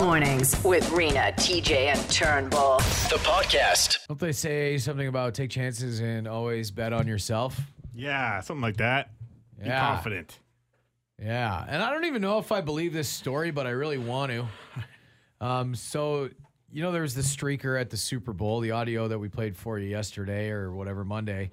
Mornings 0.00 0.62
with 0.64 0.90
Rena, 0.90 1.32
TJ, 1.36 1.94
and 1.94 2.10
Turnbull. 2.10 2.78
The 2.78 3.18
podcast. 3.22 4.06
Don't 4.08 4.18
they 4.18 4.32
say 4.32 4.78
something 4.78 5.06
about 5.06 5.34
take 5.34 5.50
chances 5.50 6.00
and 6.00 6.26
always 6.26 6.70
bet 6.70 6.92
on 6.92 7.06
yourself? 7.06 7.60
Yeah, 7.94 8.40
something 8.40 8.62
like 8.62 8.78
that. 8.78 9.10
Be 9.62 9.68
confident. 9.70 10.38
Yeah, 11.20 11.64
and 11.68 11.82
I 11.82 11.90
don't 11.90 12.04
even 12.06 12.20
know 12.22 12.38
if 12.38 12.50
I 12.50 12.60
believe 12.62 12.92
this 12.92 13.08
story, 13.08 13.50
but 13.52 13.66
I 13.66 13.70
really 13.70 13.98
want 13.98 14.32
to. 14.32 14.46
Um, 15.40 15.74
so 15.74 16.30
you 16.70 16.82
know, 16.82 16.92
there 16.92 17.02
was 17.02 17.14
the 17.16 17.22
streaker 17.22 17.78
at 17.78 17.90
the 17.90 17.96
Super 17.96 18.32
Bowl, 18.32 18.60
the 18.60 18.70
audio 18.70 19.08
that 19.08 19.18
we 19.18 19.28
played 19.28 19.56
for 19.56 19.76
you 19.78 19.88
yesterday 19.88 20.50
or 20.50 20.72
whatever 20.72 21.04
Monday. 21.04 21.50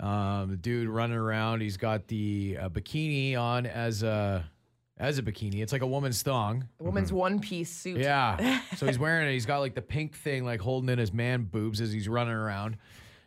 Um, 0.00 0.50
the 0.50 0.56
dude 0.56 0.88
running 0.88 1.16
around, 1.16 1.60
he's 1.62 1.76
got 1.76 2.08
the 2.08 2.58
uh, 2.60 2.68
bikini 2.68 3.36
on 3.38 3.64
as 3.64 4.02
a 4.02 4.44
as 4.98 5.18
a 5.18 5.22
bikini. 5.22 5.62
It's 5.62 5.72
like 5.72 5.82
a 5.82 5.86
woman's 5.86 6.22
thong. 6.22 6.68
A 6.80 6.84
woman's 6.84 7.08
mm-hmm. 7.08 7.16
one 7.16 7.40
piece 7.40 7.70
suit. 7.70 7.98
Yeah. 7.98 8.60
So 8.76 8.86
he's 8.86 8.98
wearing 8.98 9.28
it. 9.28 9.32
He's 9.32 9.46
got 9.46 9.58
like 9.58 9.74
the 9.74 9.82
pink 9.82 10.14
thing, 10.14 10.44
like 10.44 10.60
holding 10.60 10.88
in 10.88 10.98
his 10.98 11.12
man 11.12 11.44
boobs 11.44 11.80
as 11.80 11.90
he's 11.90 12.08
running 12.08 12.34
around. 12.34 12.76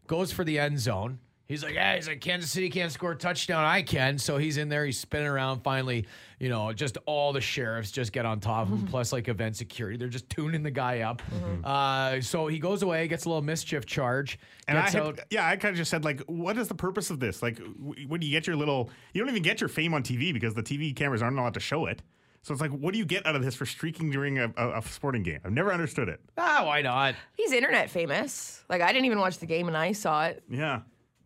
Goes 0.08 0.32
for 0.32 0.46
the 0.46 0.60
end 0.60 0.80
zone. 0.80 1.20
He's 1.52 1.64
like, 1.66 1.74
yeah, 1.74 1.96
he's 1.96 2.08
like, 2.08 2.22
Kansas 2.22 2.50
City 2.50 2.70
can't 2.70 2.94
score 2.94 3.12
a 3.12 3.16
touchdown. 3.18 3.66
I 3.66 3.82
can. 3.82 4.18
So 4.18 4.38
he's 4.38 4.56
in 4.56 4.70
there. 4.70 4.86
He's 4.86 4.98
spinning 4.98 5.28
around. 5.28 5.60
Finally, 5.64 6.06
you 6.40 6.48
know, 6.48 6.72
just 6.72 6.98
all 7.06 7.34
the 7.34 7.42
sheriffs 7.42 7.92
just 7.92 8.14
get 8.14 8.26
on 8.26 8.40
top 8.40 8.72
of 8.72 8.80
him, 8.80 8.88
plus 8.90 9.12
like 9.12 9.28
event 9.28 9.58
security. 9.58 9.98
They're 9.98 10.08
just 10.08 10.30
tuning 10.30 10.64
the 10.64 10.72
guy 10.72 11.02
up. 11.02 11.22
Uh, 11.62 12.22
so 12.22 12.48
he 12.48 12.58
goes 12.58 12.84
away, 12.84 13.06
gets 13.10 13.26
a 13.26 13.28
little 13.28 13.42
mischief 13.42 13.86
charge. 13.86 14.40
And 14.70 14.78
I 14.78 14.84
gets 14.84 14.94
had, 14.94 15.04
out. 15.04 15.20
yeah, 15.30 15.46
I 15.46 15.58
kind 15.58 15.74
of 15.74 15.78
just 15.78 15.92
said 15.92 16.06
like, 16.06 16.22
what 16.22 16.58
is 16.58 16.70
the 16.70 16.74
purpose 16.74 17.10
of 17.10 17.20
this? 17.20 17.42
Like, 17.44 17.58
w- 17.58 18.08
when 18.08 18.22
you 18.22 18.32
get 18.32 18.48
your 18.48 18.56
little, 18.56 18.90
you 19.14 19.20
don't 19.22 19.30
even 19.30 19.44
get 19.44 19.60
your 19.60 19.68
fame 19.68 19.94
on 19.94 20.04
TV 20.04 20.32
because 20.32 20.54
the 20.54 20.64
TV 20.64 20.96
cameras 20.96 21.22
aren't 21.22 21.38
allowed 21.38 21.56
to 21.56 21.60
show 21.60 21.86
it. 21.86 22.02
So 22.44 22.54
it's 22.54 22.62
like, 22.62 22.72
what 22.72 22.94
do 22.94 22.98
you 22.98 23.06
get 23.06 23.26
out 23.28 23.36
of 23.36 23.44
this 23.44 23.56
for 23.56 23.66
streaking 23.66 24.10
during 24.10 24.40
a, 24.40 24.52
a, 24.58 24.80
a 24.80 24.82
sporting 24.84 25.22
game? 25.22 25.42
I've 25.46 25.52
never 25.52 25.72
understood 25.72 26.08
it. 26.10 26.22
Ah, 26.38 26.64
why 26.66 26.82
not? 26.82 27.14
He's 27.36 27.52
internet 27.52 27.90
famous. 27.90 28.64
Like 28.70 28.82
I 28.82 28.94
didn't 28.94 29.06
even 29.06 29.20
watch 29.20 29.38
the 29.38 29.46
game 29.46 29.68
and 29.68 29.76
I 29.78 29.92
saw 29.92 30.26
it. 30.26 30.44
Yeah. 30.50 30.80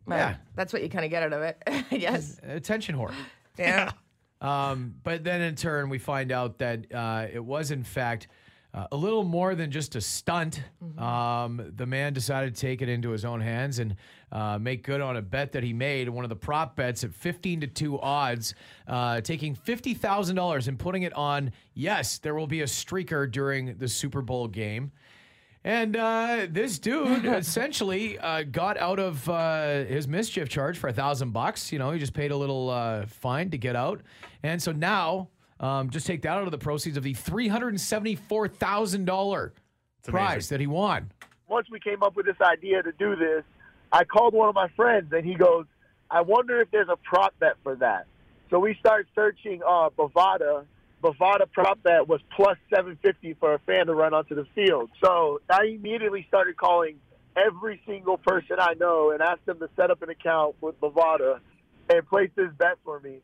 Yeah. 0.08 0.36
That's 0.56 0.73
what 0.73 0.84
you 0.84 0.89
kind 0.89 1.06
of 1.06 1.11
get 1.11 1.23
out 1.23 1.34
of 1.34 1.42
it, 1.42 1.61
I 1.92 1.98
guess. 1.98 2.39
Attention 2.44 2.95
whore. 2.95 3.14
Yeah. 3.58 3.92
Um, 4.42 4.95
but 5.02 5.23
then 5.23 5.42
in 5.42 5.56
turn, 5.56 5.88
we 5.88 5.98
find 5.98 6.30
out 6.34 6.58
that 6.58 6.94
uh, 6.94 7.28
it 7.31 7.39
was, 7.44 7.72
in 7.72 7.86
fact, 7.86 8.28
uh, 8.73 8.86
a 8.92 8.98
little 8.98 9.23
more 9.23 9.56
than 9.56 9.72
just 9.72 9.95
a 9.95 10.02
stunt. 10.02 10.61
Um, 10.98 11.72
the 11.73 11.86
man 11.86 12.11
decided 12.11 12.53
to 12.53 12.59
take 12.59 12.81
it 12.81 12.89
into 12.89 13.11
his 13.11 13.23
own 13.23 13.39
hands 13.39 13.80
and 13.80 13.95
uh, 14.33 14.59
make 14.59 14.83
good 14.83 15.00
on 15.00 15.16
a 15.16 15.22
bet 15.22 15.53
that 15.53 15.64
he 15.64 15.72
made, 15.72 16.09
one 16.09 16.26
of 16.26 16.30
the 16.30 16.36
prop 16.36 16.76
bets 16.76 17.06
at 17.06 17.14
15 17.14 17.61
to 17.61 17.67
2 17.67 18.02
odds, 18.02 18.53
uh, 18.89 19.22
taking 19.22 19.56
$50,000 19.56 20.67
and 20.67 20.78
putting 20.78 21.03
it 21.03 21.14
on, 21.14 21.53
yes, 21.73 22.17
there 22.17 22.36
will 22.36 22.48
be 22.48 22.59
a 22.59 22.66
streaker 22.66 23.31
during 23.31 23.78
the 23.78 23.88
Super 23.88 24.22
Bowl 24.22 24.50
game. 24.50 24.92
And 25.66 25.95
uh, 25.95 26.45
this 26.47 26.77
dude 26.77 27.25
essentially 27.25 28.19
uh, 28.19 28.44
got 28.44 28.77
out 28.77 28.99
of 28.99 29.27
uh, 29.27 29.83
his 29.85 30.08
mischief 30.08 30.47
charge 30.47 30.77
for 30.77 30.89
a 30.89 30.94
thousand 30.94 31.31
bucks. 31.31 31.71
You 31.71 31.80
know, 31.80 31.89
he 31.89 31.97
just 31.99 32.13
paid 32.13 32.30
a 32.30 32.38
little 32.38 32.69
uh, 32.69 33.08
fine 33.08 33.49
to 33.49 33.58
get 33.58 33.75
out, 33.75 34.02
and 34.43 34.61
so 34.61 34.71
now 34.71 35.30
um, 35.59 35.89
just 35.89 36.05
take 36.05 36.21
that 36.21 36.38
out 36.38 36.43
of 36.43 36.52
the 36.52 36.59
proceeds 36.59 36.97
of 36.97 37.03
the 37.03 37.16
three 37.16 37.47
hundred 37.47 37.69
and 37.69 37.81
seventy-four 37.81 38.47
thousand 38.47 39.05
dollar 39.05 39.53
prize 40.03 40.49
that 40.49 40.59
he 40.59 40.67
won. 40.67 41.11
once 41.47 41.67
we 41.71 41.80
came 41.80 42.03
up 42.03 42.16
with 42.16 42.27
this 42.27 42.39
idea 42.41 42.83
to 42.83 42.91
do 42.91 43.16
this, 43.16 43.43
I 43.91 44.03
called 44.03 44.36
one 44.36 44.47
of 44.47 44.53
my 44.53 44.67
friends 44.75 45.11
and 45.13 45.25
he 45.25 45.33
goes, 45.33 45.66
I 46.11 46.21
wonder 46.21 46.61
if 46.61 46.69
there's 46.69 46.89
a 46.89 46.97
prop 46.97 47.33
bet 47.39 47.55
for 47.63 47.75
that. 47.77 48.05
So 48.52 48.59
we 48.59 48.75
started 48.80 49.08
searching 49.16 49.61
uh, 49.67 49.89
Bovada. 49.97 50.66
Bovada 51.06 51.45
prop 51.52 51.84
bet 51.84 52.08
was 52.08 52.20
plus 52.36 52.58
750 52.72 53.36
for 53.36 53.53
a 53.53 53.59
fan 53.59 53.86
to 53.86 53.94
run 53.94 54.16
onto 54.16 54.34
the 54.34 54.45
field. 54.56 54.89
So 55.03 55.39
I 55.48 55.66
immediately 55.66 56.25
started 56.28 56.58
calling 56.58 57.00
every 57.38 57.80
single 57.86 58.17
person 58.17 58.56
I 58.59 58.73
know 58.73 59.11
and 59.11 59.22
asked 59.22 59.45
them 59.45 59.59
to 59.59 59.70
set 59.76 59.92
up 59.92 60.02
an 60.02 60.09
account 60.09 60.55
with 60.61 60.82
Bovada 60.82 61.42
and 61.92 62.08
place 62.08 62.32
this 62.36 62.49
bet 62.58 62.80
for 62.83 62.99
me. 63.02 63.20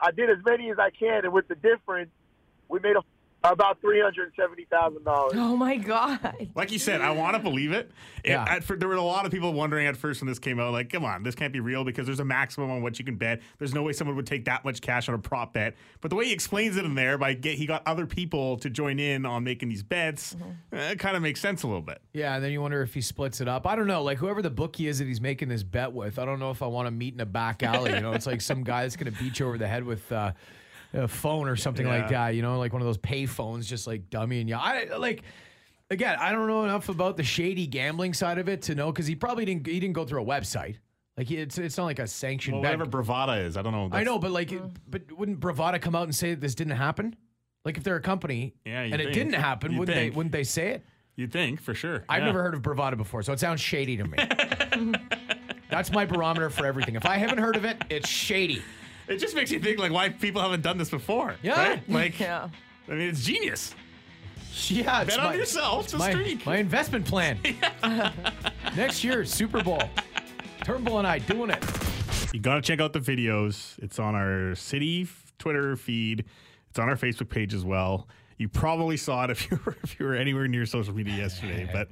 I 0.00 0.12
did 0.12 0.30
as 0.30 0.38
many 0.46 0.70
as 0.70 0.78
I 0.78 0.88
can, 0.88 1.24
and 1.24 1.32
with 1.34 1.46
the 1.46 1.56
difference, 1.56 2.08
we 2.70 2.80
made 2.80 2.96
a, 2.96 3.02
about 3.52 3.80
$370,000. 3.82 5.30
Oh 5.34 5.56
my 5.56 5.76
god. 5.76 6.48
Like 6.54 6.72
you 6.72 6.78
said, 6.78 7.00
I 7.00 7.10
want 7.10 7.36
to 7.36 7.42
believe 7.42 7.72
it. 7.72 7.90
It- 8.24 8.30
Yeah. 8.30 8.44
at 8.48 8.64
fir- 8.64 8.76
there 8.76 8.88
were 8.88 8.94
a 8.96 9.02
lot 9.02 9.24
of 9.26 9.32
people 9.32 9.52
wondering 9.52 9.86
at 9.86 9.96
first 9.96 10.20
when 10.20 10.28
this 10.28 10.38
came 10.38 10.58
out, 10.58 10.72
like, 10.72 10.90
come 10.90 11.04
on, 11.04 11.22
this 11.22 11.34
can't 11.34 11.52
be 11.52 11.60
real 11.60 11.84
because 11.84 12.06
there's 12.06 12.20
a 12.20 12.24
maximum 12.24 12.70
on 12.70 12.82
what 12.82 12.98
you 12.98 13.04
can 13.04 13.16
bet. 13.16 13.40
There's 13.58 13.72
no 13.74 13.82
way 13.82 13.92
someone 13.92 14.16
would 14.16 14.26
take 14.26 14.44
that 14.46 14.64
much 14.64 14.80
cash 14.80 15.08
on 15.08 15.14
a 15.14 15.18
prop 15.18 15.52
bet. 15.52 15.74
But 16.00 16.10
the 16.10 16.16
way 16.16 16.26
he 16.26 16.32
explains 16.32 16.76
it 16.76 16.84
in 16.84 16.94
there, 16.94 17.18
by 17.18 17.34
get, 17.34 17.56
he 17.56 17.66
got 17.66 17.82
other 17.86 18.06
people 18.06 18.56
to 18.58 18.70
join 18.70 18.98
in 18.98 19.24
on 19.26 19.44
making 19.44 19.68
these 19.68 19.82
bets, 19.82 20.36
uh, 20.72 20.76
it 20.76 20.98
kind 20.98 21.16
of 21.16 21.22
makes 21.22 21.40
sense 21.40 21.62
a 21.62 21.66
little 21.66 21.82
bit. 21.82 22.00
Yeah, 22.12 22.34
and 22.34 22.44
then 22.44 22.50
you 22.52 22.60
wonder 22.60 22.82
if 22.82 22.94
he 22.94 23.00
splits 23.00 23.40
it 23.40 23.48
up. 23.48 23.66
I 23.66 23.76
don't 23.76 23.86
know. 23.86 24.02
Like 24.02 24.18
whoever 24.18 24.42
the 24.42 24.50
bookie 24.50 24.88
is 24.88 24.98
that 24.98 25.06
he's 25.06 25.20
making 25.20 25.48
this 25.48 25.62
bet 25.62 25.92
with, 25.92 26.18
I 26.18 26.24
don't 26.24 26.38
know 26.38 26.50
if 26.50 26.62
I 26.62 26.66
want 26.66 26.86
to 26.86 26.90
meet 26.90 27.14
in 27.14 27.20
a 27.20 27.26
back 27.26 27.62
alley. 27.62 27.92
You 27.94 28.00
know, 28.00 28.12
it's 28.12 28.26
like 28.26 28.40
some 28.40 28.64
guy 28.64 28.82
that's 28.82 28.96
going 28.96 29.12
to 29.12 29.18
beat 29.22 29.38
you 29.38 29.46
over 29.46 29.58
the 29.58 29.68
head 29.68 29.84
with 29.84 30.10
uh, 30.10 30.32
a 30.96 31.08
phone 31.08 31.48
or 31.48 31.56
something 31.56 31.86
like 31.86 32.08
that. 32.08 32.34
You 32.34 32.42
know, 32.42 32.58
like 32.58 32.72
one 32.72 32.82
of 32.82 32.86
those 32.86 32.98
pay 32.98 33.26
phones, 33.26 33.68
just 33.68 33.86
like 33.86 34.10
dummy 34.10 34.40
and 34.40 34.48
you. 34.48 34.56
I 34.56 34.96
like. 34.96 35.22
Again, 35.88 36.16
I 36.18 36.32
don't 36.32 36.48
know 36.48 36.64
enough 36.64 36.88
about 36.88 37.16
the 37.16 37.22
shady 37.22 37.68
gambling 37.68 38.12
side 38.12 38.38
of 38.38 38.48
it 38.48 38.62
to 38.62 38.74
know 38.74 38.90
because 38.90 39.06
he 39.06 39.14
probably 39.14 39.44
didn't. 39.44 39.66
He 39.66 39.78
didn't 39.78 39.94
go 39.94 40.04
through 40.04 40.22
a 40.22 40.26
website. 40.26 40.78
Like 41.16 41.30
it's 41.30 41.56
it's 41.58 41.78
not 41.78 41.84
like 41.84 42.00
a 42.00 42.06
sanctioned 42.08 42.54
Well, 42.56 42.62
bet. 42.62 42.78
whatever 42.78 42.90
bravada 43.04 43.44
is, 43.44 43.56
I 43.56 43.62
don't 43.62 43.72
know. 43.72 43.88
I 43.92 44.02
know, 44.02 44.18
but 44.18 44.32
like, 44.32 44.48
mm. 44.48 44.70
but 44.88 45.10
wouldn't 45.16 45.38
Bravada 45.40 45.80
come 45.80 45.94
out 45.94 46.02
and 46.04 46.14
say 46.14 46.30
that 46.30 46.40
this 46.40 46.54
didn't 46.56 46.76
happen? 46.76 47.14
Like 47.64 47.78
if 47.78 47.84
they're 47.84 47.96
a 47.96 48.00
company 48.02 48.54
Yeah, 48.64 48.82
you'd 48.84 48.92
and 48.94 49.02
it 49.02 49.12
didn't 49.12 49.32
happen, 49.34 49.72
You'd 49.72 49.78
wouldn't 49.78 49.96
think. 49.96 50.12
they? 50.12 50.16
Wouldn't 50.16 50.32
they 50.32 50.44
say 50.44 50.70
it? 50.72 50.84
You'd 51.14 51.32
think, 51.32 51.60
for 51.62 51.72
sure. 51.72 52.04
I've 52.08 52.20
Yeah. 52.20 52.26
never 52.26 52.42
heard 52.42 52.54
of 52.54 52.62
Bravada 52.62 52.96
before, 52.96 53.22
so 53.22 53.32
it 53.32 53.40
sounds 53.40 53.60
shady 53.60 53.96
to 53.96 54.04
me. 54.04 54.18
That's 55.70 55.90
my 55.90 56.04
barometer 56.04 56.50
for 56.50 56.66
everything. 56.66 56.94
If 56.96 57.06
I 57.06 57.16
haven't 57.16 57.38
heard 57.38 57.56
of 57.56 57.64
it, 57.64 57.82
it's 57.88 58.08
shady. 58.08 58.60
It 59.08 59.18
just 59.18 59.34
makes 59.34 59.50
you 59.50 59.60
think, 59.60 59.78
like, 59.78 59.92
why 59.92 60.08
people 60.08 60.42
haven't 60.42 60.62
done 60.62 60.78
this 60.78 60.90
before. 60.90 61.36
Yeah. 61.42 61.68
Right? 61.68 61.82
Like, 61.88 62.18
Yeah. 62.18 62.48
I 62.88 62.92
mean, 62.92 63.08
it's 63.08 63.24
genius. 63.24 63.74
Yeah, 64.68 65.02
it's 65.02 65.10
Bet 65.10 65.20
on 65.20 65.32
my, 65.32 65.34
yourself 65.34 65.84
it's 65.84 65.92
to 65.92 65.98
my, 65.98 66.10
streak. 66.12 66.46
my 66.46 66.56
investment 66.56 67.04
plan. 67.04 67.38
Next 68.76 69.04
year, 69.04 69.24
Super 69.24 69.62
Bowl. 69.62 69.82
Turnbull 70.64 70.98
and 70.98 71.06
I 71.06 71.18
doing 71.18 71.50
it. 71.50 71.64
You 72.32 72.40
got 72.40 72.54
to 72.54 72.60
check 72.62 72.80
out 72.80 72.92
the 72.92 73.00
videos. 73.00 73.78
It's 73.82 73.98
on 73.98 74.14
our 74.14 74.54
city 74.54 75.06
Twitter 75.38 75.76
feed. 75.76 76.24
It's 76.70 76.78
on 76.78 76.88
our 76.88 76.96
Facebook 76.96 77.28
page 77.28 77.54
as 77.54 77.64
well. 77.64 78.08
You 78.38 78.48
probably 78.48 78.96
saw 78.96 79.24
it 79.24 79.30
if 79.30 79.50
you 79.50 79.58
were 79.64 79.76
if 79.82 79.98
you 79.98 80.06
were 80.06 80.14
anywhere 80.14 80.48
near 80.48 80.66
social 80.66 80.94
media 80.94 81.14
yesterday, 81.16 81.68
but 81.72 81.88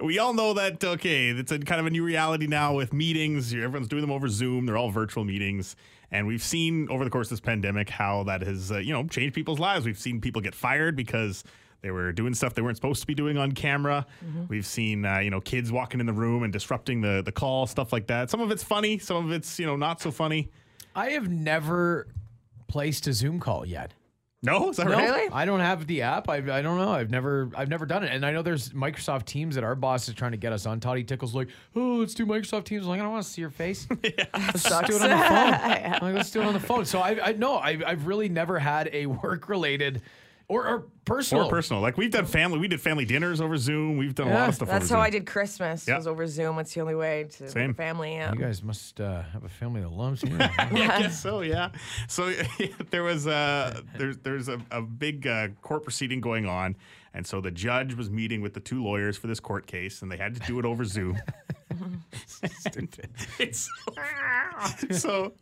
we 0.00 0.18
all 0.18 0.32
know 0.32 0.54
that 0.54 0.82
okay, 0.82 1.30
it's 1.30 1.50
a 1.50 1.58
kind 1.58 1.80
of 1.80 1.86
a 1.86 1.90
new 1.90 2.04
reality 2.04 2.46
now 2.46 2.74
with 2.74 2.92
meetings. 2.92 3.52
Everyone's 3.52 3.88
doing 3.88 4.02
them 4.02 4.12
over 4.12 4.28
Zoom. 4.28 4.66
They're 4.66 4.76
all 4.76 4.90
virtual 4.90 5.24
meetings, 5.24 5.74
and 6.10 6.26
we've 6.26 6.42
seen 6.42 6.88
over 6.90 7.04
the 7.04 7.10
course 7.10 7.26
of 7.26 7.30
this 7.30 7.40
pandemic 7.40 7.88
how 7.90 8.24
that 8.24 8.42
has 8.42 8.72
uh, 8.72 8.78
you 8.78 8.92
know 8.92 9.06
changed 9.06 9.34
people's 9.34 9.58
lives. 9.58 9.86
We've 9.86 9.98
seen 9.98 10.20
people 10.20 10.40
get 10.42 10.54
fired 10.54 10.96
because 10.96 11.44
they 11.80 11.90
were 11.90 12.12
doing 12.12 12.34
stuff 12.34 12.54
they 12.54 12.62
weren't 12.62 12.76
supposed 12.76 13.00
to 13.02 13.06
be 13.06 13.14
doing 13.14 13.38
on 13.38 13.52
camera. 13.52 14.06
We've 14.48 14.66
seen 14.66 15.04
uh, 15.04 15.18
you 15.18 15.30
know 15.30 15.40
kids 15.40 15.70
walking 15.70 16.00
in 16.00 16.06
the 16.06 16.12
room 16.12 16.42
and 16.42 16.52
disrupting 16.52 17.00
the 17.00 17.22
the 17.24 17.32
call, 17.32 17.66
stuff 17.66 17.92
like 17.92 18.06
that. 18.08 18.30
Some 18.30 18.40
of 18.40 18.50
it's 18.50 18.62
funny, 18.62 18.98
some 18.98 19.26
of 19.26 19.32
it's 19.32 19.58
you 19.58 19.66
know 19.66 19.76
not 19.76 20.00
so 20.00 20.10
funny. 20.10 20.50
I 20.94 21.10
have 21.10 21.28
never 21.28 22.08
placed 22.66 23.06
a 23.06 23.12
Zoom 23.12 23.38
call 23.40 23.66
yet. 23.66 23.94
No, 24.40 24.70
is 24.70 24.76
that 24.76 24.86
No, 24.86 24.92
right? 24.92 25.10
Really? 25.10 25.28
I 25.32 25.44
don't 25.44 25.58
have 25.58 25.86
the 25.88 26.02
app. 26.02 26.28
I, 26.28 26.36
I 26.36 26.62
don't 26.62 26.78
know. 26.78 26.90
I've 26.92 27.10
never 27.10 27.50
I've 27.56 27.68
never 27.68 27.86
done 27.86 28.04
it. 28.04 28.12
And 28.12 28.24
I 28.24 28.30
know 28.30 28.42
there's 28.42 28.70
Microsoft 28.70 29.24
Teams 29.24 29.56
that 29.56 29.64
our 29.64 29.74
boss 29.74 30.08
is 30.08 30.14
trying 30.14 30.30
to 30.30 30.36
get 30.36 30.52
us 30.52 30.64
on. 30.64 30.78
Toddy 30.78 31.02
Tickle's 31.02 31.34
like, 31.34 31.48
oh, 31.74 31.96
let's 31.96 32.14
do 32.14 32.24
Microsoft 32.24 32.64
Teams. 32.64 32.84
I'm 32.84 32.90
like, 32.90 33.00
I 33.00 33.02
don't 33.02 33.12
want 33.12 33.24
to 33.24 33.30
see 33.30 33.40
your 33.40 33.50
face. 33.50 33.88
Let's 34.02 34.62
just 34.62 34.86
do 34.86 34.94
it 34.96 35.02
on 35.02 35.10
the 35.10 35.16
phone. 35.16 35.54
I'm 35.54 36.02
like, 36.02 36.14
let's 36.14 36.30
do 36.30 36.40
it 36.40 36.46
on 36.46 36.54
the 36.54 36.60
phone. 36.68 36.84
So 36.84 37.00
I, 37.00 37.28
I 37.28 37.32
no, 37.32 37.56
I, 37.56 37.80
I've 37.84 38.06
really 38.06 38.28
never 38.28 38.58
had 38.60 38.88
a 38.92 39.06
work 39.22 39.48
related 39.48 40.02
or, 40.48 40.66
or 40.66 40.84
personal. 41.04 41.44
Or 41.44 41.50
personal. 41.50 41.82
Like 41.82 41.96
we've 41.96 42.10
done 42.10 42.24
family, 42.24 42.58
we 42.58 42.68
did 42.68 42.80
family 42.80 43.04
dinners 43.04 43.40
over 43.40 43.56
Zoom. 43.56 43.98
We've 43.98 44.14
done 44.14 44.28
a 44.28 44.34
lot 44.34 44.48
of 44.48 44.54
stuff. 44.54 44.68
That's 44.68 44.86
over 44.86 44.94
how 44.96 45.00
Zoom. 45.00 45.06
I 45.06 45.10
did 45.10 45.26
Christmas. 45.26 45.86
Yeah. 45.86 45.96
Was 45.96 46.06
over 46.06 46.26
Zoom. 46.26 46.58
It's 46.58 46.72
the 46.72 46.80
only 46.80 46.94
way 46.94 47.24
to 47.36 47.50
Same. 47.50 47.74
family. 47.74 48.14
Yeah. 48.14 48.32
You 48.32 48.38
guys 48.38 48.62
must 48.62 49.00
uh, 49.00 49.22
have 49.22 49.44
a 49.44 49.48
family 49.48 49.82
that 49.82 49.92
loves 49.92 50.22
you. 50.22 50.36
Yeah, 50.38 50.50
I 50.58 51.02
guess 51.02 51.20
so. 51.20 51.40
Yeah. 51.42 51.70
So 52.08 52.32
there 52.90 53.02
was 53.02 53.26
uh, 53.26 53.80
there's 53.96 54.16
there's 54.18 54.48
a, 54.48 54.60
a 54.70 54.80
big 54.82 55.26
uh, 55.26 55.48
court 55.62 55.82
proceeding 55.82 56.20
going 56.20 56.46
on, 56.46 56.76
and 57.14 57.26
so 57.26 57.40
the 57.40 57.50
judge 57.50 57.94
was 57.94 58.10
meeting 58.10 58.40
with 58.40 58.54
the 58.54 58.60
two 58.60 58.82
lawyers 58.82 59.16
for 59.16 59.26
this 59.26 59.40
court 59.40 59.66
case, 59.66 60.02
and 60.02 60.10
they 60.10 60.16
had 60.16 60.34
to 60.34 60.40
do 60.40 60.58
it 60.58 60.64
over 60.64 60.84
Zoom. 60.84 61.18
It's- 63.38 63.68
so 65.02 65.32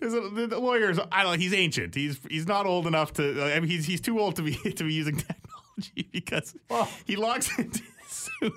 there's 0.00 0.14
a, 0.14 0.20
the, 0.30 0.46
the 0.48 0.58
lawyers. 0.58 0.98
I 1.12 1.22
don't. 1.22 1.32
know, 1.32 1.38
He's 1.38 1.54
ancient. 1.54 1.94
He's 1.94 2.18
he's 2.28 2.46
not 2.46 2.66
old 2.66 2.86
enough 2.86 3.12
to. 3.14 3.42
I 3.42 3.60
mean, 3.60 3.70
he's 3.70 3.84
he's 3.86 4.00
too 4.00 4.18
old 4.20 4.36
to 4.36 4.42
be 4.42 4.54
to 4.72 4.84
be 4.84 4.92
using 4.92 5.16
technology 5.16 6.08
because 6.12 6.54
he 7.06 7.16
logs 7.16 7.50
into 7.58 7.82
Zoom 8.10 8.52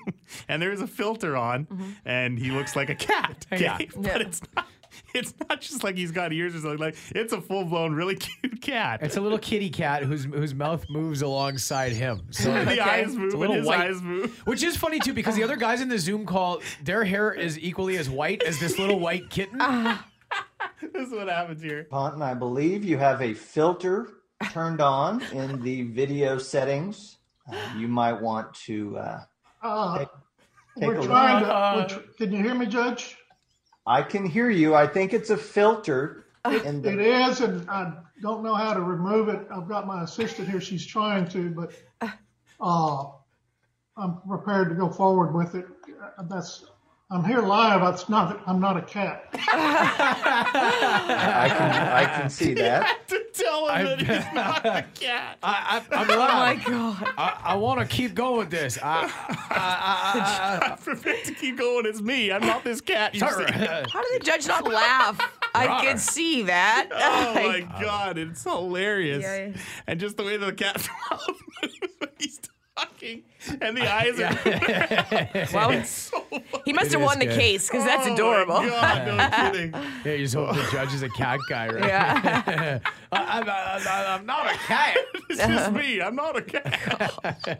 and 0.47 0.61
there 0.61 0.71
is 0.71 0.81
a 0.81 0.87
filter 0.87 1.35
on, 1.37 1.65
mm-hmm. 1.65 1.89
and 2.05 2.37
he 2.39 2.51
looks 2.51 2.75
like 2.75 2.89
a 2.89 2.95
cat. 2.95 3.45
Okay? 3.51 3.63
Yeah. 3.63 3.77
But 3.95 4.05
Yeah. 4.05 4.17
it's 4.19 4.41
not. 4.55 4.65
it's 5.13 5.33
not 5.49 5.61
just 5.61 5.83
like 5.83 5.95
he's 5.97 6.11
got 6.11 6.31
ears 6.33 6.55
or 6.55 6.59
something. 6.59 6.77
Like 6.79 6.95
it's 7.15 7.33
a 7.33 7.41
full 7.41 7.65
blown, 7.65 7.93
really 7.93 8.15
cute 8.41 8.61
cat. 8.61 8.99
It's 9.01 9.17
a 9.17 9.21
little 9.21 9.37
kitty 9.37 9.69
cat 9.69 10.03
whose 10.03 10.25
whose 10.25 10.53
mouth 10.53 10.85
moves 10.89 11.21
alongside 11.21 11.91
him. 11.93 12.21
So 12.31 12.51
the 12.65 12.71
Okay. 12.71 12.79
eyes 12.79 13.07
It's 13.07 13.15
move 13.15 13.29
a 13.29 13.31
and 13.31 13.39
little 13.39 13.55
his 13.57 13.65
white- 13.65 13.79
eyes 13.81 14.01
move. 14.01 14.37
Which 14.47 14.63
is 14.63 14.77
funny 14.77 14.99
too, 14.99 15.13
because 15.13 15.35
the 15.35 15.43
other 15.43 15.55
guys 15.57 15.81
in 15.81 15.89
the 15.89 15.99
Zoom 15.99 16.25
call, 16.25 16.61
their 16.83 17.03
hair 17.03 17.31
is 17.33 17.57
equally 17.59 17.97
as 17.97 18.09
white 18.09 18.43
as 18.43 18.59
this 18.59 18.77
little 18.79 18.99
white 18.99 19.29
kitten. 19.29 19.59
This 20.93 21.07
is 21.07 21.13
what 21.13 21.27
happens 21.29 21.61
here. 21.61 21.85
Ponton, 21.89 22.21
I 22.21 22.33
believe 22.33 22.83
you 22.83 22.97
have 22.97 23.21
a 23.21 23.33
filter 23.33 24.07
turned 24.51 24.81
on 24.81 25.21
in 25.33 25.61
the 25.61 25.83
video 25.83 26.37
settings. 26.37 27.17
Uh, 27.51 27.55
you 27.77 27.87
might 27.87 28.13
want 28.19 28.53
to 28.53 28.97
uh, 28.97 29.19
Uh, 29.61 29.97
take 29.99 30.07
we're 30.77 30.95
a 30.95 30.99
look. 30.99 31.05
trying 31.07 31.43
to. 31.43 31.93
We're 31.93 32.01
tr- 32.01 32.07
can 32.17 32.31
you 32.31 32.43
hear 32.43 32.55
me, 32.55 32.65
Judge? 32.65 33.17
I 33.85 34.03
can 34.03 34.25
hear 34.25 34.49
you. 34.49 34.75
I 34.75 34.87
think 34.87 35.13
it's 35.13 35.29
a 35.29 35.37
filter 35.37 36.25
in 36.45 36.83
It 36.85 36.97
the. 36.97 36.99
is, 36.99 37.41
and 37.41 37.69
I 37.69 37.93
don't 38.21 38.43
know 38.43 38.53
how 38.55 38.73
to 38.73 38.81
remove 38.81 39.29
it. 39.29 39.47
I've 39.51 39.67
got 39.67 39.87
my 39.87 40.03
assistant 40.03 40.47
here. 40.49 40.61
She's 40.61 40.85
trying 40.85 41.27
to, 41.29 41.49
but 41.49 41.71
uh, 42.59 43.05
I'm 43.97 44.21
prepared 44.27 44.69
to 44.69 44.75
go 44.75 44.89
forward 44.89 45.33
with 45.33 45.55
it. 45.55 45.65
Uh, 46.17 46.23
That's. 46.23 46.65
I'm 47.13 47.25
here 47.25 47.41
live. 47.41 47.93
It's 47.93 48.07
not. 48.07 48.41
I'm 48.47 48.61
not 48.61 48.77
a 48.77 48.81
cat. 48.81 49.25
I 49.33 49.37
can 51.49 51.71
I 51.91 52.05
can 52.05 52.29
see 52.29 52.53
that. 52.53 53.05
To 53.09 53.21
tell 53.33 53.67
him 53.67 53.85
that 53.85 53.99
he's 53.99 54.25
not 54.33 54.65
a 54.65 54.85
cat. 54.97 55.37
I, 55.43 55.83
I, 55.91 55.95
I'm 55.97 56.09
Oh 56.09 56.15
my 56.15 56.55
god. 56.55 57.13
I, 57.17 57.41
I 57.43 57.55
want 57.55 57.81
to 57.81 57.85
keep 57.85 58.13
going 58.15 58.37
with 58.37 58.49
this. 58.49 58.79
I, 58.81 59.11
I, 59.49 60.69
I'm 60.71 60.77
prepared 60.83 61.25
to 61.25 61.33
keep 61.33 61.57
going. 61.57 61.85
It's 61.85 61.99
me. 62.01 62.31
I'm 62.31 62.45
not 62.45 62.63
this 62.63 62.79
cat. 62.79 63.13
You 63.13 63.19
see. 63.19 63.25
How 63.27 63.41
did 63.43 64.21
the 64.21 64.23
judge 64.23 64.47
not 64.47 64.65
laugh? 64.65 65.19
I 65.53 65.67
Rawr. 65.67 65.81
could 65.81 65.99
see 65.99 66.43
that. 66.43 66.87
Oh 66.93 67.33
my 67.33 67.59
god, 67.81 68.17
it's 68.19 68.43
hilarious. 68.43 69.23
Yeah, 69.23 69.47
yeah. 69.47 69.57
And 69.85 69.99
just 69.99 70.15
the 70.15 70.23
way 70.23 70.37
that 70.37 70.45
the 70.45 70.53
cat's 70.53 70.87
mouth 72.81 73.01
moves 73.01 73.21
when 73.21 73.21
he's 73.47 73.47
talking, 73.49 73.61
and 73.61 73.77
the 73.77 73.91
eyes 73.93 74.19
are. 74.19 75.51
Well, 75.53 75.71
it's 75.71 75.89
so 75.89 76.19
funny. 76.21 76.43
he 76.65 76.73
must 76.73 76.91
have 76.91 77.01
is 77.01 77.05
won 77.05 77.19
the 77.19 77.25
good. 77.25 77.39
case 77.39 77.67
because 77.69 77.85
that's 77.85 78.05
Oh 78.05 78.09
my 78.09 78.13
adorable. 78.13 78.55
God, 78.69 79.07
no 79.07 79.29
kidding. 79.51 79.73
yeah, 80.05 80.11
you 80.13 80.23
just 80.25 80.35
hope 80.35 80.55
the 80.55 80.67
judge 80.71 80.93
is 80.93 81.03
a 81.03 81.09
cat 81.09 81.39
guy, 81.49 81.67
right? 81.69 81.83
Yeah. 81.83 82.79
I, 83.11 83.39
I'm, 83.39 83.49
I, 83.49 84.13
I'm 84.15 84.25
not 84.25 84.47
a 84.47 84.57
cat. 84.57 84.97
It's 85.29 85.39
just 85.39 85.71
me. 85.73 86.01
I'm 86.01 86.15
not 86.15 86.37
a 86.37 86.41
cat. 86.41 87.59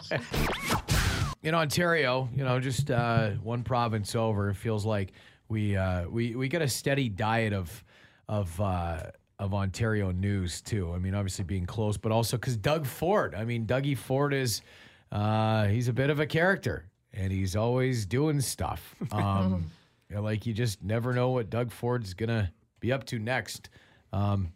in 1.43 1.55
Ontario, 1.55 2.29
you 2.35 2.43
know, 2.43 2.59
just 2.59 2.91
uh, 2.91 3.31
one 3.43 3.63
province 3.63 4.15
over, 4.15 4.49
it 4.49 4.55
feels 4.55 4.85
like 4.85 5.11
we 5.49 5.75
uh, 5.75 6.07
we 6.09 6.35
we 6.35 6.47
get 6.47 6.61
a 6.61 6.67
steady 6.67 7.09
diet 7.09 7.53
of 7.53 7.83
of 8.29 8.59
uh, 8.61 9.01
of 9.39 9.53
Ontario 9.53 10.11
news 10.11 10.61
too. 10.61 10.93
I 10.93 10.99
mean, 10.99 11.15
obviously 11.15 11.43
being 11.45 11.65
close, 11.65 11.97
but 11.97 12.11
also 12.11 12.37
because 12.37 12.55
Doug 12.57 12.85
Ford. 12.85 13.35
I 13.35 13.43
mean, 13.43 13.65
Dougie 13.65 13.97
Ford 13.97 14.33
is 14.33 14.61
uh, 15.11 15.65
he's 15.65 15.87
a 15.87 15.93
bit 15.93 16.09
of 16.09 16.19
a 16.19 16.25
character, 16.25 16.85
and 17.13 17.31
he's 17.31 17.55
always 17.55 18.05
doing 18.05 18.41
stuff. 18.41 18.95
Um, 19.11 19.69
you 20.09 20.15
know, 20.17 20.21
like 20.23 20.45
you 20.45 20.53
just 20.53 20.83
never 20.83 21.13
know 21.13 21.29
what 21.29 21.49
Doug 21.49 21.71
Ford's 21.71 22.13
gonna 22.13 22.51
be 22.81 22.91
up 22.91 23.05
to 23.05 23.19
next. 23.19 23.69
Um, 24.11 24.51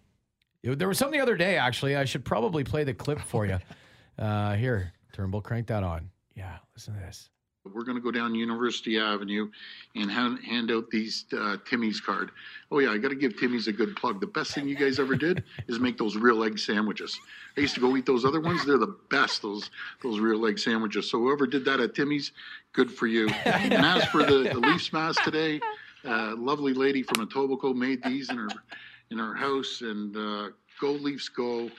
it- 0.63 0.77
there 0.79 0.87
was 0.89 0.97
something 0.97 1.17
the 1.17 1.23
other 1.23 1.37
day, 1.37 1.57
actually. 1.57 1.95
I 1.95 2.03
should 2.05 2.25
probably 2.25 2.63
play 2.65 2.83
the 2.83 2.93
clip 2.93 3.19
for 3.19 3.45
you. 3.45 3.59
Uh, 4.17 4.53
here, 4.55 4.93
Turnbull, 5.11 5.41
crank 5.41 5.67
that 5.67 5.83
on. 5.83 6.09
Yeah, 6.35 6.55
listen 6.73 6.93
to 6.93 6.99
this. 7.01 7.29
We're 7.73 7.83
going 7.83 7.97
to 7.97 8.01
go 8.01 8.11
down 8.11 8.35
University 8.35 8.99
Avenue 8.99 9.49
and 9.95 10.11
hand, 10.11 10.39
hand 10.43 10.71
out 10.71 10.89
these 10.91 11.25
uh, 11.37 11.57
Timmy's 11.67 11.99
card. 11.99 12.31
Oh 12.71 12.79
yeah, 12.79 12.91
I 12.91 12.97
got 12.97 13.09
to 13.09 13.15
give 13.15 13.39
Timmy's 13.39 13.67
a 13.67 13.71
good 13.71 13.95
plug. 13.95 14.19
The 14.19 14.27
best 14.27 14.53
thing 14.53 14.67
you 14.67 14.75
guys 14.75 14.99
ever 14.99 15.15
did 15.15 15.43
is 15.67 15.79
make 15.79 15.97
those 15.97 16.15
real 16.15 16.43
egg 16.43 16.59
sandwiches. 16.59 17.17
I 17.57 17.61
used 17.61 17.73
to 17.75 17.81
go 17.81 17.97
eat 17.97 18.05
those 18.05 18.23
other 18.23 18.39
ones. 18.39 18.65
They're 18.65 18.77
the 18.77 18.95
best. 19.09 19.41
Those 19.41 19.71
those 20.03 20.19
real 20.19 20.45
egg 20.45 20.59
sandwiches. 20.59 21.09
So 21.09 21.19
whoever 21.19 21.47
did 21.47 21.65
that 21.65 21.79
at 21.79 21.95
Timmy's, 21.95 22.31
good 22.73 22.91
for 22.91 23.07
you. 23.07 23.29
And 23.45 23.73
as 23.73 24.05
for 24.05 24.23
the, 24.23 24.49
the 24.53 24.59
Leafs 24.59 24.93
mask 24.93 25.23
today, 25.23 25.59
uh, 26.05 26.35
lovely 26.37 26.73
lady 26.73 27.01
from 27.01 27.27
Etobicoke 27.27 27.75
made 27.75 28.03
these 28.03 28.29
in 28.29 28.37
her 28.37 28.49
in 29.09 29.17
her 29.17 29.33
house. 29.33 29.81
And 29.81 30.15
uh, 30.15 30.49
go 30.79 30.91
Leafs, 30.91 31.29
go. 31.29 31.69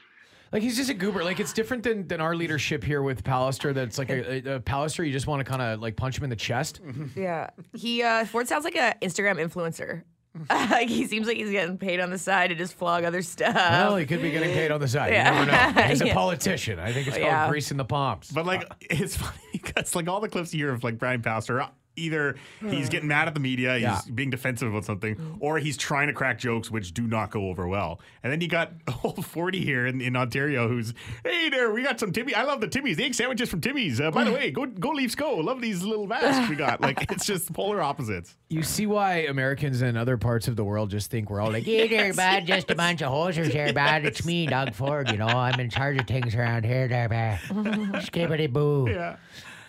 Like 0.53 0.63
he's 0.63 0.77
just 0.77 0.91
a 0.91 0.95
goober. 0.95 1.25
Like 1.25 1.41
it's 1.41 1.53
different 1.53 1.83
than 1.83 2.07
than 2.09 2.21
our 2.21 2.35
leadership 2.37 2.83
here 2.85 3.03
with 3.03 3.25
Pallister. 3.25 3.75
That's 3.75 3.99
like 3.99 4.11
a, 4.11 4.49
a, 4.49 4.55
a 4.57 4.61
Pallister. 4.61 5.05
You 5.07 5.13
just 5.13 5.27
want 5.27 5.41
to 5.45 5.45
kind 5.45 5.61
of 5.63 5.81
like 5.81 5.97
punch 5.97 6.17
him 6.19 6.25
in 6.25 6.31
the 6.31 6.37
chest. 6.37 6.81
Yeah. 7.17 7.51
He 7.75 8.03
uh 8.03 8.25
Ford 8.27 8.47
sounds 8.49 8.65
like 8.65 8.77
an 8.77 8.95
Instagram 9.03 9.37
influencer. 9.45 10.03
like 10.51 10.89
he 10.91 11.07
seems 11.07 11.27
like 11.27 11.39
he's 11.39 11.51
getting 11.51 11.79
paid 11.79 11.99
on 11.99 12.11
the 12.11 12.19
side 12.19 12.49
to 12.49 12.55
just 12.55 12.75
flog 12.75 13.05
other 13.05 13.23
stuff. 13.23 13.55
Well, 13.55 13.97
he 13.97 14.05
could 14.05 14.21
be 14.21 14.31
getting 14.31 14.53
paid 14.53 14.71
on 14.71 14.81
the 14.81 14.87
side. 14.89 15.13
Yeah. 15.13 15.41
You 15.41 15.47
never 15.47 15.75
know. 15.81 15.83
He's 15.87 16.03
a 16.03 16.07
Yeah. 16.09 16.15
politician. 16.15 16.79
I 16.79 16.93
think 16.93 17.07
it's 17.07 17.17
called 17.17 17.27
Yeah. 17.27 17.49
greasing 17.49 17.79
the 17.79 17.87
palms. 17.87 18.31
But 18.31 18.45
like, 18.45 18.71
it's 18.83 19.17
funny 19.23 19.33
because 19.53 19.95
like 19.95 20.09
all 20.09 20.21
the 20.21 20.29
clips 20.29 20.53
you 20.53 20.65
hear 20.67 20.75
of 20.75 20.85
like 20.85 20.99
Brian 20.99 21.23
Pallister, 21.23 21.67
either 21.97 22.37
he's 22.61 22.89
getting 22.89 23.09
mad 23.09 23.27
at 23.29 23.35
the 23.35 23.41
media, 23.41 23.75
he's 23.75 23.83
Yeah. 23.83 24.01
being 24.15 24.31
defensive 24.31 24.69
about 24.69 24.85
something, 24.85 25.37
or 25.41 25.59
he's 25.59 25.77
trying 25.77 26.07
to 26.09 26.13
crack 26.13 26.39
jokes 26.39 26.71
which 26.71 26.93
do 26.95 27.07
not 27.07 27.31
go 27.31 27.49
over 27.49 27.67
well. 27.67 28.01
And 28.23 28.33
then 28.33 28.41
you 28.41 28.49
got 28.49 28.73
old 29.05 29.25
forty 29.25 29.65
here 29.65 29.87
in, 29.87 30.01
in 30.01 30.17
Ontario 30.17 30.69
who's, 30.69 30.95
hey 31.25 31.49
there, 31.49 31.73
we 31.73 31.83
got 31.83 31.99
some 32.01 32.13
Timmy. 32.13 32.35
I 32.35 32.43
love 32.45 32.61
the 32.61 32.69
Timmy's, 32.69 32.97
the 32.97 33.05
egg 33.05 33.15
sandwiches 33.15 33.49
from 33.51 33.61
Timmy's. 33.61 34.01
Uh, 34.01 34.11
by 34.11 34.25
the 34.25 34.33
way, 34.39 34.51
go 34.51 34.67
go 34.67 34.91
Leafs 34.91 35.15
go. 35.15 35.35
Love 35.37 35.61
these 35.61 35.83
little 35.83 36.07
masks 36.07 36.49
we 36.49 36.57
got. 36.57 36.81
Like 36.81 37.11
it's 37.11 37.27
just 37.27 37.53
polar 37.55 37.81
opposites. 37.83 38.37
you 38.49 38.63
see 38.63 38.87
why 38.87 39.27
Americans 39.29 39.83
in 39.83 39.97
other 39.97 40.17
parts 40.17 40.49
of 40.49 40.57
the 40.57 40.65
world 40.65 40.91
just 40.91 41.11
think 41.11 41.31
we're 41.31 41.41
all 41.41 41.51
like, 41.51 41.67
yeah, 41.67 41.87
there, 41.87 42.13
bud, 42.13 42.47
just 42.47 42.71
a 42.71 42.75
bunch 42.75 43.03
of 43.03 43.13
hosers 43.13 43.51
here, 43.53 43.73
bud. 43.73 44.05
It's 44.05 44.25
me, 44.25 44.47
Doug 44.47 44.75
Ford. 44.75 45.11
You 45.11 45.19
know, 45.19 45.27
I'm 45.27 45.59
in 45.61 45.71
charge 45.71 45.99
of 46.01 46.07
things 46.07 46.35
around 46.35 46.65
here, 46.65 46.89
there, 46.89 47.09
bud. 47.09 47.39
Skibbity 48.03 48.53
boo. 48.53 48.89
Yeah. 48.91 49.17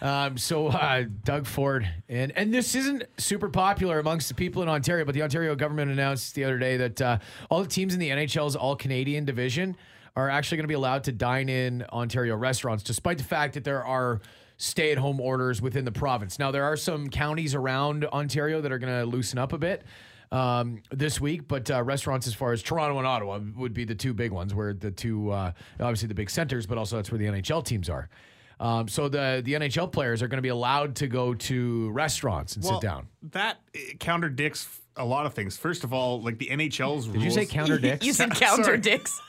Um, 0.01 0.37
so 0.37 0.67
uh, 0.67 1.05
Doug 1.23 1.47
Ford, 1.47 1.87
and 2.07 2.31
and 2.35 2.53
this 2.53 2.75
isn't 2.75 3.03
super 3.17 3.49
popular 3.49 3.99
amongst 3.99 4.29
the 4.29 4.35
people 4.35 4.61
in 4.61 4.69
Ontario, 4.69 5.05
but 5.05 5.15
the 5.15 5.23
Ontario 5.23 5.55
government 5.55 5.91
announced 5.91 6.35
the 6.35 6.43
other 6.43 6.59
day 6.59 6.77
that 6.77 7.01
uh, 7.01 7.17
all 7.49 7.61
the 7.61 7.69
teams 7.69 7.93
in 7.93 7.99
the 7.99 8.09
NHL's 8.09 8.55
All 8.55 8.75
Canadian 8.75 9.25
division 9.25 9.75
are 10.15 10.29
actually 10.29 10.57
going 10.57 10.63
to 10.65 10.69
be 10.69 10.73
allowed 10.75 11.03
to 11.05 11.11
dine 11.11 11.49
in 11.49 11.83
Ontario 11.91 12.35
restaurants, 12.35 12.83
despite 12.83 13.17
the 13.17 13.23
fact 13.23 13.53
that 13.53 13.63
there 13.63 13.83
are 13.85 14.21
stay-at-home 14.57 15.19
orders 15.19 15.61
within 15.61 15.85
the 15.85 15.91
province. 15.91 16.39
Now 16.39 16.49
there 16.49 16.63
are 16.63 16.75
some 16.75 17.09
counties 17.09 17.53
around 17.53 18.05
Ontario 18.05 18.59
that 18.61 18.71
are 18.71 18.79
going 18.79 19.01
to 19.01 19.05
loosen 19.05 19.37
up 19.37 19.53
a 19.53 19.57
bit. 19.57 19.83
Um, 20.29 20.81
this 20.91 21.21
week, 21.21 21.47
but 21.47 21.71
uh, 21.71 21.81
restaurants 21.83 22.27
as 22.27 22.33
far 22.33 22.51
as 22.51 22.61
Toronto 22.61 22.97
and 22.97 23.07
Ottawa 23.07 23.39
would 23.55 23.73
be 23.73 23.85
the 23.85 23.95
two 23.95 24.13
big 24.13 24.33
ones, 24.33 24.53
where 24.53 24.73
the 24.73 24.91
two 24.91 25.31
uh, 25.31 25.53
obviously 25.79 26.09
the 26.09 26.15
big 26.15 26.29
centers, 26.29 26.65
but 26.65 26.77
also 26.77 26.97
that's 26.97 27.09
where 27.09 27.17
the 27.17 27.27
NHL 27.27 27.63
teams 27.63 27.89
are. 27.89 28.09
Um, 28.59 28.87
so 28.87 29.07
the 29.07 29.41
the 29.45 29.53
NHL 29.53 29.91
players 29.91 30.21
are 30.23 30.27
going 30.27 30.39
to 30.39 30.43
be 30.43 30.49
allowed 30.49 30.95
to 30.97 31.07
go 31.07 31.33
to 31.33 31.89
restaurants 31.91 32.55
and 32.55 32.65
sit 32.65 32.81
down. 32.81 33.07
That 33.31 33.57
uh, 33.75 33.79
counterdicts 33.97 34.67
a 34.95 35.05
lot 35.05 35.27
of 35.27 35.33
things. 35.35 35.57
First 35.57 35.83
of 35.83 35.93
all, 35.93 36.21
like 36.21 36.39
the 36.39 36.47
NHL's 36.47 37.05
Did 37.05 37.13
rules. 37.13 37.25
you 37.25 37.31
say 37.31 37.45
counter 37.45 37.77
dicks? 37.77 38.05
You 38.05 38.13
said 38.13 38.33
Sorry. 38.35 38.57
counter 38.57 38.77
dicks. 38.77 39.19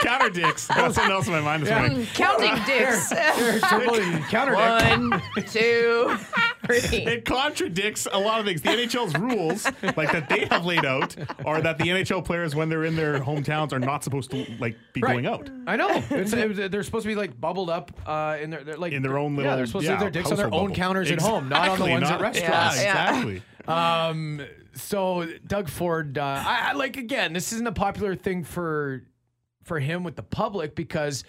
counterdicts? 0.00 0.70
I 0.70 0.76
got 0.76 0.94
something 0.94 1.12
else 1.12 1.26
in 1.26 1.32
my 1.32 1.40
mind 1.40 1.64
this 1.64 1.70
morning. 1.70 2.06
Counting 2.14 2.54
dicks. 2.64 3.08
counter 4.30 4.52
dick. 4.52 4.54
One, 4.54 5.22
two, 5.48 6.16
three. 6.16 6.42
It 6.68 7.24
contradicts 7.24 8.06
a 8.12 8.18
lot 8.18 8.38
of 8.40 8.46
things. 8.46 8.62
The 8.62 8.68
NHL's 8.70 9.16
rules, 9.18 9.64
like 9.96 10.12
that 10.12 10.28
they 10.28 10.46
have 10.46 10.64
laid 10.64 10.84
out, 10.84 11.16
are 11.44 11.60
that 11.60 11.78
the 11.78 11.84
NHL 11.84 12.24
players, 12.24 12.54
when 12.54 12.68
they're 12.68 12.84
in 12.84 12.94
their 12.96 13.18
hometowns, 13.18 13.72
are 13.72 13.78
not 13.80 14.04
supposed 14.04 14.30
to 14.30 14.46
like 14.60 14.76
be 14.92 15.00
Right. 15.00 15.12
going 15.12 15.26
out. 15.26 15.50
I 15.66 15.76
know. 15.76 15.88
It's, 16.10 16.32
it- 16.32 16.70
they're 16.70 16.82
supposed 16.82 17.02
to 17.04 17.08
be 17.08 17.14
like 17.16 17.40
bubbled 17.40 17.68
up 17.70 17.90
uh, 18.06 18.36
in 18.40 18.50
their 18.50 18.62
they're 18.64 18.76
like 18.76 18.92
In 18.92 19.02
their 19.02 19.18
own 19.18 19.34
little. 19.36 19.50
Yeah, 19.50 19.56
little- 19.56 19.56
they're 19.56 19.66
supposed 19.66 19.86
to 19.86 19.92
yeah, 19.92 19.94
leave 19.94 20.00
their 20.00 20.10
dicks 20.22 20.30
on 20.30 20.36
their 20.36 20.46
own 20.46 20.50
bubble. 20.68 20.74
counters 20.74 21.10
at 21.10 21.20
home, 21.20 21.48
not 21.48 21.68
on 21.68 21.78
the 21.78 21.86
ones 21.86 22.02
not- 22.02 22.12
at 22.12 22.20
restaurants. 22.20 22.76
Yeah, 22.76 22.82
Yeah. 22.82 23.08
exactly. 23.10 23.42
Um, 23.68 24.40
so 24.74 25.28
Doug 25.46 25.68
Ford, 25.68 26.16
uh, 26.18 26.22
I, 26.46 26.70
I 26.70 26.72
like 26.74 26.96
again, 26.96 27.32
this 27.32 27.52
isn't 27.52 27.66
a 27.66 27.72
popular 27.72 28.14
thing 28.14 28.44
for 28.44 29.02
for 29.64 29.78
him 29.78 30.02
with 30.04 30.16
the 30.16 30.22
public 30.22 30.74
because 30.74 31.24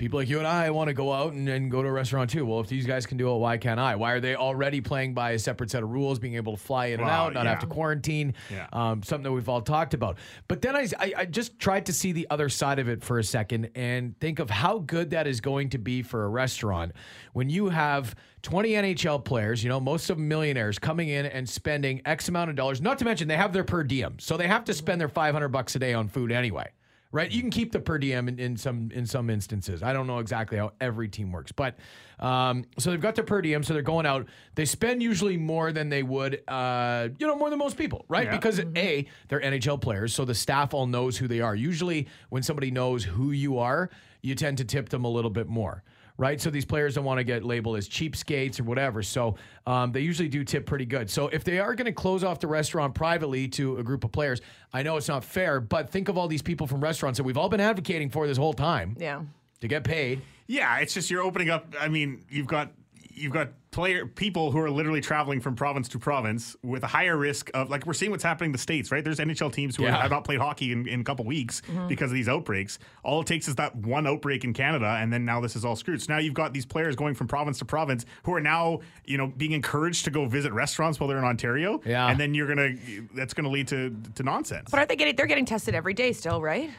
people 0.00 0.18
like 0.18 0.30
you 0.30 0.38
and 0.38 0.46
I 0.46 0.70
want 0.70 0.88
to 0.88 0.94
go 0.94 1.12
out 1.12 1.34
and, 1.34 1.46
and 1.46 1.70
go 1.70 1.82
to 1.82 1.88
a 1.88 1.92
restaurant 1.92 2.30
too. 2.30 2.46
Well, 2.46 2.60
if 2.60 2.68
these 2.68 2.86
guys 2.86 3.04
can 3.04 3.18
do 3.18 3.32
it, 3.34 3.36
why 3.36 3.58
can't 3.58 3.78
I? 3.78 3.96
Why 3.96 4.12
are 4.12 4.20
they 4.20 4.34
already 4.34 4.80
playing 4.80 5.12
by 5.12 5.32
a 5.32 5.38
separate 5.38 5.70
set 5.70 5.82
of 5.82 5.90
rules, 5.90 6.18
being 6.18 6.36
able 6.36 6.56
to 6.56 6.62
fly 6.62 6.86
in 6.86 7.00
and 7.00 7.08
out, 7.08 7.34
not 7.34 7.44
yeah. 7.44 7.50
have 7.50 7.60
to 7.60 7.66
quarantine? 7.66 8.32
Yeah. 8.50 8.66
Um, 8.72 9.02
something 9.02 9.24
that 9.24 9.32
we've 9.32 9.48
all 9.48 9.60
talked 9.60 9.92
about. 9.92 10.16
But 10.48 10.62
then 10.62 10.74
I, 10.74 10.88
I, 10.98 11.12
I 11.18 11.24
just 11.26 11.58
tried 11.58 11.84
to 11.86 11.92
see 11.92 12.12
the 12.12 12.26
other 12.30 12.48
side 12.48 12.78
of 12.78 12.88
it 12.88 13.04
for 13.04 13.18
a 13.18 13.24
second 13.24 13.70
and 13.74 14.18
think 14.18 14.38
of 14.38 14.48
how 14.48 14.78
good 14.78 15.10
that 15.10 15.26
is 15.26 15.42
going 15.42 15.68
to 15.70 15.78
be 15.78 16.02
for 16.02 16.24
a 16.24 16.28
restaurant 16.28 16.92
when 17.34 17.50
you 17.50 17.68
have 17.68 18.16
20 18.40 18.70
NHL 18.70 19.22
players, 19.22 19.62
you 19.62 19.68
know, 19.68 19.80
most 19.80 20.08
of 20.08 20.16
them 20.16 20.28
millionaires 20.28 20.78
coming 20.78 21.10
in 21.10 21.26
and 21.26 21.46
spending 21.46 22.00
X 22.06 22.30
amount 22.30 22.48
of 22.48 22.56
dollars, 22.56 22.80
not 22.80 22.98
to 23.00 23.04
mention 23.04 23.28
they 23.28 23.36
have 23.36 23.52
their 23.52 23.64
per 23.64 23.84
diem. 23.84 24.16
So 24.18 24.38
they 24.38 24.48
have 24.48 24.64
to 24.64 24.72
spend 24.72 24.98
their 24.98 25.10
500 25.10 25.48
bucks 25.48 25.76
a 25.76 25.78
day 25.78 25.92
on 25.92 26.08
food 26.08 26.32
anyway. 26.32 26.70
Right? 27.12 27.30
You 27.30 27.40
can 27.40 27.50
keep 27.50 27.72
the 27.72 27.80
per 27.80 27.98
diem 27.98 28.28
in, 28.28 28.38
in 28.38 28.56
some 28.56 28.90
in 28.92 29.06
some 29.06 29.30
instances. 29.30 29.82
I 29.82 29.92
don't 29.92 30.06
know 30.06 30.18
exactly 30.18 30.58
how 30.58 30.72
every 30.80 31.08
team 31.08 31.32
works, 31.32 31.52
but 31.52 31.76
um, 32.18 32.64
so 32.78 32.90
they've 32.90 33.00
got 33.00 33.14
their 33.14 33.24
per 33.24 33.42
diem, 33.42 33.62
so 33.62 33.72
they're 33.72 33.82
going 33.82 34.06
out. 34.06 34.26
They 34.54 34.64
spend 34.64 35.02
usually 35.02 35.36
more 35.36 35.72
than 35.72 35.88
they 35.88 36.02
would, 36.02 36.42
uh, 36.46 37.08
you 37.18 37.26
know, 37.26 37.36
more 37.36 37.50
than 37.50 37.58
most 37.58 37.76
people, 37.76 38.04
right? 38.08 38.26
Yeah. 38.26 38.36
Because 38.36 38.58
a 38.58 39.06
they're 39.28 39.40
NHL 39.40 39.80
players, 39.80 40.14
so 40.14 40.24
the 40.24 40.34
staff 40.34 40.74
all 40.74 40.86
knows 40.86 41.16
who 41.16 41.26
they 41.26 41.40
are. 41.40 41.54
Usually, 41.54 42.08
when 42.28 42.42
somebody 42.42 42.70
knows 42.70 43.04
who 43.04 43.32
you 43.32 43.58
are, 43.58 43.90
you 44.22 44.34
tend 44.34 44.58
to 44.58 44.64
tip 44.64 44.90
them 44.90 45.04
a 45.04 45.08
little 45.08 45.30
bit 45.30 45.48
more. 45.48 45.82
Right, 46.20 46.38
so 46.38 46.50
these 46.50 46.66
players 46.66 46.96
don't 46.96 47.04
want 47.06 47.16
to 47.16 47.24
get 47.24 47.44
labeled 47.46 47.78
as 47.78 47.88
cheapskates 47.88 48.60
or 48.60 48.64
whatever. 48.64 49.02
So 49.02 49.36
um, 49.66 49.90
they 49.90 50.00
usually 50.00 50.28
do 50.28 50.44
tip 50.44 50.66
pretty 50.66 50.84
good. 50.84 51.08
So 51.08 51.28
if 51.28 51.44
they 51.44 51.58
are 51.58 51.74
going 51.74 51.86
to 51.86 51.92
close 51.92 52.22
off 52.22 52.40
the 52.40 52.46
restaurant 52.46 52.94
privately 52.94 53.48
to 53.48 53.78
a 53.78 53.82
group 53.82 54.04
of 54.04 54.12
players, 54.12 54.42
I 54.70 54.82
know 54.82 54.98
it's 54.98 55.08
not 55.08 55.24
fair, 55.24 55.60
but 55.60 55.88
think 55.88 56.08
of 56.10 56.18
all 56.18 56.28
these 56.28 56.42
people 56.42 56.66
from 56.66 56.82
restaurants 56.82 57.16
that 57.16 57.24
we've 57.24 57.38
all 57.38 57.48
been 57.48 57.58
advocating 57.58 58.10
for 58.10 58.26
this 58.26 58.36
whole 58.36 58.52
time 58.52 58.96
Yeah. 59.00 59.22
to 59.62 59.66
get 59.68 59.82
paid. 59.82 60.20
Yeah, 60.46 60.76
it's 60.80 60.92
just 60.92 61.10
you're 61.10 61.22
opening 61.22 61.48
up. 61.48 61.74
I 61.80 61.88
mean, 61.88 62.22
you've 62.28 62.46
got 62.48 62.70
you've 63.14 63.32
got 63.32 63.48
player 63.70 64.04
people 64.04 64.50
who 64.50 64.58
are 64.58 64.70
literally 64.70 65.00
traveling 65.00 65.40
from 65.40 65.54
province 65.54 65.88
to 65.88 65.98
province 65.98 66.56
with 66.62 66.82
a 66.82 66.86
higher 66.88 67.16
risk 67.16 67.50
of 67.54 67.70
like 67.70 67.86
we're 67.86 67.92
seeing 67.92 68.10
what's 68.10 68.24
happening 68.24 68.48
in 68.48 68.52
the 68.52 68.58
states, 68.58 68.90
right? 68.90 69.04
There's 69.04 69.18
NHL 69.18 69.52
teams 69.52 69.76
who 69.76 69.84
are, 69.84 69.88
Yeah. 69.88 70.02
have 70.02 70.10
not 70.10 70.24
played 70.24 70.40
hockey 70.40 70.72
in, 70.72 70.88
in 70.88 71.00
a 71.00 71.04
couple 71.04 71.24
weeks 71.24 71.60
mm-hmm. 71.62 71.86
because 71.86 72.10
of 72.10 72.14
these 72.14 72.28
outbreaks. 72.28 72.78
All 73.04 73.20
it 73.20 73.26
takes 73.26 73.46
is 73.48 73.54
that 73.56 73.76
one 73.76 74.06
outbreak 74.06 74.44
in 74.44 74.52
Canada, 74.52 74.86
and 75.00 75.12
then 75.12 75.24
now 75.24 75.40
this 75.40 75.54
is 75.54 75.64
all 75.64 75.76
screwed. 75.76 76.02
So 76.02 76.12
now 76.12 76.18
you've 76.18 76.34
got 76.34 76.52
these 76.52 76.66
players 76.66 76.96
going 76.96 77.14
from 77.14 77.28
province 77.28 77.58
to 77.60 77.64
province 77.64 78.04
who 78.24 78.34
are 78.34 78.40
now 78.40 78.80
you 79.04 79.18
know 79.18 79.28
being 79.28 79.52
encouraged 79.52 80.04
to 80.06 80.10
go 80.10 80.26
visit 80.26 80.52
restaurants 80.52 80.98
while 80.98 81.08
they're 81.08 81.18
in 81.18 81.24
Ontario. 81.24 81.80
Yeah. 81.84 82.08
and 82.08 82.18
then 82.18 82.34
you're 82.34 82.48
gonna 82.48 82.74
that's 83.14 83.34
gonna 83.34 83.50
lead 83.50 83.68
to 83.68 83.96
to 84.16 84.22
nonsense. 84.22 84.70
But 84.70 84.78
aren't 84.78 84.88
they 84.88 84.96
getting? 84.96 85.16
They're 85.16 85.26
getting 85.26 85.46
tested 85.46 85.74
every 85.74 85.94
day 85.94 86.12
still, 86.12 86.40
right? 86.42 86.70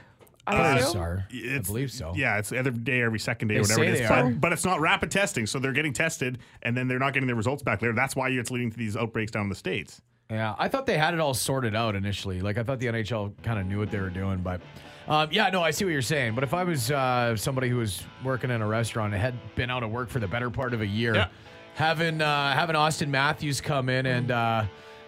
I 0.47 0.55
Players 0.55 0.85
assume? 0.87 1.01
are. 1.01 1.25
I 1.31 1.35
It's- 1.35 1.67
believe 1.67 1.91
so. 1.91 2.13
Yeah, 2.15 2.37
it's 2.39 2.51
every 2.51 2.71
day, 2.71 3.01
every 3.01 3.19
second 3.19 3.49
day, 3.49 3.55
They 3.55 3.61
whatever 3.61 3.81
say 3.81 3.87
it 3.87 3.93
is. 3.93 3.99
they 4.01 4.07
But, 4.07 4.17
are. 4.25 4.29
but 4.31 4.53
it's 4.53 4.65
not 4.65 4.79
rapid 4.81 5.11
testing, 5.11 5.45
so 5.45 5.59
they're 5.59 5.71
getting 5.71 5.93
tested 5.93 6.39
and 6.63 6.75
then 6.75 6.87
they're 6.87 6.99
not 6.99 7.13
getting 7.13 7.27
their 7.27 7.35
results 7.35 7.61
back 7.63 7.81
later. 7.81 7.93
That's 7.93 8.15
why 8.15 8.29
it's 8.29 8.49
leading 8.51 8.71
to 8.71 8.77
these 8.77 8.97
outbreaks 8.97 9.31
down 9.31 9.43
in 9.43 9.49
the 9.49 9.55
states. 9.55 10.01
Yeah, 10.29 10.55
I 10.57 10.67
thought 10.69 10.85
they 10.85 10.97
had 10.97 11.13
it 11.13 11.19
all 11.19 11.33
sorted 11.33 11.75
out 11.75 11.95
initially. 11.95 12.39
Like 12.41 12.57
I 12.57 12.63
thought 12.63 12.79
the 12.79 12.87
NHL 12.87 13.33
kind 13.43 13.59
of 13.59 13.65
knew 13.65 13.77
what 13.79 13.91
they 13.91 13.99
were 13.99 14.09
doing, 14.09 14.39
but 14.39 14.61
um, 15.07 15.27
yeah, 15.31 15.49
no, 15.49 15.61
I 15.61 15.71
see 15.71 15.83
what 15.83 15.91
you're 15.91 16.01
saying. 16.01 16.35
But 16.35 16.43
if 16.45 16.53
I 16.53 16.63
was 16.63 16.89
uh, 16.89 17.35
somebody 17.35 17.67
who 17.69 17.75
was 17.77 18.03
working 18.23 18.49
in 18.49 18.61
a 18.61 18.67
restaurant 18.67 19.13
and 19.13 19.21
had 19.21 19.35
been 19.55 19.69
out 19.69 19.83
of 19.83 19.91
work 19.91 20.09
for 20.09 20.19
the 20.19 20.27
better 20.27 20.49
part 20.49 20.73
of 20.73 20.79
a 20.81 20.87
year, 20.87 21.15
Yeah. 21.15 21.27
having 21.75 22.21
uh, 22.21 22.53
having 22.53 22.75
Auston 22.77 23.09
Matthews 23.09 23.59
come 23.59 23.89
in 23.89 24.05
and 24.05 24.31
uh, 24.31 24.63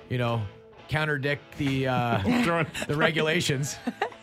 you 0.10 0.18
know 0.18 0.42
counterdict 0.90 1.58
the 1.58 1.88
uh, 1.88 2.20
Throwing- 2.44 2.68
the 2.88 2.96
regulations. 2.98 3.78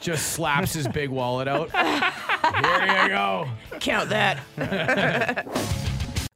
Just 0.00 0.32
slaps 0.32 0.72
his 0.72 0.88
big 0.88 1.10
wallet 1.10 1.46
out. 1.46 1.70
Here 1.72 3.02
you 3.02 3.08
go. 3.10 3.48
Count 3.80 4.08
that. 4.10 4.40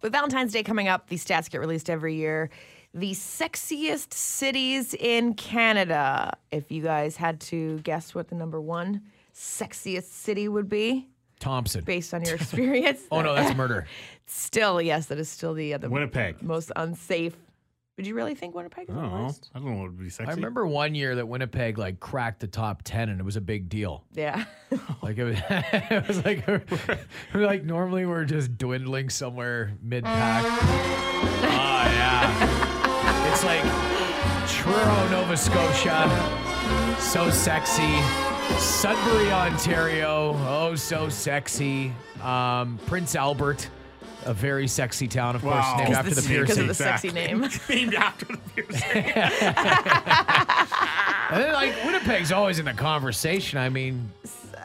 With 0.02 0.12
Valentine's 0.12 0.52
Day 0.52 0.62
coming 0.62 0.86
up, 0.88 1.08
these 1.08 1.24
stats 1.24 1.50
get 1.50 1.60
released 1.60 1.88
every 1.88 2.14
year. 2.14 2.50
The 2.92 3.12
sexiest 3.12 4.12
cities 4.12 4.92
in 4.94 5.32
Canada. 5.34 6.36
If 6.52 6.70
you 6.70 6.82
guys 6.82 7.16
had 7.16 7.40
to 7.42 7.78
guess 7.80 8.14
what 8.14 8.28
the 8.28 8.34
number 8.34 8.60
one 8.60 9.00
sexiest 9.34 10.04
city 10.04 10.46
would 10.46 10.68
be 10.68 11.08
Thompson. 11.40 11.82
based 11.84 12.12
on 12.12 12.22
your 12.24 12.34
experience. 12.36 13.00
Oh 13.10 13.22
no, 13.22 13.34
that's 13.34 13.56
murder. 13.56 13.86
Still, 14.26 14.80
yes, 14.80 15.06
that 15.06 15.18
is 15.18 15.28
still 15.28 15.54
the, 15.54 15.74
uh, 15.74 15.78
the 15.78 15.88
Winnipeg. 15.90 16.42
most 16.42 16.70
unsafe. 16.76 17.34
Would 17.96 18.08
you 18.08 18.14
really 18.16 18.34
think 18.34 18.56
Winnipeg 18.56 18.88
is 18.90 18.94
I 18.96 18.98
on 18.98 19.02
don't 19.04 19.12
the 19.12 19.18
know. 19.18 19.26
list? 19.26 19.50
I 19.54 19.58
don't 19.60 19.68
know 19.68 19.74
what 19.82 19.90
would 19.90 19.98
be 20.00 20.10
sexy. 20.10 20.28
I 20.30 20.34
remember 20.34 20.66
one 20.66 20.96
year 20.96 21.14
that 21.14 21.28
Winnipeg 21.28 21.78
like 21.78 22.00
cracked 22.00 22.40
the 22.40 22.48
top 22.48 22.82
ten, 22.82 23.08
and 23.08 23.20
it 23.20 23.22
was 23.24 23.36
a 23.36 23.40
big 23.40 23.68
deal. 23.68 24.04
Yeah. 24.14 24.44
Like 25.02 25.18
it 25.18 25.24
was, 25.24 25.36
it 25.50 26.08
was 26.08 26.24
like 26.24 26.44
we're 26.48 26.62
like 27.34 27.62
normally 27.62 28.06
we're 28.06 28.24
just 28.24 28.56
dwindling 28.58 29.08
somewhere 29.10 29.72
mid 29.82 30.02
pack. 30.02 30.44
oh 30.44 31.90
yeah, 31.92 33.32
it's 33.32 33.44
like 33.44 33.62
Truro, 34.48 35.08
Nova 35.10 35.36
Scotia, 35.36 36.08
so 36.98 37.30
sexy. 37.30 38.00
Sudbury, 38.58 39.30
Ontario, 39.30 40.34
oh 40.48 40.74
so 40.74 41.08
sexy. 41.08 41.92
Um, 42.22 42.78
Prince 42.86 43.14
Albert, 43.14 43.68
a 44.24 44.34
very 44.34 44.66
sexy 44.68 45.06
town, 45.08 45.36
of 45.36 45.42
course, 45.42 45.64
named 45.78 45.94
after 45.94 46.14
the 46.14 46.20
the- 46.20 46.28
piercing. 46.28 46.42
because 46.44 46.58
of 46.58 46.66
the 46.68 46.74
sexy 46.74 47.10
name. 47.10 47.40
Named 47.68 47.94
after 47.94 48.26
the 48.26 48.38
piercing. 48.54 49.04
And 51.30 51.42
then, 51.42 51.52
like 51.54 51.74
Winnipeg's 51.84 52.30
always 52.32 52.58
in 52.58 52.66
the 52.66 52.74
conversation. 52.74 53.58
I 53.58 53.68
mean, 53.70 54.10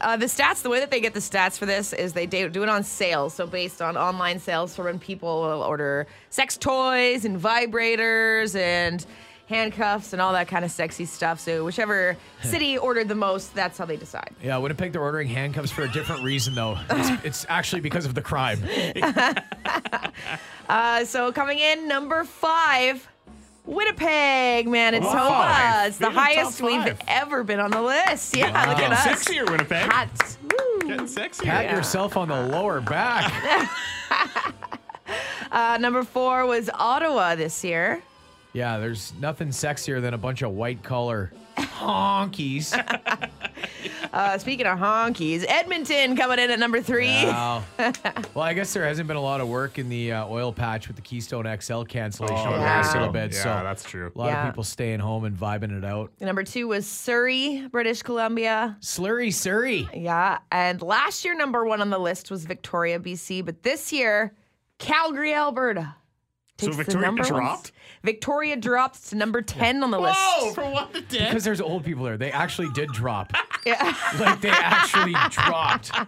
Uh, 0.02 0.18
the 0.18 0.26
stats, 0.28 0.62
the 0.62 0.70
way 0.70 0.80
that 0.80 0.92
they 0.92 1.00
get 1.00 1.14
the 1.14 1.20
stats 1.22 1.58
for 1.58 1.66
this 1.66 1.94
is 1.94 2.14
they 2.14 2.26
do 2.26 2.48
do 2.50 2.64
it 2.64 2.70
on 2.70 2.84
sales. 2.84 3.34
So 3.34 3.48
based 3.48 3.82
on 3.82 3.96
online 3.98 4.40
sales 4.40 4.76
for 4.76 4.84
when 4.86 5.00
people 5.00 5.42
will 5.42 5.62
order 5.64 6.06
sex 6.30 6.58
toys 6.58 7.26
and 7.26 7.40
vibrators 7.42 8.56
and 8.60 9.06
handcuffs 9.50 10.14
and 10.14 10.22
all 10.22 10.32
that 10.34 10.48
kind 10.48 10.64
of 10.64 10.72
sexy 10.72 11.06
stuff. 11.06 11.40
So 11.40 11.66
whichever 11.66 12.16
city 12.44 12.78
ordered 12.78 13.10
the 13.10 13.16
most, 13.16 13.54
that's 13.54 13.78
how 13.78 13.86
they 13.86 13.98
decide. 13.98 14.30
Yeah, 14.42 14.58
Winnipeg, 14.58 14.94
they're 14.94 15.02
ordering 15.02 15.28
handcuffs 15.28 15.72
for 15.72 15.82
a 15.82 15.92
different 15.92 16.24
reason, 16.24 16.56
though. 16.56 16.78
It's, 16.90 17.24
it's 17.26 17.46
actually 17.50 17.82
because 17.82 18.06
of 18.06 18.14
the 18.16 18.22
crime. 18.22 18.62
Uh, 20.70 21.04
so 21.04 21.32
coming 21.32 21.58
in 21.58 21.88
number 21.88 22.24
five. 22.24 23.08
Winnipeg, 23.66 24.68
man, 24.68 24.94
it's 24.94 25.06
so 25.06 25.14
five. 25.14 25.88
It's 25.88 25.98
the 25.98 26.06
Been 26.06 26.10
in 26.12 26.16
the 26.16 26.22
top 26.22 26.34
highest 26.36 26.62
we've 26.62 27.02
ever 27.08 27.44
been 27.44 27.60
on 27.60 27.72
the 27.72 27.82
list. 27.82 28.36
Yeah, 28.38 28.52
Wow. 28.54 28.70
look 28.70 28.78
at 28.80 28.90
Getting 28.92 28.94
us. 28.94 29.26
sexier, 29.28 29.50
Winnipeg. 29.50 29.90
Hot. 29.90 30.38
Woo. 30.44 30.80
Getting 30.88 31.06
sexier. 31.08 31.44
Pat 31.46 31.72
yourself 31.72 32.18
on 32.18 32.28
the 32.28 32.40
lower 32.48 32.82
back. 32.82 33.32
Uh, 35.52 35.78
number 35.80 36.04
four 36.04 36.46
was 36.46 36.70
Ottawa 36.74 37.34
this 37.36 37.64
year. 37.64 38.04
Yeah, 38.54 38.78
there's 38.80 39.14
nothing 39.20 39.50
sexier 39.50 40.02
than 40.02 40.14
a 40.14 40.18
bunch 40.18 40.42
of 40.42 40.52
white 40.52 40.84
collar 40.84 41.32
honkies. 41.58 42.74
Uh, 44.12 44.38
speaking 44.40 44.66
of 44.66 44.80
honkies, 44.80 45.46
Edmonton 45.48 46.16
coming 46.18 46.40
in 46.40 46.50
at 46.50 46.58
number 46.58 46.82
three. 46.82 47.06
Wow. 47.26 47.64
well, 47.78 48.42
I 48.44 48.54
guess 48.54 48.74
there 48.74 48.84
hasn't 48.84 49.08
been 49.08 49.18
a 49.18 49.22
lot 49.22 49.40
of 49.40 49.48
work 49.48 49.78
in 49.78 49.88
the 49.88 50.14
uh, 50.14 50.28
oil 50.28 50.52
patch 50.52 50.88
with 50.88 50.96
the 50.96 51.02
Keystone 51.04 51.46
XL 51.62 51.84
cancellation 51.84 52.36
Oh, 52.36 52.48
over 52.48 52.58
the 52.58 52.64
yeah. 52.64 52.78
last 52.78 52.94
little 52.96 53.12
bit. 53.12 53.34
Yeah, 53.34 53.44
so 53.44 53.50
that's 53.64 53.84
true. 53.84 54.12
a 54.14 54.18
lot 54.18 54.28
Yeah. 54.28 54.42
of 54.48 54.52
people 54.52 54.64
staying 54.64 55.00
home 55.00 55.26
and 55.26 55.38
vibing 55.38 55.78
it 55.78 55.86
out. 55.86 56.12
Number 56.20 56.44
two 56.44 56.68
was 56.68 56.88
Surrey, 56.88 57.68
British 57.72 58.02
Columbia. 58.02 58.78
Slurry 58.82 59.32
Surrey. 59.32 59.88
Yeah. 59.94 60.40
And 60.52 60.82
last 60.82 61.24
year, 61.24 61.36
number 61.36 61.64
one 61.66 61.80
on 61.80 61.92
the 61.92 62.00
list 62.00 62.32
was 62.32 62.46
Victoria, 62.46 63.00
BC. 63.00 63.46
But 63.46 63.62
this 63.62 63.94
year, 63.94 64.34
Calgary, 64.80 65.36
Alberta. 65.36 65.96
So 66.60 66.68
takes 66.68 66.78
the 66.78 66.84
Victoria 66.84 67.08
number 67.08 67.24
one- 67.24 67.30
dropped? 67.32 67.72
Victoria 68.04 68.56
dropped 68.56 69.10
to 69.10 69.16
number 69.16 69.42
10 69.42 69.84
on 69.84 69.92
the 69.92 70.00
list. 70.00 70.18
Whoa, 70.18 70.54
For 70.54 70.64
what 70.64 70.94
the 70.94 71.02
ten. 71.02 71.28
Because 71.30 71.44
there's 71.44 71.60
old 71.60 71.84
people 71.84 72.06
there. 72.06 72.18
They 72.18 72.32
actually 72.32 72.70
did 72.74 72.90
drop. 72.90 73.34
Yeah. 73.66 73.94
Like 74.18 74.40
they 74.40 74.50
actually 74.52 75.12
dropped. 75.32 75.92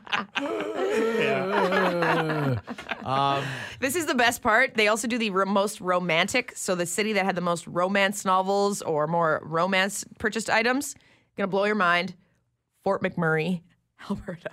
Um, 3.04 3.44
this 3.80 3.96
is 3.98 4.06
the 4.06 4.16
best 4.16 4.42
part. 4.42 4.76
They 4.76 4.88
also 4.88 5.06
do 5.08 5.18
the 5.18 5.30
ro- 5.32 5.46
most 5.46 5.82
romantic. 5.82 6.54
So 6.56 6.76
the 6.76 6.86
city 6.86 7.12
that 7.14 7.26
had 7.26 7.36
the 7.36 7.42
most 7.42 7.68
romance 7.68 8.24
novels 8.26 8.82
or 8.82 9.06
more 9.08 9.42
romance 9.44 10.06
purchased 10.20 10.50
items, 10.50 10.96
gonna 11.36 11.48
blow 11.48 11.66
your 11.66 11.76
mind. 11.76 12.16
Fort 12.84 13.02
McMurray, 13.04 13.62
Alberta. 14.10 14.52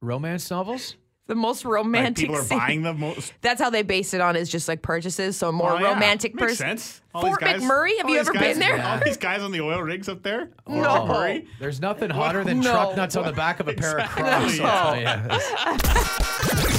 Romance 0.00 0.50
novels? 0.50 0.96
The 1.30 1.36
most 1.36 1.64
Like, 1.64 1.74
romantic. 1.74 2.16
people 2.26 2.34
are 2.34 2.42
city. 2.42 2.58
buying 2.58 2.82
the 2.82 2.92
most. 2.92 3.32
That's 3.40 3.60
how 3.62 3.70
they 3.70 3.82
base 3.82 4.14
it 4.14 4.20
on 4.20 4.34
is 4.34 4.48
just 4.48 4.66
like 4.66 4.82
purchases. 4.82 5.36
So 5.36 5.50
a 5.50 5.52
more 5.52 5.74
Oh, 5.74 5.78
yeah. 5.78 5.92
romantic 5.94 6.34
Makes 6.34 6.44
person. 6.58 6.66
sense. 6.78 7.00
All 7.14 7.22
Fort 7.22 7.38
guys- 7.40 7.62
McMurray. 7.62 7.96
Have 7.98 8.10
you 8.10 8.18
ever 8.18 8.32
guys- 8.32 8.42
been 8.42 8.58
there? 8.58 8.84
All 8.84 8.98
these 9.04 9.16
guys 9.16 9.40
on 9.40 9.52
the 9.52 9.60
oil 9.60 9.80
rigs 9.80 10.08
up 10.08 10.24
there. 10.24 10.48
No. 10.68 10.82
Fort 10.82 11.08
McMurray. 11.08 11.46
There's 11.60 11.80
nothing 11.80 12.10
hotter 12.10 12.42
than 12.42 12.58
No. 12.58 12.72
truck 12.72 12.96
nuts 12.96 13.14
on 13.14 13.26
the 13.26 13.32
back 13.32 13.60
of 13.60 13.68
a 13.68 13.74
pair 13.74 14.00
of 14.00 14.08
Crocs. 14.10 14.54
Exactly. 14.54 15.06
I'll 15.06 15.38
tell 15.38 16.66
you. 16.66 16.76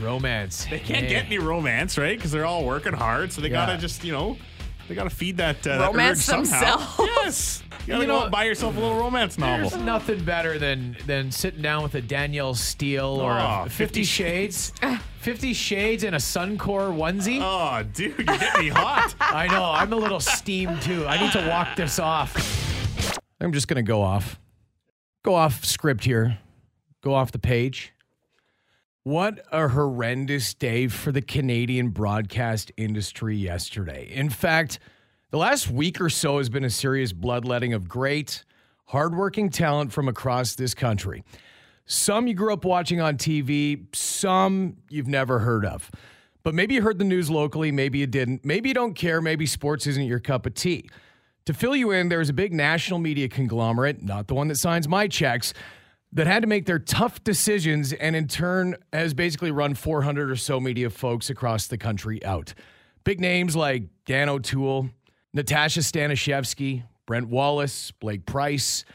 Romance. 0.04 0.66
They 0.68 0.80
can't 0.80 1.08
get 1.08 1.26
any 1.26 1.38
romance, 1.38 1.96
right? 1.96 2.18
Because 2.18 2.32
they're 2.32 2.44
all 2.46 2.64
working 2.64 2.94
hard, 2.94 3.32
so 3.32 3.40
they 3.40 3.48
Yeah. 3.48 3.64
gotta 3.66 3.78
just, 3.78 4.02
you 4.02 4.10
know, 4.12 4.36
they 4.88 4.96
gotta 4.96 5.08
feed 5.10 5.36
that, 5.36 5.64
uh, 5.66 5.78
that 5.78 5.86
Romance 5.86 6.28
urge 6.28 6.46
somehow. 6.46 6.76
themselves. 6.78 6.98
Yes, 7.24 7.62
you 7.86 7.92
gotta 7.92 8.02
You 8.02 8.06
go 8.06 8.12
know- 8.12 8.18
out 8.18 8.22
and 8.24 8.32
buy 8.32 8.44
yourself 8.44 8.76
a 8.76 8.80
little 8.80 8.96
romance 8.98 9.38
novel. 9.38 9.70
There's 9.70 9.82
nothing 9.82 10.24
better 10.24 10.58
than 10.58 10.96
than 11.06 11.30
sitting 11.30 11.62
down 11.62 11.82
with 11.82 11.94
a 11.94 12.00
Danielle 12.02 12.54
Steel 12.54 13.06
or 13.06 13.32
Oh, 13.32 13.62
a 13.66 13.68
Fifty 13.70 14.02
50 14.02 14.04
Shades, 14.04 14.72
Fifty 15.20 15.52
Shades 15.52 16.04
and 16.04 16.14
a 16.14 16.18
Suncor 16.18 16.92
onesie. 16.94 17.40
Oh, 17.40 17.82
dude, 17.84 18.16
you're 18.18 18.26
getting 18.38 18.64
me 18.66 18.68
hot. 18.70 19.14
I 19.20 19.46
know. 19.48 19.70
I'm 19.72 19.92
a 19.92 19.96
little 19.96 20.20
steamed 20.20 20.82
too. 20.82 21.06
I 21.06 21.20
need 21.20 21.32
to 21.32 21.46
walk 21.48 21.76
this 21.76 21.98
off. 21.98 22.34
I'm 23.40 23.52
just 23.52 23.68
gonna 23.68 23.82
go 23.82 24.02
off, 24.02 24.38
go 25.24 25.34
off 25.34 25.64
script 25.64 26.04
here, 26.04 26.38
go 27.02 27.14
off 27.14 27.32
the 27.32 27.38
page. 27.38 27.92
What 29.04 29.44
a 29.52 29.68
horrendous 29.68 30.52
day 30.54 30.88
for 30.88 31.12
the 31.12 31.22
Canadian 31.22 31.90
broadcast 31.90 32.72
industry 32.76 33.36
yesterday. 33.36 34.08
In 34.10 34.30
fact, 34.30 34.80
The 35.30 35.38
last 35.38 35.68
week 35.68 36.00
or 36.00 36.08
so 36.08 36.38
has 36.38 36.48
been 36.48 36.62
a 36.62 36.70
serious 36.70 37.12
bloodletting 37.12 37.72
of 37.72 37.88
great, 37.88 38.44
hardworking 38.84 39.50
talent 39.50 39.92
from 39.92 40.06
across 40.06 40.54
this 40.54 40.72
country. 40.72 41.24
Some 41.84 42.28
you 42.28 42.34
grew 42.34 42.52
up 42.52 42.64
watching 42.64 43.00
on 43.00 43.16
TV, 43.16 43.86
some 43.92 44.76
you've 44.88 45.08
never 45.08 45.40
heard 45.40 45.66
of. 45.66 45.90
But 46.44 46.54
maybe 46.54 46.74
you 46.74 46.82
heard 46.82 47.00
the 47.00 47.04
news 47.04 47.28
locally, 47.28 47.72
maybe 47.72 47.98
you 47.98 48.06
didn't. 48.06 48.44
Maybe 48.44 48.68
you 48.68 48.74
don't 48.74 48.94
care, 48.94 49.20
maybe 49.20 49.46
sports 49.46 49.88
isn't 49.88 50.04
your 50.04 50.20
cup 50.20 50.46
of 50.46 50.54
tea. 50.54 50.88
To 51.46 51.52
fill 51.52 51.74
you 51.74 51.90
in, 51.90 52.08
there's 52.08 52.28
a 52.28 52.32
big 52.32 52.52
national 52.52 53.00
media 53.00 53.28
conglomerate, 53.28 54.02
not 54.02 54.28
the 54.28 54.34
one 54.34 54.46
that 54.46 54.56
signs 54.56 54.86
my 54.86 55.08
checks, 55.08 55.52
that 56.12 56.28
had 56.28 56.42
to 56.42 56.46
make 56.46 56.66
their 56.66 56.78
tough 56.78 57.22
decisions 57.24 57.92
and 57.92 58.14
in 58.14 58.28
turn 58.28 58.76
has 58.92 59.12
basically 59.12 59.50
run 59.50 59.74
400 59.74 60.30
or 60.30 60.36
so 60.36 60.60
media 60.60 60.88
folks 60.88 61.30
across 61.30 61.66
the 61.66 61.78
country 61.78 62.24
out. 62.24 62.54
Big 63.02 63.18
names 63.20 63.56
like 63.56 63.84
Dan 64.04 64.28
O'Toole, 64.28 64.90
Natasha 65.36 65.80
Staniszewski, 65.80 66.84
Brent 67.04 67.28
Wallace, 67.28 67.90
Blake 67.90 68.24
Price. 68.24 68.86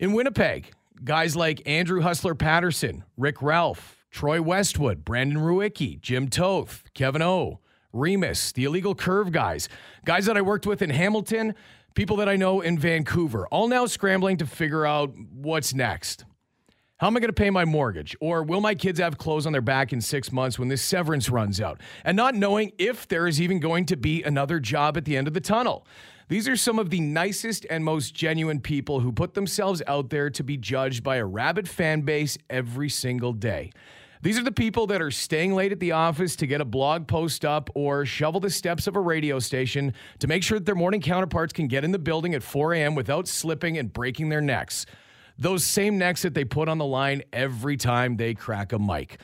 In 0.00 0.12
Winnipeg, 0.12 0.72
guys 1.04 1.36
like 1.36 1.62
Andrew 1.66 2.00
Hustler 2.00 2.34
Patterson, 2.34 3.04
Rick 3.16 3.40
Ralph, 3.40 4.04
Troy 4.10 4.42
Westwood, 4.42 5.04
Brandon 5.04 5.38
Ruicki, 5.38 6.00
Jim 6.00 6.26
Toth, 6.26 6.82
Kevin 6.94 7.22
O, 7.22 7.60
Remus, 7.92 8.50
the 8.50 8.64
illegal 8.64 8.96
curve 8.96 9.30
guys, 9.30 9.68
guys 10.04 10.26
that 10.26 10.36
I 10.36 10.42
worked 10.42 10.66
with 10.66 10.82
in 10.82 10.90
Hamilton, 10.90 11.54
people 11.94 12.16
that 12.16 12.28
I 12.28 12.34
know 12.34 12.60
in 12.60 12.76
Vancouver, 12.76 13.46
all 13.46 13.68
now 13.68 13.86
scrambling 13.86 14.36
to 14.38 14.46
figure 14.46 14.84
out 14.84 15.14
what's 15.32 15.72
next. 15.72 16.24
How 16.98 17.06
am 17.06 17.16
I 17.16 17.20
going 17.20 17.28
to 17.28 17.32
pay 17.32 17.50
my 17.50 17.64
mortgage? 17.64 18.16
Or 18.18 18.42
will 18.42 18.60
my 18.60 18.74
kids 18.74 18.98
have 18.98 19.18
clothes 19.18 19.46
on 19.46 19.52
their 19.52 19.62
back 19.62 19.92
in 19.92 20.00
six 20.00 20.32
months 20.32 20.58
when 20.58 20.66
this 20.66 20.82
severance 20.82 21.30
runs 21.30 21.60
out? 21.60 21.80
And 22.04 22.16
not 22.16 22.34
knowing 22.34 22.72
if 22.76 23.06
there 23.06 23.28
is 23.28 23.40
even 23.40 23.60
going 23.60 23.86
to 23.86 23.96
be 23.96 24.24
another 24.24 24.58
job 24.58 24.96
at 24.96 25.04
the 25.04 25.16
end 25.16 25.28
of 25.28 25.34
the 25.34 25.40
tunnel. 25.40 25.86
These 26.26 26.48
are 26.48 26.56
some 26.56 26.76
of 26.76 26.90
the 26.90 26.98
nicest 26.98 27.64
and 27.70 27.84
most 27.84 28.16
genuine 28.16 28.58
people 28.60 28.98
who 28.98 29.12
put 29.12 29.34
themselves 29.34 29.80
out 29.86 30.10
there 30.10 30.28
to 30.30 30.42
be 30.42 30.56
judged 30.56 31.04
by 31.04 31.16
a 31.16 31.24
rabid 31.24 31.68
fan 31.68 32.00
base 32.00 32.36
every 32.50 32.88
single 32.88 33.32
day. 33.32 33.70
These 34.20 34.36
are 34.36 34.42
the 34.42 34.50
people 34.50 34.88
that 34.88 35.00
are 35.00 35.12
staying 35.12 35.54
late 35.54 35.70
at 35.70 35.78
the 35.78 35.92
office 35.92 36.34
to 36.34 36.48
get 36.48 36.60
a 36.60 36.64
blog 36.64 37.06
post 37.06 37.44
up 37.44 37.70
or 37.76 38.06
shovel 38.06 38.40
the 38.40 38.50
steps 38.50 38.88
of 38.88 38.96
a 38.96 39.00
radio 39.00 39.38
station 39.38 39.94
to 40.18 40.26
make 40.26 40.42
sure 40.42 40.58
that 40.58 40.66
their 40.66 40.74
morning 40.74 41.00
counterparts 41.00 41.52
can 41.52 41.68
get 41.68 41.84
in 41.84 41.92
the 41.92 41.98
building 42.00 42.34
at 42.34 42.42
4 42.42 42.74
a.m. 42.74 42.96
without 42.96 43.28
slipping 43.28 43.78
and 43.78 43.92
breaking 43.92 44.30
their 44.30 44.40
necks 44.40 44.84
those 45.38 45.64
same 45.64 45.98
necks 45.98 46.22
that 46.22 46.34
they 46.34 46.44
put 46.44 46.68
on 46.68 46.78
the 46.78 46.84
line 46.84 47.22
every 47.32 47.76
time 47.76 48.16
they 48.16 48.34
crack 48.34 48.72
a 48.72 48.78
mic. 48.78 49.18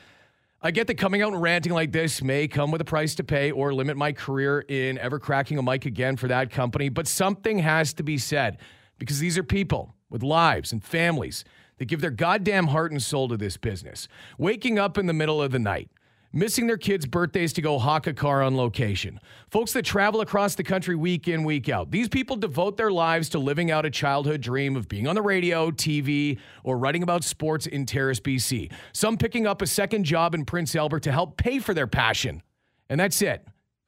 I 0.62 0.71
get 0.71 0.87
that 0.87 0.94
coming 0.94 1.21
out 1.21 1.33
and 1.33 1.42
ranting 1.42 1.73
like 1.73 1.92
this 1.92 2.23
may 2.23 2.49
come 2.49 2.71
with 2.71 2.80
a 2.80 2.87
price 2.87 3.14
to 3.16 3.25
pay 3.25 3.50
or 3.50 3.75
limit 3.75 3.99
my 3.99 4.12
career 4.12 4.64
in 4.66 4.97
ever 4.97 5.18
cracking 5.18 5.59
a 5.59 5.62
mic 5.62 5.85
again 5.85 6.16
for 6.16 6.28
that 6.28 6.50
company, 6.50 6.88
but 6.88 7.06
something 7.06 7.59
has 7.59 7.92
to 7.94 8.02
be 8.02 8.16
said 8.16 8.56
because 8.99 9.18
these 9.18 9.37
are 9.37 9.42
people 9.42 9.94
with 10.09 10.23
lives 10.23 10.73
and 10.73 10.83
families 10.83 11.44
that 11.78 11.87
give 11.87 12.00
their 12.00 12.11
goddamn 12.11 12.68
heart 12.68 12.92
and 12.92 13.02
soul 13.02 13.28
to 13.28 13.37
this 13.37 13.56
business. 13.56 14.09
Waking 14.38 14.78
up 14.78 14.97
in 14.97 15.06
the 15.06 15.12
middle 15.12 15.42
of 15.42 15.50
the 15.50 15.59
night, 15.59 15.90
missing 16.35 16.67
their 16.67 16.76
kids' 16.76 17.07
birthdays 17.07 17.53
to 17.55 17.62
go 17.62 17.79
hawk 17.79 18.07
a 18.07 18.12
car 18.12 18.43
on 18.43 18.57
location. 18.57 19.21
Folks 19.50 19.73
that 19.73 19.85
travel 19.85 20.21
across 20.21 20.57
the 20.57 20.64
country 20.64 20.97
week 20.97 21.29
in, 21.29 21.45
week 21.45 21.69
out. 21.69 21.91
These 21.91 22.09
people 22.09 22.37
devote 22.37 22.76
their 22.76 22.91
lives 22.91 23.29
to 23.31 23.38
living 23.38 23.71
out 23.71 23.87
a 23.87 23.91
childhood 23.91 24.41
dream 24.41 24.76
of 24.76 24.88
being 24.88 25.07
on 25.07 25.14
the 25.14 25.23
radio, 25.23 25.71
TV, 25.71 26.38
or 26.64 26.76
writing 26.76 27.03
about 27.03 27.25
sports 27.25 27.67
in 27.67 27.87
Terrace, 27.87 28.21
BC. 28.21 28.73
Some 28.93 29.17
picking 29.17 29.47
up 29.47 29.62
a 29.62 29.67
second 29.67 30.05
job 30.05 30.35
in 30.35 30.45
Prince 30.45 30.75
Albert 30.75 31.05
to 31.05 31.12
help 31.12 31.37
pay 31.37 31.61
for 31.61 31.73
their 31.73 31.87
passion. 31.87 32.43
And 32.91 32.99
that's 33.00 33.23
it 33.23 33.47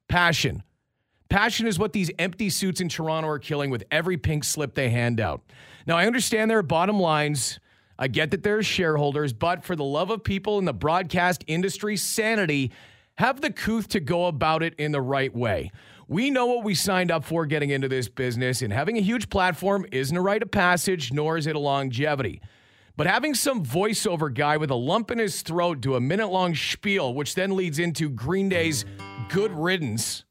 passion. 0.09 0.63
Passion 1.29 1.67
is 1.67 1.79
what 1.79 1.93
these 1.93 2.11
empty 2.19 2.51
suits 2.51 2.81
in 2.81 2.89
Toronto 2.89 3.29
are 3.29 3.41
killing 3.41 3.71
with 3.71 3.83
every 3.91 4.17
pink 4.17 4.45
slip 4.45 4.75
they 4.75 4.91
hand 4.91 5.21
out. 5.21 5.43
Now, 5.85 5.97
I 5.97 6.07
understand 6.07 6.51
there 6.51 6.59
are 6.59 6.63
bottom 6.63 7.01
lines 7.01 7.59
I 7.99 8.09
get 8.09 8.31
that 8.33 8.43
there's 8.43 8.67
shareholders, 8.67 9.33
but 9.33 9.65
for 9.65 9.75
the 9.75 9.85
love 9.85 10.11
of 10.11 10.23
people 10.23 10.59
in 10.59 10.65
the 10.65 10.75
broadcast 10.75 11.45
industry 11.47 11.97
sanity, 11.97 12.73
have 13.17 13.41
the 13.41 13.51
couth 13.51 13.89
to 13.89 14.01
go 14.01 14.27
about 14.27 14.63
it 14.63 14.75
in 14.75 14.93
the 14.93 15.01
right 15.01 15.35
way. 15.35 15.71
We 16.09 16.31
know 16.31 16.47
what 16.47 16.65
we 16.65 16.75
signed 16.75 17.11
up 17.11 17.25
for 17.25 17.47
getting 17.47 17.71
into 17.71 17.89
this 17.89 18.09
business, 18.09 18.63
and 18.63 18.73
having 18.73 18.99
a 18.99 19.01
huge 19.01 19.29
platform 19.29 19.87
isn't 19.91 20.17
a 20.17 20.21
rite 20.21 20.43
of 20.43 20.51
passage, 20.51 21.13
nor 21.13 21.37
is 21.37 21.47
it 21.47 21.57
a 21.57 21.59
longevity. 21.59 22.41
But 22.97 23.07
having 23.07 23.35
some 23.35 23.65
voiceover 23.65 24.33
guy 24.33 24.57
with 24.57 24.71
a 24.71 24.77
lump 24.77 25.11
in 25.11 25.19
his 25.19 25.43
throat 25.43 25.81
do 25.81 25.97
a 25.97 26.01
minute 26.01 26.29
long 26.29 26.55
spiel, 26.55 27.13
which 27.13 27.35
then 27.35 27.57
leads 27.57 27.79
into 27.79 28.09
Green 28.09 28.49
Day's 28.49 28.85
Good 29.29 29.53
Riddance. 29.53 30.25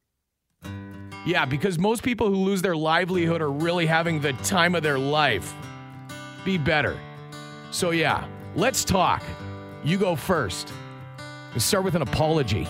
Yeah, 1.25 1.45
because 1.45 1.77
most 1.77 2.03
people 2.03 2.29
who 2.29 2.35
lose 2.35 2.61
their 2.61 2.75
livelihood 2.75 3.41
are 3.41 3.51
really 3.51 3.87
having 3.87 4.21
the 4.21 4.33
time 4.33 4.75
of 4.75 4.83
their 4.83 4.99
life. 4.99 5.53
Be 6.43 6.57
better. 6.57 6.97
So, 7.75 7.91
yeah, 7.91 8.25
let's 8.55 8.85
talk. 8.85 9.21
You 9.83 9.97
go 9.97 10.15
first. 10.15 10.71
Let's 11.51 11.65
start 11.65 11.83
with 11.83 11.93
an 11.93 12.03
apology. 12.03 12.69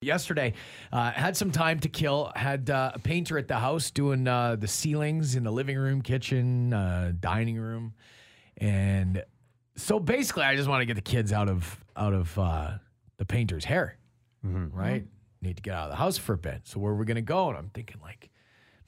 Yesterday, 0.00 0.54
uh, 0.94 1.10
had 1.10 1.36
some 1.36 1.50
time 1.50 1.78
to 1.80 1.90
kill. 1.90 2.32
Had 2.34 2.70
uh, 2.70 2.92
a 2.94 2.98
painter 2.98 3.36
at 3.36 3.48
the 3.48 3.58
house 3.58 3.90
doing 3.90 4.26
uh, 4.26 4.56
the 4.56 4.66
ceilings 4.66 5.34
in 5.34 5.44
the 5.44 5.52
living 5.52 5.76
room, 5.76 6.00
kitchen, 6.00 6.72
uh, 6.72 7.12
dining 7.20 7.58
room, 7.58 7.92
and 8.56 9.22
so 9.76 10.00
basically, 10.00 10.44
I 10.44 10.56
just 10.56 10.70
want 10.70 10.80
to 10.80 10.86
get 10.86 10.94
the 10.94 11.02
kids 11.02 11.34
out 11.34 11.50
of 11.50 11.84
out 11.98 12.14
of 12.14 12.38
uh, 12.38 12.78
the 13.18 13.26
painter's 13.26 13.66
hair. 13.66 13.98
Right? 14.42 15.04
Need 15.42 15.56
to 15.58 15.62
get 15.62 15.74
out 15.74 15.84
of 15.84 15.90
the 15.90 15.96
house 15.96 16.16
for 16.16 16.32
a 16.32 16.38
bit. 16.38 16.62
So 16.64 16.80
where 16.80 16.94
are 16.94 16.96
we 16.96 17.04
gonna 17.04 17.20
go? 17.20 17.50
And 17.50 17.58
I'm 17.58 17.68
thinking 17.74 18.00
like, 18.02 18.30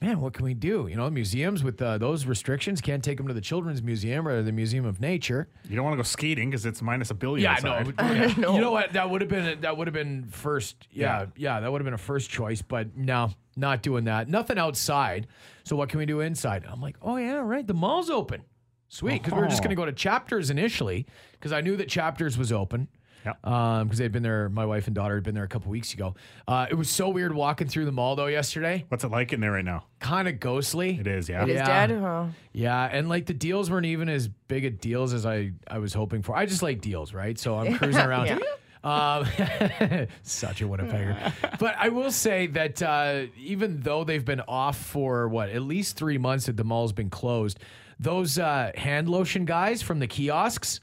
man, 0.01 0.19
what 0.19 0.33
can 0.33 0.43
we 0.45 0.53
do? 0.53 0.87
You 0.89 0.95
know, 0.95 1.09
museums 1.09 1.63
with 1.63 1.81
uh, 1.81 1.97
those 1.99 2.25
restrictions 2.25 2.81
can't 2.81 3.03
take 3.03 3.17
them 3.17 3.27
to 3.27 3.33
the 3.33 3.41
Children's 3.41 3.83
Museum 3.83 4.27
or 4.27 4.41
the 4.41 4.51
Museum 4.51 4.83
of 4.85 4.99
Nature. 4.99 5.47
You 5.69 5.75
don't 5.75 5.85
want 5.85 5.93
to 5.93 5.97
go 5.97 6.03
skating 6.03 6.49
because 6.49 6.65
it's 6.65 6.81
minus 6.81 7.11
a 7.11 7.13
billion. 7.13 7.43
Yeah, 7.43 7.53
outside. 7.71 8.37
no, 8.37 8.53
You 8.55 8.61
know 8.61 8.71
what? 8.71 8.93
That 8.93 9.09
would 9.09 9.21
have 9.21 9.29
been 9.29 9.61
that 9.61 9.77
would 9.77 9.87
have 9.87 9.93
been 9.93 10.25
first. 10.29 10.87
Yeah, 10.91 11.27
yeah, 11.35 11.59
that 11.59 11.71
would 11.71 11.79
have 11.81 11.85
been 11.85 11.93
a 11.93 11.97
first 11.99 12.29
choice. 12.29 12.61
But 12.61 12.97
no, 12.97 13.31
not 13.55 13.83
doing 13.83 14.05
that. 14.05 14.27
Nothing 14.27 14.57
outside. 14.57 15.27
So 15.63 15.75
what 15.75 15.89
can 15.89 15.99
we 15.99 16.05
do 16.07 16.21
inside? 16.21 16.65
I'm 16.67 16.81
like, 16.81 16.97
oh 17.01 17.17
yeah, 17.17 17.35
right. 17.35 17.65
The 17.65 17.73
mall's 17.75 18.09
open. 18.09 18.43
Sweet, 18.89 19.23
because 19.23 19.33
we 19.33 19.39
were 19.39 19.47
just 19.47 19.61
Oh. 19.61 19.63
going 19.63 19.69
to 19.69 19.75
go 19.79 19.85
to 19.85 19.93
Chapters 19.93 20.49
initially 20.49 21.05
because 21.31 21.53
I 21.53 21.61
knew 21.61 21.77
that 21.77 21.87
Chapters 21.87 22.37
was 22.37 22.51
open. 22.51 22.89
Yep. 23.25 23.45
Um, 23.45 23.87
because 23.87 23.99
they'd 23.99 24.11
been 24.11 24.23
there. 24.23 24.49
My 24.49 24.65
wife 24.65 24.87
and 24.87 24.95
daughter 24.95 25.15
had 25.15 25.23
been 25.23 25.35
there 25.35 25.43
a 25.43 25.47
couple 25.47 25.69
weeks 25.71 25.93
ago. 25.93 26.15
Uh, 26.47 26.65
it 26.69 26.73
was 26.75 26.89
so 26.89 27.09
weird 27.09 27.33
walking 27.35 27.67
through 27.67 27.85
the 27.85 27.91
mall 27.91 28.15
though 28.15 28.25
yesterday. 28.27 28.85
What's 28.89 29.03
it 29.03 29.11
like 29.11 29.31
in 29.33 29.39
there 29.41 29.51
right 29.51 29.65
now? 29.65 29.85
Kind 29.99 30.27
of 30.27 30.39
ghostly. 30.39 30.97
It 30.99 31.05
is, 31.07 31.29
yeah. 31.29 31.43
It 31.43 31.49
is 31.49 31.55
Yeah. 31.55 31.87
dead. 31.87 31.91
Oh. 32.01 32.29
Yeah, 32.53 32.83
and 32.91 33.07
like 33.09 33.27
the 33.27 33.33
deals 33.33 33.69
weren't 33.69 33.85
even 33.85 34.09
as 34.09 34.27
big 34.27 34.65
a 34.65 34.69
deals 34.71 35.13
as 35.13 35.25
I 35.25 35.51
I 35.67 35.77
was 35.77 35.93
hoping 35.93 36.21
for. 36.23 36.35
I 36.35 36.45
just 36.45 36.63
like 36.63 36.81
deals, 36.81 37.13
right? 37.13 37.37
So 37.37 37.57
I'm 37.59 37.73
cruising 37.77 38.01
around. 38.01 38.27
Yeah. 38.27 38.39
Um, 38.83 39.27
such 40.23 40.61
a 40.61 40.65
Winnipegger. 40.67 41.33
but 41.59 41.75
I 41.77 41.89
will 41.89 42.11
say 42.11 42.47
that 42.47 42.81
uh, 42.81 43.25
even 43.37 43.79
though 43.81 44.03
they've 44.03 44.25
been 44.25 44.41
off 44.41 44.77
for 44.77 45.27
what 45.27 45.49
at 45.49 45.61
least 45.61 45.97
three 45.97 46.17
months 46.17 46.47
that 46.47 46.57
the 46.57 46.63
mall's 46.63 46.91
been 46.91 47.11
closed, 47.11 47.59
those 47.99 48.39
uh, 48.39 48.71
hand 48.75 49.07
lotion 49.07 49.45
guys 49.45 49.83
from 49.83 49.99
the 49.99 50.07
kiosks, 50.07 50.79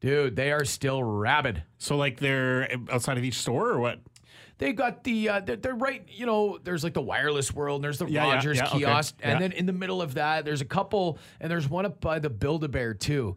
dude, 0.00 0.36
they 0.36 0.52
are 0.52 0.64
still 0.64 1.02
rabid. 1.02 1.62
So 1.78 1.96
like 1.96 2.20
they're 2.20 2.68
outside 2.90 3.18
of 3.18 3.24
each 3.24 3.38
store 3.38 3.70
or 3.70 3.80
what? 3.80 4.00
They 4.58 4.72
got 4.72 5.04
the 5.04 5.28
uh, 5.28 5.40
they're, 5.40 5.56
they're 5.56 5.74
right. 5.74 6.04
You 6.08 6.26
know, 6.26 6.58
there's 6.62 6.82
like 6.82 6.94
the 6.94 7.02
wireless 7.02 7.54
world. 7.54 7.76
And 7.76 7.84
there's 7.84 7.98
the 7.98 8.06
Yeah, 8.06 8.26
yeah, 8.26 8.34
Rogers 8.34 8.56
yeah, 8.58 8.66
okay, 8.68 8.78
kiosk, 8.78 9.14
and 9.22 9.34
yeah. 9.34 9.38
then 9.38 9.52
in 9.52 9.66
the 9.66 9.72
middle 9.72 10.02
of 10.02 10.14
that, 10.14 10.44
there's 10.44 10.60
a 10.60 10.64
couple, 10.64 11.18
and 11.40 11.50
there's 11.50 11.68
one 11.68 11.86
up 11.86 12.00
by 12.00 12.18
the 12.18 12.30
Build 12.30 12.64
a 12.64 12.68
Bear 12.68 12.92
too. 12.92 13.36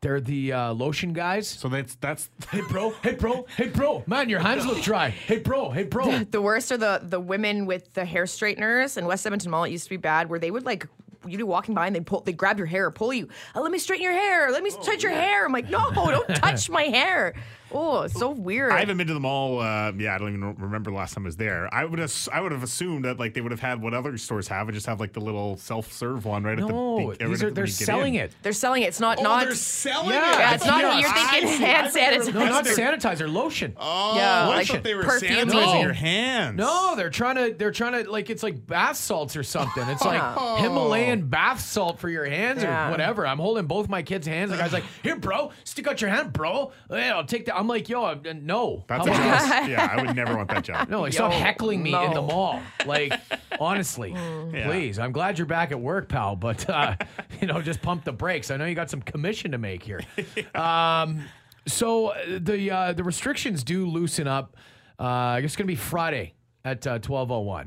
They're 0.00 0.20
the 0.20 0.52
uh, 0.52 0.72
lotion 0.72 1.12
guys. 1.12 1.46
So 1.48 1.68
that's 1.68 1.96
that's 1.96 2.30
Hey 2.50 2.62
bro, 2.70 2.90
hey 3.02 3.14
bro, 3.14 3.46
hey 3.56 3.68
bro, 3.68 4.04
man, 4.06 4.28
your 4.28 4.40
hands 4.40 4.64
look 4.64 4.80
dry. 4.80 5.10
Hey 5.10 5.38
bro, 5.40 5.70
hey 5.70 5.82
bro. 5.82 6.20
The 6.20 6.40
worst 6.40 6.72
are 6.72 6.78
the 6.78 7.00
the 7.02 7.20
women 7.20 7.66
with 7.66 7.92
the 7.94 8.04
hair 8.04 8.26
straighteners 8.26 8.96
in 8.96 9.06
West 9.06 9.26
Edmonton 9.26 9.50
Mall. 9.50 9.64
It 9.64 9.70
used 9.72 9.84
to 9.84 9.90
be 9.90 9.96
bad 9.98 10.30
where 10.30 10.38
they 10.38 10.50
would 10.50 10.64
like 10.64 10.86
you'd 11.26 11.38
be 11.38 11.42
walking 11.42 11.74
by 11.74 11.86
and 11.86 11.94
they'd 11.94 12.06
pull 12.06 12.20
they 12.20 12.32
grab 12.32 12.58
your 12.58 12.66
hair, 12.66 12.86
or 12.86 12.90
pull 12.90 13.12
you. 13.12 13.28
Oh, 13.54 13.62
let 13.62 13.72
me 13.72 13.78
straighten 13.78 14.04
your 14.04 14.12
hair. 14.12 14.50
Let 14.50 14.62
me 14.62 14.70
oh, 14.74 14.82
touch 14.82 15.02
your 15.02 15.12
hair. 15.12 15.44
I'm 15.44 15.52
like, 15.52 15.68
no, 15.68 15.90
don't 15.92 16.28
touch 16.36 16.70
my 16.70 16.84
hair. 16.84 17.34
Oh, 17.72 18.02
it's 18.02 18.18
so 18.18 18.30
weird. 18.30 18.72
I 18.72 18.80
haven't 18.80 18.96
been 18.96 19.06
to 19.06 19.14
the 19.14 19.20
mall. 19.20 19.60
Uh, 19.60 19.92
yeah, 19.96 20.14
I 20.14 20.18
don't 20.18 20.28
even 20.34 20.54
remember 20.56 20.90
the 20.90 20.96
last 20.96 21.14
time 21.14 21.24
I 21.24 21.28
was 21.28 21.36
there. 21.36 21.72
I 21.72 21.84
would 21.84 21.98
have, 21.98 22.12
I 22.32 22.40
would 22.40 22.52
have 22.52 22.62
assumed 22.62 23.04
that 23.04 23.18
like 23.18 23.34
they 23.34 23.40
would 23.40 23.52
have 23.52 23.60
had 23.60 23.80
what 23.80 23.94
other 23.94 24.16
stores 24.18 24.48
have, 24.48 24.68
and 24.68 24.74
just 24.74 24.86
have 24.86 25.00
like 25.00 25.12
the 25.12 25.20
little 25.20 25.56
self 25.56 25.92
serve 25.92 26.24
one 26.24 26.42
right 26.44 26.58
at 26.58 26.66
the. 26.66 26.72
No, 26.72 26.98
be- 26.98 27.06
right 27.06 27.18
these 27.18 27.42
at 27.42 27.46
are 27.46 27.48
the- 27.50 27.54
they're 27.54 27.64
when 27.64 27.70
selling 27.72 28.14
in. 28.16 28.22
it. 28.24 28.32
they're 28.42 28.52
selling 28.52 28.82
it. 28.82 28.86
It's 28.88 29.00
not 29.00 29.18
Oh, 29.18 29.22
not 29.22 29.44
they're 29.44 29.54
selling 29.54 30.10
Yeah, 30.10 30.32
it. 30.34 30.38
yeah, 30.38 30.54
it's 30.54 30.66
not 30.66 30.80
Yes. 30.82 31.00
you're 31.00 31.12
thinking 31.12 31.48
I 31.48 31.52
hand 31.66 31.86
I 31.86 31.90
thought 31.90 31.94
they 31.94 32.16
were- 32.18 32.24
sanitizer. 32.24 32.34
No, 32.34 32.46
not 32.46 32.64
sanitizer, 32.64 33.32
lotion. 33.32 33.74
Oh, 33.76 34.16
Yeah, 34.16 34.42
I 34.42 34.46
like 34.48 34.66
thought 34.66 34.82
they 34.82 34.94
were 34.94 35.02
perfume. 35.04 35.32
sanitizing 35.48 35.74
No. 35.74 35.80
your 35.80 35.92
hands. 35.92 36.56
No, 36.56 36.94
they're 36.96 37.10
trying 37.10 37.36
to 37.36 37.54
they're 37.56 37.70
trying 37.72 38.04
to 38.04 38.10
like 38.10 38.30
it's 38.30 38.42
like 38.42 38.66
bath 38.66 38.96
salts 38.96 39.36
or 39.36 39.42
something. 39.42 39.86
It's 39.88 40.04
like 40.04 40.20
Himalayan 40.60 41.28
bath 41.28 41.60
salt 41.60 41.98
for 42.00 42.08
your 42.08 42.24
hands 42.24 42.62
Yeah. 42.62 42.88
or 42.88 42.90
whatever. 42.90 43.26
I'm 43.26 43.38
holding 43.38 43.66
both 43.66 43.88
my 43.88 44.02
kids' 44.02 44.26
hands. 44.26 44.50
The 44.50 44.56
guy's 44.56 44.72
like, 44.72 44.84
"Here, 45.02 45.16
bro, 45.16 45.50
stick 45.64 45.86
out 45.86 46.00
your 46.00 46.10
hand, 46.10 46.32
bro. 46.32 46.72
Yeah, 46.90 47.16
I'll 47.16 47.24
take 47.24 47.46
that. 47.46 47.59
I'm 47.60 47.66
like, 47.68 47.88
yo, 47.90 48.02
uh, 48.04 48.16
no. 48.40 48.84
That's 48.88 49.06
How 49.06 49.12
a 49.12 49.16
about 49.16 49.60
job. 49.62 49.68
yeah, 49.68 49.88
I 49.92 50.02
would 50.02 50.16
never 50.16 50.34
want 50.36 50.48
that 50.48 50.64
job. 50.64 50.88
No, 50.88 51.02
like 51.02 51.12
stop 51.12 51.30
Yo, 51.32 51.38
heckling 51.38 51.82
me 51.82 51.94
in 51.94 52.12
the 52.14 52.22
mall. 52.22 52.58
Like, 52.86 53.12
honestly, 53.60 54.12
Yeah. 54.12 54.66
please. 54.66 54.98
I'm 54.98 55.12
glad 55.12 55.38
you're 55.38 55.46
back 55.46 55.70
at 55.70 55.78
work, 55.80 56.08
pal. 56.08 56.36
But 56.36 56.68
uh, 56.70 56.96
you 57.40 57.46
know, 57.46 57.60
just 57.60 57.82
pump 57.82 58.04
the 58.04 58.12
brakes. 58.12 58.50
I 58.50 58.56
know 58.56 58.64
you 58.64 58.74
got 58.74 58.88
some 58.90 59.02
commission 59.02 59.52
to 59.52 59.58
make 59.58 59.82
here. 59.82 60.00
Um, 60.54 61.24
so 61.66 62.08
uh, 62.08 62.38
the 62.40 62.70
uh, 62.70 62.92
the 62.94 63.04
restrictions 63.04 63.62
do 63.62 63.86
loosen 63.86 64.26
up. 64.26 64.56
Uh, 64.98 65.04
I 65.04 65.40
guess 65.42 65.50
it's 65.50 65.56
gonna 65.56 65.66
be 65.66 65.74
Friday 65.76 66.34
at 66.64 66.86
uh, 66.86 66.98
12:01. 66.98 67.66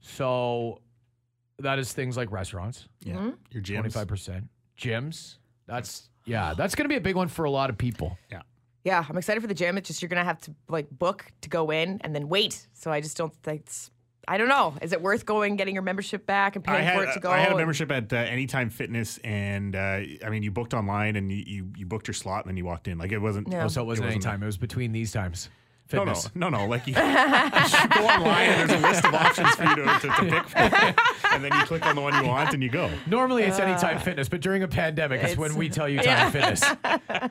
So 0.00 0.80
that 1.58 1.78
is 1.78 1.92
things 1.92 2.16
like 2.16 2.30
restaurants, 2.30 2.88
Yeah. 3.00 3.30
Your 3.50 3.62
gyms. 3.62 3.78
25 3.92 4.08
percent, 4.08 4.44
gyms. 4.78 5.36
That's 5.66 6.08
yeah, 6.24 6.54
that's 6.56 6.74
gonna 6.74 6.88
be 6.88 6.96
a 6.96 7.00
big 7.00 7.16
one 7.16 7.28
for 7.28 7.44
a 7.44 7.50
lot 7.50 7.70
of 7.70 7.78
people. 7.78 8.16
Yeah. 8.30 8.42
Yeah, 8.86 9.04
I'm 9.08 9.16
excited 9.18 9.40
for 9.40 9.48
the 9.48 9.54
gym. 9.54 9.76
It's 9.76 9.88
just 9.88 10.00
you're 10.00 10.08
gonna 10.08 10.22
have 10.22 10.40
to 10.42 10.54
like 10.68 10.88
book 10.88 11.26
to 11.40 11.48
go 11.48 11.70
in 11.72 12.00
and 12.02 12.14
then 12.14 12.28
wait. 12.28 12.68
So 12.72 12.92
I 12.92 13.00
just 13.00 13.16
don't 13.16 13.34
think 13.42 13.62
it's. 13.62 13.90
I 14.28 14.38
don't 14.38 14.48
know. 14.48 14.74
Is 14.80 14.92
it 14.92 15.02
worth 15.02 15.26
going, 15.26 15.56
getting 15.56 15.74
your 15.74 15.82
membership 15.82 16.24
back, 16.24 16.54
and 16.54 16.64
paying 16.64 16.84
had, 16.84 16.96
for 16.96 17.04
it 17.04 17.12
to 17.14 17.20
go? 17.20 17.30
I 17.30 17.38
had 17.38 17.50
a 17.50 17.56
membership 17.56 17.90
at 17.90 18.12
uh, 18.12 18.16
Anytime 18.16 18.70
Fitness, 18.70 19.18
and 19.24 19.74
uh, 19.74 20.00
I 20.24 20.30
mean, 20.30 20.44
you 20.44 20.52
booked 20.52 20.72
online 20.72 21.16
and 21.16 21.32
you, 21.32 21.42
you, 21.46 21.72
you 21.76 21.86
booked 21.86 22.06
your 22.06 22.14
slot, 22.14 22.44
and 22.44 22.50
then 22.50 22.56
you 22.56 22.64
walked 22.64 22.86
in. 22.86 22.96
Like 22.96 23.10
it 23.10 23.18
wasn't. 23.18 23.48
Yeah. 23.50 23.64
Oh, 23.64 23.68
so 23.68 23.82
it 23.82 23.86
wasn't 23.86 24.06
any 24.06 24.16
wasn't- 24.18 24.24
time. 24.24 24.42
It 24.44 24.46
was 24.46 24.56
between 24.56 24.92
these 24.92 25.10
times. 25.10 25.48
No, 25.92 26.04
no, 26.04 26.14
no, 26.34 26.48
no. 26.48 26.66
Like 26.66 26.86
you, 26.86 26.94
you 26.94 27.00
go 27.02 28.06
online 28.06 28.48
and 28.50 28.68
there's 28.70 28.82
a 28.82 28.86
list 28.86 29.04
of 29.04 29.14
options 29.14 29.50
for 29.54 29.64
you 29.64 29.76
to, 29.76 29.84
to, 29.84 30.08
to 30.08 30.24
pick 30.30 30.48
from, 30.48 30.94
and 31.32 31.44
then 31.44 31.52
you 31.52 31.64
click 31.64 31.86
on 31.86 31.94
the 31.94 32.00
one 32.00 32.14
you 32.22 32.28
want 32.28 32.52
and 32.54 32.62
you 32.62 32.68
go. 32.68 32.90
Normally 33.06 33.44
it's 33.44 33.58
anytime 33.58 33.98
fitness, 33.98 34.28
but 34.28 34.40
during 34.40 34.62
a 34.64 34.68
pandemic, 34.68 35.22
it's, 35.22 35.36
when 35.36 35.54
we 35.54 35.68
tell 35.68 35.88
you 35.88 35.98
time 36.02 36.32
fitness. 36.32 36.62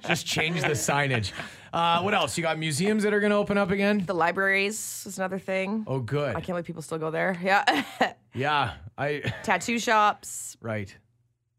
Just 0.08 0.26
change 0.26 0.62
the 0.62 0.70
signage. 0.70 1.32
Uh, 1.74 2.02
what 2.02 2.14
else? 2.14 2.38
You 2.38 2.44
got 2.44 2.58
museums 2.58 3.04
that 3.04 3.14
are 3.14 3.20
going 3.20 3.32
to 3.32 3.36
open 3.36 3.58
up 3.58 3.70
again? 3.72 4.04
The 4.06 4.14
libraries 4.14 5.04
is 5.06 5.18
another 5.18 5.40
thing. 5.40 5.84
Oh, 5.88 6.00
good. 6.00 6.30
I 6.30 6.40
can't 6.40 6.48
believe 6.48 6.66
people 6.66 6.82
still 6.82 6.98
go 6.98 7.12
there. 7.12 7.38
Yeah, 7.44 7.84
Yeah, 8.34 8.74
I 8.98 9.34
tattoo 9.44 9.80
shops. 9.80 10.56
right. 10.62 10.96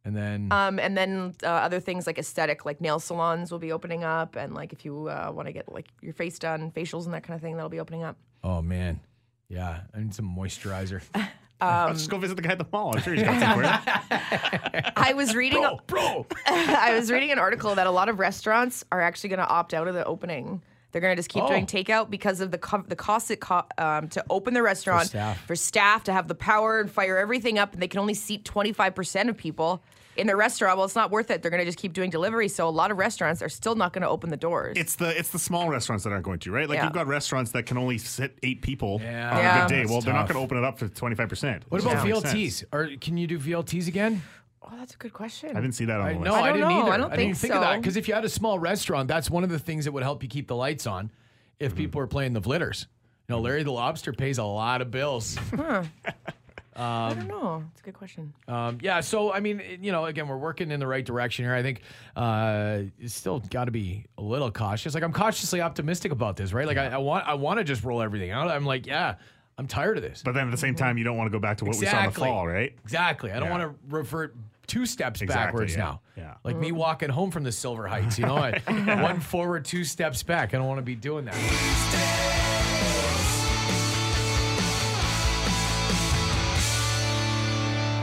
And 0.06 0.16
then 0.16 0.48
Um, 0.52 0.78
and 0.78 0.96
then 0.96 1.34
uh, 1.42 1.48
other 1.48 1.80
things 1.80 2.06
like 2.06 2.16
aesthetic, 2.16 2.64
like 2.64 2.80
nail 2.80 3.00
salons 3.00 3.50
will 3.50 3.58
be 3.58 3.72
opening 3.72 4.04
up, 4.04 4.36
and 4.36 4.54
like 4.54 4.72
if 4.72 4.84
you 4.84 5.08
uh, 5.08 5.32
want 5.34 5.46
to 5.48 5.52
get 5.52 5.70
like 5.70 5.88
your 6.00 6.12
face 6.12 6.38
done, 6.38 6.70
facials 6.70 7.06
and 7.06 7.12
that 7.14 7.24
kind 7.24 7.34
of 7.34 7.42
thing, 7.42 7.56
that'll 7.56 7.68
be 7.68 7.80
opening 7.80 8.04
up. 8.04 8.16
oh 8.44 8.62
man, 8.62 9.00
yeah, 9.48 9.80
I 9.92 9.98
need 9.98 10.14
some 10.14 10.34
moisturizer. 10.34 11.02
I'll 11.60 11.92
just 11.94 12.10
go 12.10 12.18
visit 12.18 12.36
the 12.36 12.42
guy 12.42 12.52
at 12.52 12.58
the 12.58 12.66
mall. 12.70 12.94
I'm 12.94 13.02
sure 13.02 13.14
he's 13.14 13.22
got 13.24 13.40
some 13.40 13.54
for. 13.58 14.92
I 14.96 15.14
was 15.14 15.34
reading, 15.34 15.62
bro, 15.62 15.80
bro. 15.86 16.26
I 16.46 16.94
was 16.94 17.10
reading 17.10 17.32
an 17.32 17.38
article 17.38 17.74
that 17.74 17.86
a 17.86 17.90
lot 17.90 18.08
of 18.08 18.18
restaurants 18.18 18.84
are 18.92 19.00
actually 19.00 19.30
going 19.30 19.38
to 19.40 19.48
opt 19.48 19.72
out 19.74 19.88
of 19.88 19.94
the 19.94 20.04
opening. 20.04 20.62
They're 20.92 21.00
going 21.02 21.12
to 21.12 21.18
just 21.18 21.28
keep 21.28 21.42
Oh. 21.42 21.48
doing 21.48 21.66
takeout 21.66 22.08
because 22.10 22.40
of 22.40 22.50
the 22.50 22.58
co- 22.58 22.84
the 22.86 22.96
cost 22.96 23.30
it 23.30 23.40
co- 23.40 23.64
um, 23.76 24.08
to 24.08 24.24
open 24.30 24.54
the 24.54 24.62
restaurant 24.62 25.08
staff. 25.08 25.38
for 25.46 25.54
staff 25.56 26.04
to 26.04 26.12
have 26.12 26.26
the 26.28 26.34
power 26.34 26.80
and 26.80 26.90
fire 26.90 27.18
everything 27.18 27.58
up, 27.58 27.72
and 27.74 27.82
they 27.82 27.88
can 27.88 28.00
only 28.00 28.14
seat 28.14 28.44
25% 28.44 29.28
of 29.28 29.36
people 29.36 29.82
in 30.16 30.26
the 30.26 30.34
restaurant. 30.36 30.78
Well, 30.78 30.86
it's 30.86 30.94
not 30.94 31.10
worth 31.10 31.30
it. 31.30 31.42
They're 31.42 31.50
going 31.50 31.60
to 31.60 31.66
just 31.66 31.76
keep 31.76 31.92
doing 31.92 32.08
delivery. 32.08 32.48
So 32.48 32.66
a 32.66 32.70
lot 32.70 32.90
of 32.90 32.96
restaurants 32.96 33.42
are 33.42 33.50
still 33.50 33.74
not 33.74 33.92
going 33.92 34.00
to 34.02 34.08
open 34.08 34.30
the 34.30 34.36
doors. 34.38 34.74
It's 34.78 34.96
the 34.96 35.18
it's 35.18 35.28
the 35.28 35.38
small 35.38 35.68
restaurants 35.68 36.04
that 36.04 36.10
aren't 36.12 36.24
going 36.24 36.38
to 36.38 36.50
right. 36.52 36.66
Like 36.68 36.76
Yeah. 36.78 36.84
you've 36.84 36.94
got 36.94 37.06
restaurants 37.06 37.50
that 37.50 37.64
can 37.66 37.76
only 37.76 37.98
sit 37.98 38.38
eight 38.42 38.62
people 38.62 39.00
Yeah. 39.02 39.30
on 39.32 39.36
Yeah. 39.38 39.56
a 39.56 39.60
good 39.68 39.74
day. 39.74 39.78
That's 39.80 39.90
Well, 39.90 40.00
they're 40.00 40.14
not 40.14 40.26
going 40.28 40.36
to 40.38 40.42
open 40.44 40.56
it 40.56 40.64
up 40.64 40.78
for 40.78 40.88
twenty 40.88 41.16
five 41.16 41.28
percent. 41.28 41.64
What 41.68 41.82
about 41.82 42.06
VLTs? 42.06 42.64
Or 42.72 42.88
can 42.98 43.18
you 43.18 43.26
do 43.26 43.38
VLTs 43.38 43.88
again? 43.88 44.22
Oh, 44.66 44.76
that's 44.76 44.94
a 44.94 44.96
good 44.98 45.12
question. 45.12 45.50
I 45.56 45.60
didn't 45.60 45.74
see 45.74 45.84
that 45.86 46.00
on 46.00 46.06
I, 46.06 46.12
the 46.14 46.18
no, 46.20 46.32
list. 46.32 46.34
I, 46.34 46.46
don't 46.48 46.56
didn't 46.58 46.68
know. 46.68 46.80
either. 46.82 46.92
I 46.92 46.96
don't 46.96 47.10
didn't 47.10 47.24
think 47.26 47.36
think 47.36 47.54
of 47.54 47.60
that 47.62 47.74
so. 47.74 47.80
because 47.80 47.96
if 47.96 48.08
you 48.08 48.14
had 48.14 48.24
a 48.24 48.28
small 48.28 48.58
restaurant, 48.58 49.08
that's 49.08 49.30
one 49.30 49.44
of 49.44 49.50
the 49.50 49.58
things 49.58 49.84
that 49.86 49.92
would 49.92 50.02
help 50.02 50.22
you 50.22 50.28
keep 50.28 50.48
the 50.48 50.56
lights 50.56 50.86
on. 50.86 51.10
If 51.58 51.72
Mm-hmm. 51.72 51.76
people 51.78 52.00
are 52.02 52.06
playing 52.06 52.34
the 52.34 52.42
flitters, 52.42 52.86
you 53.28 53.34
know, 53.34 53.40
Larry 53.40 53.62
the 53.62 53.72
Lobster 53.72 54.12
pays 54.12 54.36
a 54.38 54.44
lot 54.44 54.82
of 54.82 54.90
bills. 54.90 55.38
I 56.78 57.14
don't 57.14 57.26
know. 57.28 57.64
It's 57.72 57.80
a 57.80 57.84
good 57.84 57.94
question. 57.94 58.34
Um, 58.48 58.76
yeah, 58.82 59.00
so 59.00 59.32
I 59.32 59.40
mean, 59.40 59.62
you 59.80 59.92
know, 59.92 60.04
again, 60.04 60.28
we're 60.28 60.36
working 60.36 60.70
in 60.70 60.78
the 60.78 60.86
right 60.86 61.04
direction 61.04 61.46
here. 61.46 61.54
I 61.54 61.62
think 61.62 61.80
uh, 62.14 62.80
it's 63.00 63.14
still 63.14 63.40
got 63.40 63.64
to 63.64 63.70
be 63.70 64.04
a 64.18 64.22
little 64.22 64.50
cautious. 64.50 64.92
Like 64.92 65.02
I'm 65.02 65.12
cautiously 65.14 65.62
optimistic 65.62 66.12
about 66.12 66.36
this, 66.36 66.52
right? 66.52 66.66
Like 66.66 66.76
I, 66.76 66.88
I 66.88 66.98
want, 66.98 67.26
I 67.26 67.32
want 67.34 67.58
to 67.58 67.64
just 67.64 67.82
roll 67.82 68.02
everything 68.02 68.30
out. 68.30 68.48
I'm 68.48 68.66
like, 68.66 68.86
yeah, 68.86 69.14
I'm 69.56 69.66
tired 69.66 69.96
of 69.96 70.02
this. 70.02 70.20
But 70.22 70.32
then 70.34 70.48
at 70.48 70.50
the 70.50 70.58
same 70.58 70.74
time, 70.74 70.98
you 70.98 71.04
don't 71.04 71.16
want 71.16 71.28
to 71.28 71.32
go 71.32 71.40
back 71.40 71.56
to 71.58 71.64
what 71.64 71.76
we 71.78 71.86
saw 71.86 72.00
in 72.00 72.06
the 72.06 72.12
fall, 72.12 72.46
right? 72.46 72.74
Exactly. 72.84 73.32
I 73.32 73.38
don't 73.38 73.48
Yeah. 73.48 73.58
want 73.58 73.62
to 73.62 73.94
revert 73.96 74.36
two 74.66 74.86
steps 74.86 75.22
Exactly, 75.22 75.46
backwards 75.46 75.72
yeah. 75.72 75.78
now. 75.78 76.00
Yeah. 76.16 76.34
Like 76.44 76.56
me 76.56 76.72
walking 76.72 77.08
home 77.08 77.30
from 77.30 77.44
the 77.44 77.52
Silver 77.52 77.86
Heights, 77.86 78.18
you 78.18 78.26
know, 78.26 78.36
I, 78.36 78.58
one 79.02 79.20
forward, 79.20 79.64
two 79.64 79.84
steps 79.84 80.22
back. 80.22 80.54
I 80.54 80.58
don't 80.58 80.66
want 80.66 80.78
to 80.78 80.82
be 80.82 80.94
doing 80.94 81.24
that. 81.26 82.46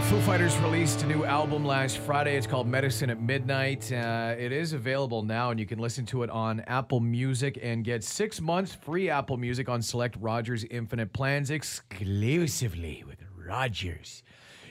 Foo 0.10 0.20
Fighters 0.22 0.56
released 0.58 1.02
a 1.02 1.08
new 1.08 1.24
album 1.24 1.66
last 1.66 1.98
Friday. 1.98 2.36
It's 2.38 2.46
called 2.46 2.68
Medicine 2.68 3.10
at 3.10 3.20
Midnight. 3.20 3.92
Uh, 3.92 4.36
it 4.38 4.52
is 4.52 4.74
available 4.74 5.24
now, 5.24 5.50
and 5.50 5.60
you 5.60 5.66
can 5.66 5.80
listen 5.80 6.06
to 6.08 6.22
it 6.22 6.30
on 6.30 6.60
Apple 6.68 7.00
Music 7.00 7.58
and 7.64 7.84
get 7.84 8.04
six 8.04 8.40
months 8.40 8.76
free 8.76 9.10
Apple 9.10 9.38
Music 9.38 9.70
on 9.70 9.82
select 9.82 10.16
Rogers 10.20 10.66
Infinite 10.70 11.14
plans 11.14 11.50
exclusively 11.50 13.04
with 13.08 13.24
Rogers. 13.36 14.22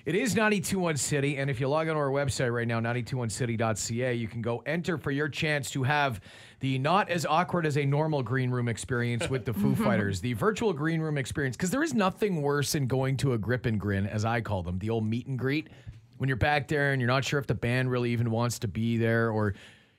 It 0.04 0.16
is 0.16 0.34
921 0.34 0.96
City, 0.96 1.36
and 1.36 1.48
if 1.48 1.60
you 1.60 1.68
log 1.68 1.86
on 1.86 1.94
to 1.94 2.00
our 2.00 2.10
website 2.10 2.52
right 2.52 2.66
now, 2.66 2.80
921city.ca, 2.80 4.14
you 4.14 4.26
can 4.26 4.42
go 4.42 4.60
enter 4.66 4.98
for 4.98 5.12
your 5.12 5.28
chance 5.28 5.70
to 5.70 5.84
have 5.84 6.20
the 6.58 6.80
not 6.80 7.08
as 7.08 7.24
awkward 7.24 7.66
as 7.66 7.78
a 7.78 7.86
normal 7.86 8.20
green 8.20 8.50
room 8.50 8.66
experience 8.66 9.30
with 9.30 9.44
the 9.44 9.52
Foo 9.54 9.76
Fighters, 9.76 10.20
the 10.20 10.32
virtual 10.32 10.72
green 10.72 11.00
room 11.00 11.16
experience, 11.16 11.56
because 11.56 11.70
there 11.70 11.84
is 11.84 11.94
nothing 11.94 12.42
worse 12.42 12.72
than 12.72 12.88
going 12.88 13.16
to 13.18 13.34
a 13.34 13.38
grip 13.38 13.64
and 13.64 13.78
grin, 13.78 14.08
as 14.08 14.24
I 14.24 14.40
call 14.40 14.64
them, 14.64 14.80
the 14.80 14.90
old 14.90 15.06
meet 15.06 15.28
and 15.28 15.38
greet, 15.38 15.68
when 16.16 16.26
you're 16.26 16.36
back 16.36 16.66
there 16.66 16.90
and 16.90 17.00
you're 17.00 17.06
not 17.06 17.24
sure 17.24 17.38
if 17.38 17.46
the 17.46 17.54
band 17.54 17.88
really 17.88 18.10
even 18.10 18.32
wants 18.32 18.58
to 18.58 18.68
be 18.68 18.96
there, 18.96 19.30
or, 19.30 19.54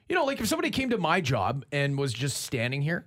you 0.09 0.17
know, 0.17 0.25
like 0.25 0.41
if 0.41 0.47
somebody 0.47 0.69
came 0.69 0.89
to 0.89 0.97
my 0.97 1.21
job 1.21 1.63
and 1.71 1.97
was 1.97 2.11
just 2.11 2.41
standing 2.41 2.81
here, 2.81 3.05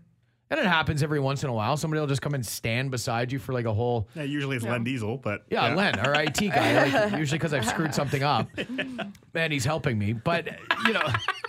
and 0.51 0.61
it 0.61 0.67
happens 0.67 1.03
every 1.03 1.21
once 1.21 1.43
in 1.45 1.51
a 1.51 1.53
while, 1.53 1.77
somebody 1.77 2.01
will 2.01 2.07
just 2.07 2.23
come 2.23 2.35
and 2.35 2.45
stand 2.45 2.91
beside 2.91 3.33
you 3.33 3.39
for 3.39 3.53
like 3.53 3.65
a 3.65 3.75
whole 3.75 4.09
Yeah, 4.15 4.23
usually 4.23 4.57
it's 4.57 4.65
Len 4.65 4.85
Diesel, 4.85 5.17
but 5.19 5.45
yeah, 5.51 5.75
Len, 5.75 5.99
our 5.99 6.15
IT 6.23 6.39
guy. 6.39 6.89
Like, 6.89 7.13
usually 7.19 7.39
because 7.39 7.53
I've 7.55 7.67
screwed 7.67 7.95
something 7.95 8.23
up, 8.23 8.49
and 9.35 9.53
he's 9.53 9.65
helping 9.65 9.99
me. 9.99 10.13
But 10.13 10.49
you 10.87 10.93
know, 10.93 11.03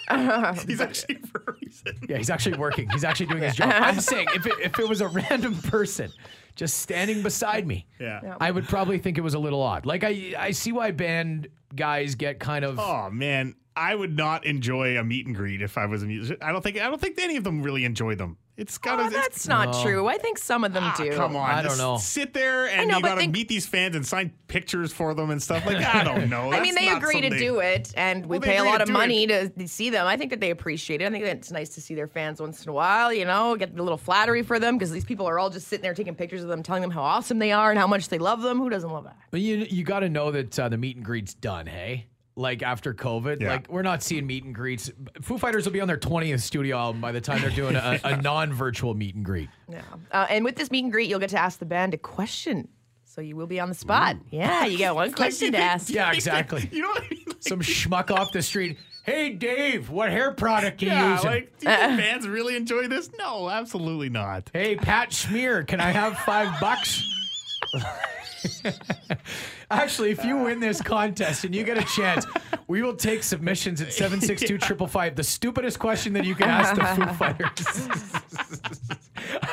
he's 0.68 0.82
actually 0.82 1.16
for 1.16 1.44
a 1.48 1.54
reason. 1.62 1.94
yeah, 2.10 2.18
he's 2.18 2.30
actually 2.30 2.58
working. 2.58 2.90
He's 2.90 3.04
actually 3.04 3.28
doing 3.28 3.44
his 3.44 3.56
job. 3.56 3.72
I'm 3.76 4.00
saying, 4.00 4.28
if 4.36 4.46
it, 4.46 4.54
if 4.62 4.80
it 4.80 4.88
was 4.88 5.02
a 5.02 5.08
random 5.08 5.56
person 5.56 6.12
just 6.56 6.80
standing 6.80 7.22
beside 7.22 7.68
me, 7.68 7.86
Yeah. 8.00 8.36
I 8.42 8.50
would 8.50 8.68
probably 8.68 8.98
think 8.98 9.18
it 9.20 9.22
was 9.22 9.36
a 9.36 9.40
little 9.40 9.62
odd. 9.62 9.86
Like 9.86 10.04
I, 10.04 10.34
I 10.38 10.52
see 10.52 10.72
why 10.72 10.90
band 10.92 11.50
guys 11.76 12.16
get 12.16 12.40
kind 12.40 12.66
of. 12.66 12.80
Oh 12.80 13.10
man, 13.12 13.54
I 13.76 13.94
would 13.94 14.16
not 14.18 14.44
enjoy 14.46 14.98
a 14.98 15.04
meet 15.04 15.28
and 15.28 15.36
greet 15.36 15.62
if 15.62 15.78
I 15.78 15.86
was 15.86 16.02
a 16.02 16.08
musician. 16.08 16.38
I 16.42 16.52
don't 16.52 16.64
think 16.64 16.82
I 16.82 16.90
don't 16.90 17.00
think 17.00 17.20
any 17.20 17.36
of 17.38 17.44
them 17.44 17.62
really 17.62 17.86
enjoy 17.86 18.16
them. 18.16 18.38
It's 18.58 18.80
got 18.80 19.00
Oh, 19.00 19.04
to. 19.08 19.10
that's 19.14 19.48
not 19.48 19.84
true. 19.84 20.08
I 20.08 20.18
think 20.18 20.40
some 20.40 20.64
of 20.64 20.74
them 20.74 20.92
do. 20.98 21.12
Come 21.12 21.36
on, 21.36 21.48
I 21.48 21.62
don't 21.62 21.78
know. 21.78 21.98
Sit 21.98 22.34
there 22.34 22.68
and 22.68 22.90
know, 22.90 22.98
you 22.98 23.04
got 23.04 23.22
to 23.22 23.28
meet 23.28 23.48
these 23.48 23.68
fans 23.68 23.96
and 23.96 24.04
sign 24.04 24.34
pictures 24.48 24.92
for 24.92 25.14
them 25.14 25.30
and 25.30 25.40
stuff. 25.42 25.64
Like 25.64 25.78
that 25.78 25.96
I 25.96 26.04
don't 26.04 26.28
know. 26.32 26.52
I 26.52 26.60
mean, 26.60 26.74
they 26.74 26.88
not 26.88 26.98
agree 27.04 27.22
to 27.22 27.30
do 27.38 27.60
it, 27.60 27.94
and 27.96 28.26
we 28.26 28.40
Well, 28.40 28.48
pay 28.48 28.58
a 28.58 28.64
lot 28.64 28.82
of 28.82 28.88
do 28.88 28.94
money 28.94 29.28
to 29.28 29.52
see 29.68 29.92
them. 29.92 30.08
I 30.08 30.18
think 30.18 30.32
that 30.32 30.40
they 30.40 30.50
appreciate 30.50 31.04
it. 31.04 31.06
I 31.06 31.12
think 31.12 31.24
that 31.26 31.38
it's 31.38 31.52
nice 31.52 31.70
to 31.76 31.82
see 31.82 31.94
their 31.94 32.08
fans 32.08 32.42
once 32.42 32.64
in 32.64 32.70
a 32.70 32.74
while, 32.74 33.14
you 33.14 33.26
know, 33.26 33.56
get 33.56 33.78
a 33.78 33.84
little 33.84 33.96
flattery 33.98 34.42
for 34.42 34.60
them 34.60 34.76
because 34.76 34.92
these 34.92 35.06
people 35.06 35.28
are 35.28 35.38
all 35.38 35.52
just 35.52 35.68
sitting 35.68 35.84
there 35.84 35.94
taking 35.94 36.16
pictures 36.16 36.42
of 36.42 36.48
them, 36.50 36.64
telling 36.64 36.82
them 36.82 36.90
how 36.92 37.04
awesome 37.04 37.38
they 37.38 37.52
are 37.52 37.70
and 37.70 37.80
how 37.80 37.86
much 37.88 38.10
they 38.10 38.18
love 38.18 38.42
them. 38.42 38.58
Who 38.58 38.72
doesn't 38.72 38.90
love 38.90 39.04
that? 39.04 39.18
But 39.30 39.42
you, 39.42 39.68
you 39.70 39.84
got 39.84 40.00
to 40.00 40.10
know 40.10 40.32
that 40.32 40.58
uh, 40.58 40.68
the 40.68 40.78
meet 40.78 40.96
and 40.96 41.06
greet's 41.06 41.36
done. 41.36 41.68
Hey. 41.68 42.08
Like 42.38 42.62
after 42.62 42.94
COVID, 42.94 43.42
Yeah. 43.42 43.50
like 43.54 43.68
we're 43.68 43.82
not 43.82 44.04
seeing 44.04 44.28
meet 44.28 44.44
and 44.44 44.54
greets. 44.54 44.92
Foo 45.24 45.40
Fighters 45.40 45.66
will 45.66 45.74
be 45.74 45.82
on 45.82 45.88
their 45.88 45.98
20th 45.98 46.42
studio 46.42 46.78
album 46.78 47.02
by 47.02 47.12
the 47.12 47.20
time 47.20 47.42
they're 47.42 47.50
doing 47.50 47.76
a, 47.76 48.00
a 48.04 48.22
non-virtual 48.22 48.94
meet 48.94 49.16
and 49.16 49.26
greet. 49.26 49.50
Yeah. 49.68 49.82
Uh, 50.12 50.28
and 50.30 50.46
with 50.46 50.56
this 50.56 50.70
meet 50.70 50.84
and 50.84 50.92
greet, 50.94 51.10
you'll 51.10 51.20
get 51.20 51.32
to 51.32 51.40
ask 51.40 51.58
the 51.58 51.66
band 51.66 51.96
a 51.96 51.98
question. 51.98 52.68
So 53.06 53.22
you 53.22 53.36
will 53.36 53.48
be 53.48 53.60
on 53.60 53.70
the 53.70 53.76
spot. 53.76 54.18
Yeah, 54.30 54.66
you 54.68 54.78
get 54.78 54.94
one 54.94 55.12
question 55.22 55.54
to 55.54 55.58
ask. 55.58 55.90
Yeah, 55.90 56.12
exactly. 56.12 56.70
You 56.72 56.84
know 56.84 56.90
what 56.90 57.04
I 57.06 57.10
mean? 57.10 57.24
Like, 57.26 57.38
Some 57.40 57.62
schmuck 57.62 58.12
off 58.12 58.32
the 58.32 58.44
street. 58.44 58.78
Hey, 59.04 59.32
Dave, 59.32 59.90
what 59.90 60.12
hair 60.12 60.32
product 60.32 60.80
do 60.82 60.86
you 60.86 60.92
yeah, 60.92 61.14
using? 61.16 61.30
like 61.32 61.58
do 61.60 61.68
you 61.70 61.76
think 61.76 62.00
fans 62.00 62.28
really 62.28 62.56
enjoy 62.56 62.88
this? 62.88 63.10
No, 63.18 63.50
absolutely 63.50 64.10
not. 64.10 64.52
hey, 64.54 64.76
Pat 64.76 65.12
Smear, 65.12 65.64
can 65.64 65.80
I 65.82 65.90
have 65.92 66.20
five 66.20 66.60
bucks? 66.62 67.04
Actually, 69.70 70.12
if 70.12 70.24
you 70.24 70.38
win 70.38 70.60
this 70.62 70.82
contest 70.82 71.44
and 71.44 71.54
you 71.54 71.64
get 71.64 71.78
a 71.78 71.84
chance, 71.84 72.26
we 72.68 72.82
will 72.82 72.96
take 72.96 73.22
submissions 73.22 73.82
at 73.82 73.92
762 73.92 74.60
555. 74.60 75.16
The 75.16 75.24
stupidest 75.24 75.78
question 75.78 76.14
that 76.14 76.24
you 76.24 76.36
can 76.36 76.50
ask 76.50 76.76
the 76.76 76.86
Foo 76.86 77.14
Fighters. 77.18 78.14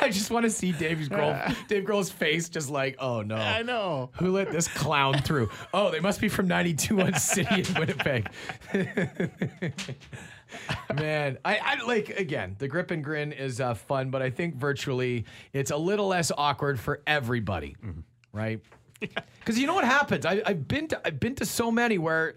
I 0.01 0.09
just 0.09 0.31
want 0.31 0.43
to 0.45 0.49
see 0.49 0.71
Dave's 0.71 1.09
Grohl, 1.09 1.53
Dave 1.67 1.83
Grohl's 1.83 2.09
face 2.09 2.47
just 2.47 2.69
like, 2.69 2.95
oh 2.99 3.21
no. 3.23 3.35
I 3.35 3.61
know. 3.61 4.09
Who 4.19 4.31
let 4.31 4.51
this 4.51 4.69
clown 4.69 5.21
through? 5.21 5.49
Oh, 5.73 5.91
they 5.91 5.99
must 5.99 6.21
be 6.21 6.29
from 6.29 6.47
92 6.47 7.01
on 7.01 7.13
City 7.15 7.63
in 7.67 7.73
Winnipeg. 7.79 8.29
Man, 10.95 11.37
I, 11.43 11.57
I 11.57 11.83
like 11.85 12.09
again. 12.11 12.55
The 12.59 12.67
grip 12.67 12.91
and 12.91 13.03
grin 13.03 13.33
is 13.33 13.59
uh, 13.59 13.73
fun, 13.73 14.11
but 14.11 14.21
I 14.21 14.29
think 14.29 14.55
virtually 14.55 15.25
it's 15.51 15.71
a 15.71 15.77
little 15.77 16.07
less 16.07 16.31
awkward 16.37 16.79
for 16.79 17.01
everybody, 17.05 17.75
right? 18.31 18.61
Because 19.39 19.59
you 19.59 19.67
know 19.67 19.75
what 19.75 19.85
happens. 19.85 20.25
I, 20.25 20.41
I've 20.45 20.67
been 20.67 20.87
to 20.89 21.01
I've 21.05 21.19
been 21.19 21.35
to 21.35 21.45
so 21.45 21.71
many 21.71 21.97
where, 21.97 22.35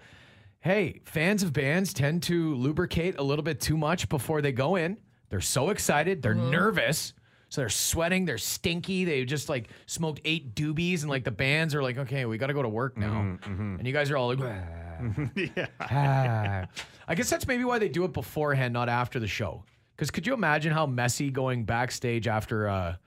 hey, 0.61 1.01
fans 1.05 1.43
of 1.43 1.53
bands 1.53 1.93
tend 1.93 2.23
to 2.25 2.55
lubricate 2.55 3.19
a 3.19 3.23
little 3.23 3.43
bit 3.43 3.61
too 3.61 3.77
much 3.77 4.09
before 4.09 4.43
they 4.43 4.53
go 4.53 4.77
in. 4.77 4.99
They're 5.31 5.41
so 5.41 5.71
excited, 5.71 6.23
they're 6.23 6.35
mm-hmm. 6.35 6.51
nervous. 6.51 7.15
So 7.51 7.63
they're 7.63 7.71
sweating, 7.71 8.27
they're 8.27 8.37
stinky. 8.37 9.07
They 9.07 9.25
just 9.25 9.49
like 9.49 9.71
smoked 9.87 10.21
eight 10.25 10.55
doobies, 10.55 11.01
and 11.01 11.09
like 11.09 11.25
the 11.25 11.31
bands 11.31 11.75
are 11.75 11.83
like, 11.83 11.97
okay, 11.97 12.27
we 12.27 12.37
got 12.37 12.49
to 12.49 12.55
go 12.55 12.63
to 12.63 12.69
work 12.69 12.99
now. 12.99 13.23
Mm-hmm, 13.23 13.53
mm-hmm. 13.53 13.77
And 13.79 13.87
you 13.87 13.93
guys 13.93 14.11
are 14.11 14.19
all 14.19 14.35
like, 14.35 14.41
yeah. 15.35 15.67
Ah. 15.81 15.87
ah. 15.91 16.67
I 17.07 17.15
guess 17.15 17.31
that's 17.31 17.47
maybe 17.47 17.65
why 17.65 17.79
they 17.79 17.89
do 17.89 18.05
it 18.05 18.13
beforehand, 18.13 18.75
not 18.75 18.91
after 18.91 19.19
the 19.19 19.27
show. 19.27 19.65
Because 19.97 20.11
could 20.11 20.27
you 20.27 20.35
imagine 20.35 20.73
how 20.73 20.87
messy 20.87 21.31
going 21.31 21.65
backstage 21.65 22.29
after 22.29 22.67
a, 22.67 23.01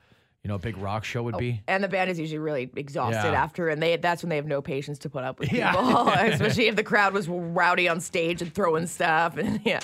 you 0.44 0.48
know, 0.48 0.56
a 0.56 0.58
big 0.58 0.76
rock 0.78 1.04
show 1.04 1.22
would 1.22 1.36
be? 1.38 1.62
And 1.68 1.84
the 1.84 1.88
band 1.88 2.10
is 2.10 2.18
usually 2.18 2.38
really 2.38 2.70
exhausted 2.76 3.30
Yeah. 3.32 3.42
after, 3.42 3.68
and 3.68 3.80
they 3.82 3.96
that's 3.96 4.22
when 4.22 4.30
they 4.30 4.36
have 4.36 4.46
no 4.46 4.60
patience 4.62 4.98
to 5.00 5.08
put 5.10 5.24
up 5.24 5.38
with 5.38 5.52
Yeah. 5.52 5.72
people, 5.72 6.08
especially 6.08 6.66
if 6.68 6.76
the 6.76 6.82
crowd 6.84 7.12
was 7.14 7.28
rowdy 7.28 7.88
on 7.88 8.00
stage 8.00 8.42
and 8.42 8.52
throwing 8.54 8.86
stuff. 8.86 9.36
And 9.36 9.60
yeah, 9.64 9.80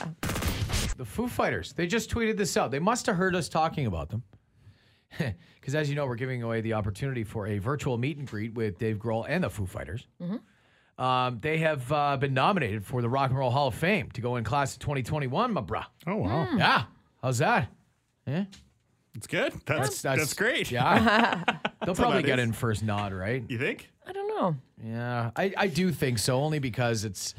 The 0.97 1.05
Foo 1.05 1.29
Fighters, 1.29 1.73
they 1.75 1.87
just 1.87 2.11
tweeted 2.11 2.37
this 2.37 2.57
out. 2.57 2.71
They 2.71 2.79
must 2.81 3.07
have 3.07 3.16
heard 3.16 3.35
us 3.37 3.49
talking 3.49 3.87
about 3.87 4.09
them. 4.11 4.23
Because 5.61 5.75
as 5.75 5.88
you 5.88 5.94
know, 5.97 6.05
we're 6.07 6.16
giving 6.16 6.42
away 6.42 6.61
the 6.61 6.75
opportunity 6.75 7.25
for 7.25 7.47
a 7.47 7.59
virtual 7.59 7.97
meet 7.97 8.18
and 8.18 8.27
greet 8.29 8.53
with 8.55 8.79
Dave 8.79 8.99
Grohl 8.99 9.25
and 9.27 9.42
the 9.42 9.49
Foo 9.49 9.64
Fighters. 9.64 10.07
Um, 10.99 11.38
they 11.40 11.59
have 11.59 11.90
uh, 11.92 12.16
been 12.18 12.35
nominated 12.35 12.85
for 12.85 13.01
the 13.01 13.09
Rock 13.09 13.31
and 13.31 13.38
Roll 13.38 13.51
Hall 13.51 13.68
of 13.68 13.75
Fame 13.75 14.11
to 14.12 14.21
go 14.21 14.37
in 14.37 14.44
class 14.44 14.75
of 14.75 14.81
2021, 14.81 15.53
my 15.53 15.61
bruh. 15.62 15.85
Oh 16.07 16.16
wow, 16.16 16.49
Yeah. 16.57 16.83
How's 17.23 17.38
that? 17.38 17.71
Yeah. 18.27 18.44
It's 19.14 19.27
good. 19.27 19.53
That's 19.66 20.03
that's, 20.03 20.35
great. 20.35 20.71
Yeah. 20.71 21.42
They'll 21.85 21.94
probably 21.94 22.23
that 22.23 22.27
get 22.27 22.38
is. 22.38 22.44
in 22.47 22.53
first 22.53 22.83
nod, 22.83 23.12
right? 23.12 23.44
You 23.49 23.59
think? 23.59 23.90
I 24.07 24.12
don't 24.12 24.29
know. 24.29 24.57
Yeah, 24.85 25.31
I, 25.37 25.53
I 25.57 25.66
do 25.66 25.90
think 25.92 26.18
so, 26.18 26.40
only 26.40 26.59
because 26.61 27.05
it's, 27.05 27.35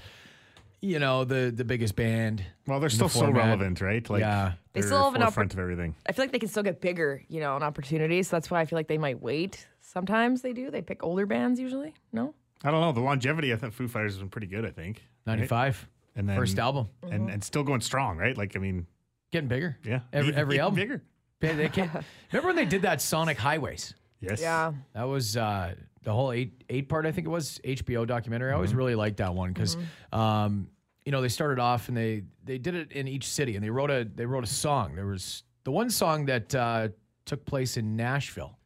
you 0.82 1.00
know, 1.00 1.24
the 1.24 1.52
the 1.56 1.64
biggest 1.66 1.96
band. 1.96 2.44
Well, 2.68 2.80
they're 2.80 2.88
in 2.88 2.92
the 2.92 2.96
still 2.96 3.10
so 3.10 3.20
format. 3.22 3.46
relevant, 3.46 3.82
right? 3.82 4.08
Like 4.10 4.22
Yeah. 4.22 4.54
They 4.74 4.82
still 4.82 5.04
have 5.04 5.16
an 5.16 5.22
forefront 5.22 5.54
of 5.54 5.60
everything. 5.60 5.96
I 6.08 6.12
feel 6.14 6.24
like 6.24 6.32
they 6.32 6.40
can 6.40 6.48
still 6.50 6.64
get 6.64 6.80
bigger, 6.80 7.24
you 7.28 7.40
know, 7.42 7.56
on 7.56 7.64
opportunities. 7.64 8.30
So 8.30 8.36
that's 8.36 8.50
why 8.52 8.62
I 8.62 8.66
feel 8.66 8.78
like 8.78 8.88
they 8.88 8.98
might 8.98 9.22
wait. 9.22 9.68
Sometimes 9.82 10.42
they 10.42 10.54
do. 10.54 10.70
They 10.72 10.82
pick 10.82 11.04
older 11.04 11.26
bands 11.26 11.60
usually. 11.60 11.94
No. 12.14 12.34
I 12.64 12.72
don't 12.72 12.82
know. 12.82 12.92
The 12.92 13.00
longevity, 13.02 13.52
I 13.52 13.56
think 13.56 13.74
Foo 13.74 13.88
Fighters 13.88 14.14
has 14.14 14.20
been 14.20 14.30
pretty 14.30 14.48
good. 14.48 14.66
I 14.66 14.72
think. 14.72 14.98
right? 15.26 15.36
95. 15.38 15.88
And 16.16 16.28
then- 16.30 16.38
First 16.38 16.60
album. 16.60 16.90
and 17.04 17.30
and 17.30 17.44
still 17.44 17.64
going 17.64 17.82
strong, 17.82 18.18
right? 18.18 18.38
Like 18.38 18.56
I 18.56 18.60
mean, 18.60 18.86
Getting 19.32 19.48
bigger. 19.48 19.78
yeah, 19.86 20.00
Every, 20.12 20.34
every 20.34 20.56
even 20.56 20.64
album. 20.66 20.76
bigger. 20.76 21.04
They, 21.40 21.54
they 21.54 21.70
can't, 21.70 21.92
remember 22.32 22.48
when 22.48 22.56
they 22.56 22.66
did 22.66 22.82
that 22.84 23.02
Sonic 23.02 23.38
Highways? 23.38 23.94
Yes. 24.20 24.42
Yeah. 24.42 24.74
That 24.94 25.04
was 25.04 25.38
uh, 25.38 25.76
the 26.04 26.14
whole 26.14 26.32
eight 26.32 26.64
eight 26.70 26.90
part, 26.90 27.06
I 27.06 27.12
think 27.12 27.28
it 27.28 27.30
was 27.30 27.60
HBO 27.64 28.06
documentary. 28.06 28.52
I 28.52 28.56
always 28.56 28.74
really 28.74 28.96
liked 28.96 29.18
that 29.18 29.34
one 29.34 29.54
because, 29.54 29.78
um, 30.12 30.68
you 31.06 31.12
know, 31.12 31.22
they 31.22 31.30
started 31.30 31.60
off 31.60 31.88
and 31.88 31.96
they 31.96 32.24
they 32.44 32.58
did 32.58 32.76
it 32.76 32.92
in 32.92 33.08
each 33.08 33.28
city 33.28 33.56
and 33.56 33.64
they 33.64 33.70
wrote 33.70 33.90
a 33.90 34.08
they 34.16 34.26
wrote 34.26 34.44
a 34.44 34.48
song. 34.48 34.96
There 34.96 35.06
was 35.06 35.44
the 35.64 35.72
one 35.72 35.90
song 35.90 36.26
that 36.26 36.54
uh, 36.54 36.90
took 37.26 37.46
place 37.46 37.78
in 37.78 37.96
Nashville 37.96 38.58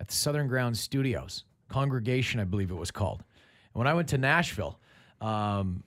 at 0.00 0.08
the 0.08 0.14
Southern 0.14 0.48
Ground 0.48 0.76
Studios 0.76 1.44
Congregation, 1.68 2.38
I 2.38 2.44
believe 2.44 2.70
it 2.70 2.74
was 2.74 2.90
called. 2.90 3.24
And 3.74 3.78
when 3.78 3.86
I 3.86 3.94
went 3.94 4.08
to 4.08 4.18
Nashville, 4.18 4.78
um, 5.20 5.82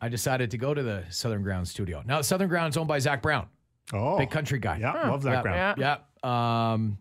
I 0.00 0.08
decided 0.08 0.50
to 0.50 0.58
go 0.58 0.74
to 0.74 0.82
the 0.82 1.04
Southern 1.10 1.42
Ground 1.42 1.66
Studio. 1.66 2.02
Now, 2.04 2.20
Southern 2.20 2.48
Ground's 2.48 2.76
owned 2.76 2.88
by 2.88 2.98
Zac 2.98 3.22
Brown, 3.22 3.46
Oh, 3.92 4.18
big 4.18 4.30
country 4.30 4.58
guy. 4.58 4.78
Yeah, 4.78 5.10
love 5.10 5.22
Zac 5.22 5.34
yeah, 5.34 5.42
Brown. 5.42 5.74
Yeah. 5.78 5.96
Yeah. 6.24 6.72
Um, 6.72 6.98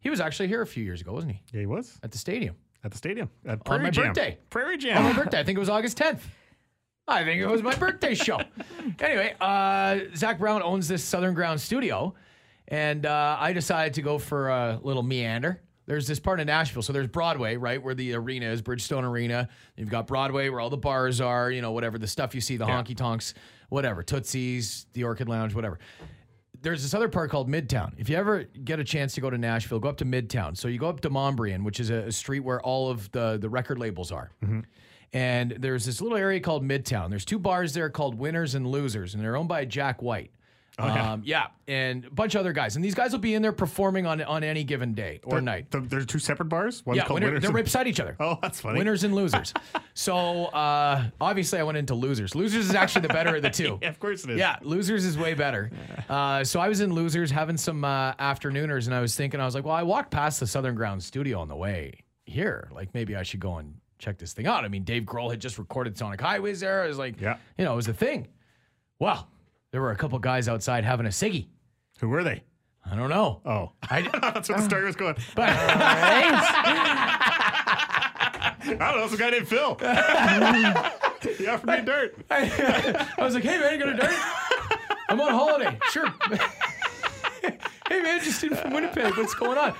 he 0.00 0.10
was 0.10 0.20
actually 0.20 0.48
here 0.48 0.62
a 0.62 0.66
few 0.66 0.84
years 0.84 1.00
ago, 1.00 1.12
wasn't 1.12 1.32
he? 1.32 1.42
Yeah, 1.52 1.60
he 1.60 1.66
was 1.66 1.98
At 2.02 2.10
the 2.12 2.18
stadium. 2.18 2.56
at 2.84 2.90
the 2.90 2.96
stadium 2.96 3.30
at 3.44 3.64
Prairie 3.64 3.78
On 3.80 3.82
my 3.84 3.90
Jam. 3.90 4.06
birthday. 4.06 4.38
Prairie 4.50 4.78
Jam. 4.78 4.98
On 4.98 5.02
my 5.04 5.12
birthday. 5.12 5.40
I 5.40 5.44
think 5.44 5.56
it 5.56 5.60
was 5.60 5.68
August 5.68 5.98
10th. 5.98 6.20
I 7.08 7.24
think 7.24 7.40
it 7.40 7.46
was 7.46 7.62
my 7.62 7.74
birthday 7.74 8.14
show. 8.14 8.40
Anyway, 9.00 9.34
uh, 9.40 9.98
Zac 10.14 10.38
Brown 10.38 10.62
owns 10.62 10.86
this 10.86 11.02
Southern 11.02 11.34
Ground 11.34 11.60
studio, 11.60 12.14
and 12.68 13.04
uh, 13.04 13.36
I 13.38 13.52
decided 13.52 13.94
to 13.94 14.02
go 14.02 14.16
for 14.16 14.48
a 14.48 14.78
little 14.80 15.02
meander. 15.02 15.60
There's 15.86 16.06
this 16.06 16.20
part 16.20 16.38
of 16.38 16.46
Nashville. 16.46 16.82
So 16.82 16.92
there's 16.92 17.08
Broadway, 17.08 17.56
right, 17.56 17.82
where 17.82 17.94
the 17.96 18.14
arena 18.14 18.46
is, 18.46 18.62
Bridgestone 18.62 19.02
Arena. 19.02 19.48
You've 19.76 19.90
got 19.90 20.06
Broadway, 20.06 20.48
where 20.50 20.60
all 20.60 20.70
the 20.70 20.76
bars 20.76 21.20
are, 21.20 21.50
you 21.50 21.62
know, 21.62 21.72
whatever, 21.72 21.98
the 21.98 22.06
stuff 22.06 22.32
you 22.32 22.40
see, 22.40 22.56
the 22.56 22.64
honky 22.64 22.96
tonks, 22.96 23.34
whatever, 23.70 24.04
Tootsie's, 24.04 24.86
the 24.92 25.02
Orchid 25.02 25.28
Lounge, 25.28 25.52
whatever 25.52 25.80
there's 26.62 26.82
this 26.82 26.94
other 26.94 27.08
part 27.08 27.30
called 27.30 27.48
Midtown. 27.48 27.92
If 27.98 28.08
you 28.08 28.16
ever 28.16 28.44
get 28.64 28.78
a 28.78 28.84
chance 28.84 29.14
to 29.14 29.20
go 29.20 29.30
to 29.30 29.38
Nashville, 29.38 29.78
go 29.78 29.88
up 29.88 29.98
to 29.98 30.04
Midtown. 30.04 30.56
So 30.56 30.68
you 30.68 30.78
go 30.78 30.88
up 30.88 31.00
to 31.00 31.08
Demonbreun, 31.08 31.64
which 31.64 31.80
is 31.80 31.90
a, 31.90 31.96
a 31.96 32.12
street 32.12 32.40
where 32.40 32.60
all 32.60 32.90
of 32.90 33.10
the 33.12 33.38
the 33.38 33.48
record 33.48 33.78
labels 33.78 34.12
are. 34.12 34.30
Mm-hmm. 34.42 34.60
And 35.12 35.52
there's 35.58 35.86
this 35.86 36.00
little 36.00 36.18
area 36.18 36.40
called 36.40 36.64
Midtown. 36.64 37.10
There's 37.10 37.24
two 37.24 37.38
bars 37.38 37.72
there 37.72 37.88
called 37.90 38.16
Winners 38.16 38.54
and 38.54 38.66
Losers, 38.66 39.14
and 39.14 39.22
they're 39.22 39.36
owned 39.36 39.48
by 39.48 39.64
Jack 39.64 40.02
White. 40.02 40.30
Yeah. 40.78 41.12
Um, 41.12 41.22
yeah, 41.24 41.46
and 41.68 42.04
a 42.04 42.10
bunch 42.10 42.34
of 42.34 42.40
other 42.40 42.52
guys. 42.52 42.76
And 42.76 42.84
these 42.84 42.94
guys 42.94 43.12
will 43.12 43.18
be 43.18 43.32
in 43.34 43.40
there 43.40 43.52
performing 43.52 44.04
on 44.06 44.20
on 44.22 44.44
any 44.44 44.62
given 44.62 44.92
day 44.92 45.20
or 45.24 45.40
night. 45.40 45.70
The, 45.70 45.80
there's 45.80 46.04
two 46.04 46.18
separate 46.18 46.50
bars. 46.50 46.84
One's 46.84 46.98
Yeah, 46.98 47.04
called 47.06 47.14
winner, 47.20 47.28
Winners. 47.28 47.42
they're 47.42 47.50
right 47.52 47.64
beside 47.64 47.86
each 47.88 47.98
other. 48.00 48.14
Oh, 48.20 48.38
that's 48.42 48.60
funny. 48.60 48.78
Winners 48.78 49.02
and 49.04 49.14
losers. 49.20 49.54
so 49.94 50.46
uh, 50.46 51.04
obviously, 51.20 51.58
I 51.58 51.62
went 51.62 51.78
into 51.78 51.94
losers. 51.94 52.34
Losers 52.34 52.68
is 52.68 52.74
actually 52.74 53.02
the 53.02 53.08
better 53.14 53.36
of 53.36 53.42
the 53.42 53.50
two. 53.50 53.78
Yeah, 53.82 53.88
of 53.88 53.98
course 54.00 54.24
it 54.24 54.30
is. 54.30 54.38
Yeah, 54.38 54.56
losers 54.62 55.04
is 55.04 55.16
way 55.16 55.32
better. 55.34 55.70
Uh, 56.08 56.44
so 56.44 56.60
I 56.60 56.68
was 56.68 56.80
in 56.80 56.92
losers 56.92 57.30
having 57.30 57.56
some 57.56 57.84
uh, 57.84 58.12
afternooners, 58.18 58.86
and 58.86 58.94
I 58.94 59.00
was 59.00 59.14
thinking, 59.14 59.40
I 59.40 59.44
was 59.46 59.54
like, 59.54 59.64
well, 59.64 59.74
I 59.74 59.82
walked 59.82 60.10
past 60.10 60.40
the 60.40 60.46
Southern 60.46 60.74
Ground 60.74 61.02
studio 61.02 61.40
on 61.40 61.48
the 61.48 61.56
way 61.56 62.00
here. 62.26 62.68
Like 62.72 62.92
maybe 62.92 63.16
I 63.16 63.22
should 63.22 63.40
go 63.40 63.56
and 63.56 63.74
check 63.98 64.18
this 64.18 64.34
thing 64.34 64.46
out. 64.46 64.62
I 64.64 64.68
mean, 64.68 64.82
Dave 64.84 65.04
Grohl 65.04 65.30
had 65.30 65.40
just 65.40 65.56
recorded 65.58 65.96
Sonic 65.96 66.20
Highways 66.20 66.60
there. 66.60 66.82
I 66.82 66.86
was 66.88 66.98
like, 66.98 67.18
Yeah. 67.18 67.38
you 67.56 67.64
know, 67.64 67.72
it 67.72 67.76
was 67.76 67.88
a 67.88 67.94
thing. 67.94 68.26
Well, 68.98 69.26
there 69.72 69.80
were 69.80 69.90
a 69.90 69.96
couple 69.96 70.18
guys 70.18 70.48
outside 70.48 70.84
having 70.84 71.06
a 71.06 71.10
ciggy. 71.10 71.48
Who 72.00 72.08
were 72.08 72.24
they? 72.24 72.42
I 72.84 72.94
don't 72.94 73.10
know. 73.10 73.40
Oh, 73.44 73.72
I, 73.90 74.02
that's 74.22 74.48
where 74.48 74.58
the 74.58 74.64
story 74.64 74.84
was 74.84 74.96
going. 74.96 75.16
but 75.34 75.48
I 78.68 78.76
don't 78.78 78.78
know. 78.78 79.08
Some 79.08 79.18
guy 79.18 79.30
named 79.30 79.48
Phil. 79.48 79.74
he 81.36 81.46
offered 81.46 81.66
me 81.68 81.80
dirt. 81.84 82.16
I 82.30 83.14
was 83.18 83.34
like, 83.34 83.44
hey 83.44 83.58
man, 83.58 83.72
you 83.72 83.78
got 83.84 83.88
a 83.88 83.96
dart? 83.96 84.14
I'm 85.08 85.20
on 85.20 85.32
holiday. 85.32 85.78
Sure. 85.90 86.12
hey 87.88 88.02
man, 88.02 88.20
just 88.22 88.42
in 88.44 88.54
from 88.54 88.72
Winnipeg. 88.72 89.16
What's 89.16 89.34
going 89.34 89.58
on? 89.58 89.74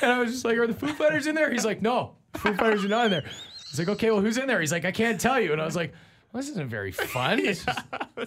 And 0.00 0.12
I 0.12 0.18
was 0.18 0.32
just 0.32 0.44
like, 0.44 0.56
are 0.56 0.66
the 0.66 0.74
Foo 0.74 0.92
Fighters 0.92 1.26
in 1.26 1.34
there? 1.34 1.50
He's 1.50 1.64
like, 1.64 1.82
no, 1.82 2.14
Foo 2.34 2.54
Fighters 2.54 2.84
are 2.84 2.88
not 2.88 3.06
in 3.06 3.10
there. 3.12 3.24
He's 3.70 3.78
like, 3.78 3.88
okay, 3.88 4.10
well, 4.10 4.20
who's 4.20 4.36
in 4.38 4.46
there? 4.48 4.60
He's 4.60 4.72
like, 4.72 4.84
I 4.84 4.92
can't 4.92 5.20
tell 5.20 5.40
you. 5.40 5.52
And 5.52 5.60
I 5.60 5.64
was 5.64 5.76
like, 5.76 5.92
well, 6.32 6.40
this 6.42 6.50
isn't 6.50 6.68
very 6.68 6.92
fun. 6.92 7.40
This 7.44 7.64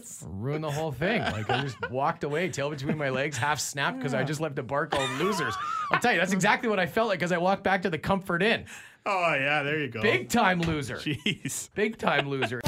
just 0.01 0.25
ruined 0.27 0.63
the 0.63 0.71
whole 0.71 0.91
thing. 0.91 1.21
Like 1.21 1.49
I 1.49 1.61
just 1.61 1.89
walked 1.91 2.23
away, 2.23 2.49
tail 2.49 2.69
between 2.69 2.97
my 2.97 3.09
legs, 3.09 3.37
half 3.37 3.59
snapped 3.59 3.97
because 3.97 4.13
I 4.13 4.23
just 4.23 4.41
left 4.41 4.57
a 4.57 4.63
bar 4.63 4.87
called 4.87 5.09
Losers. 5.19 5.53
I'll 5.91 5.99
tell 5.99 6.11
you, 6.11 6.19
that's 6.19 6.33
exactly 6.33 6.67
what 6.67 6.79
I 6.79 6.87
felt 6.87 7.09
like 7.09 7.21
as 7.21 7.31
I 7.31 7.37
walked 7.37 7.63
back 7.63 7.83
to 7.83 7.89
the 7.89 7.99
Comfort 7.99 8.41
Inn. 8.41 8.65
Oh 9.05 9.35
yeah, 9.35 9.63
there 9.63 9.79
you 9.79 9.89
go. 9.89 10.01
Big 10.01 10.29
time 10.29 10.61
loser. 10.61 10.95
Jeez. 10.95 11.69
Big 11.75 11.97
time 11.97 12.27
loser. 12.27 12.61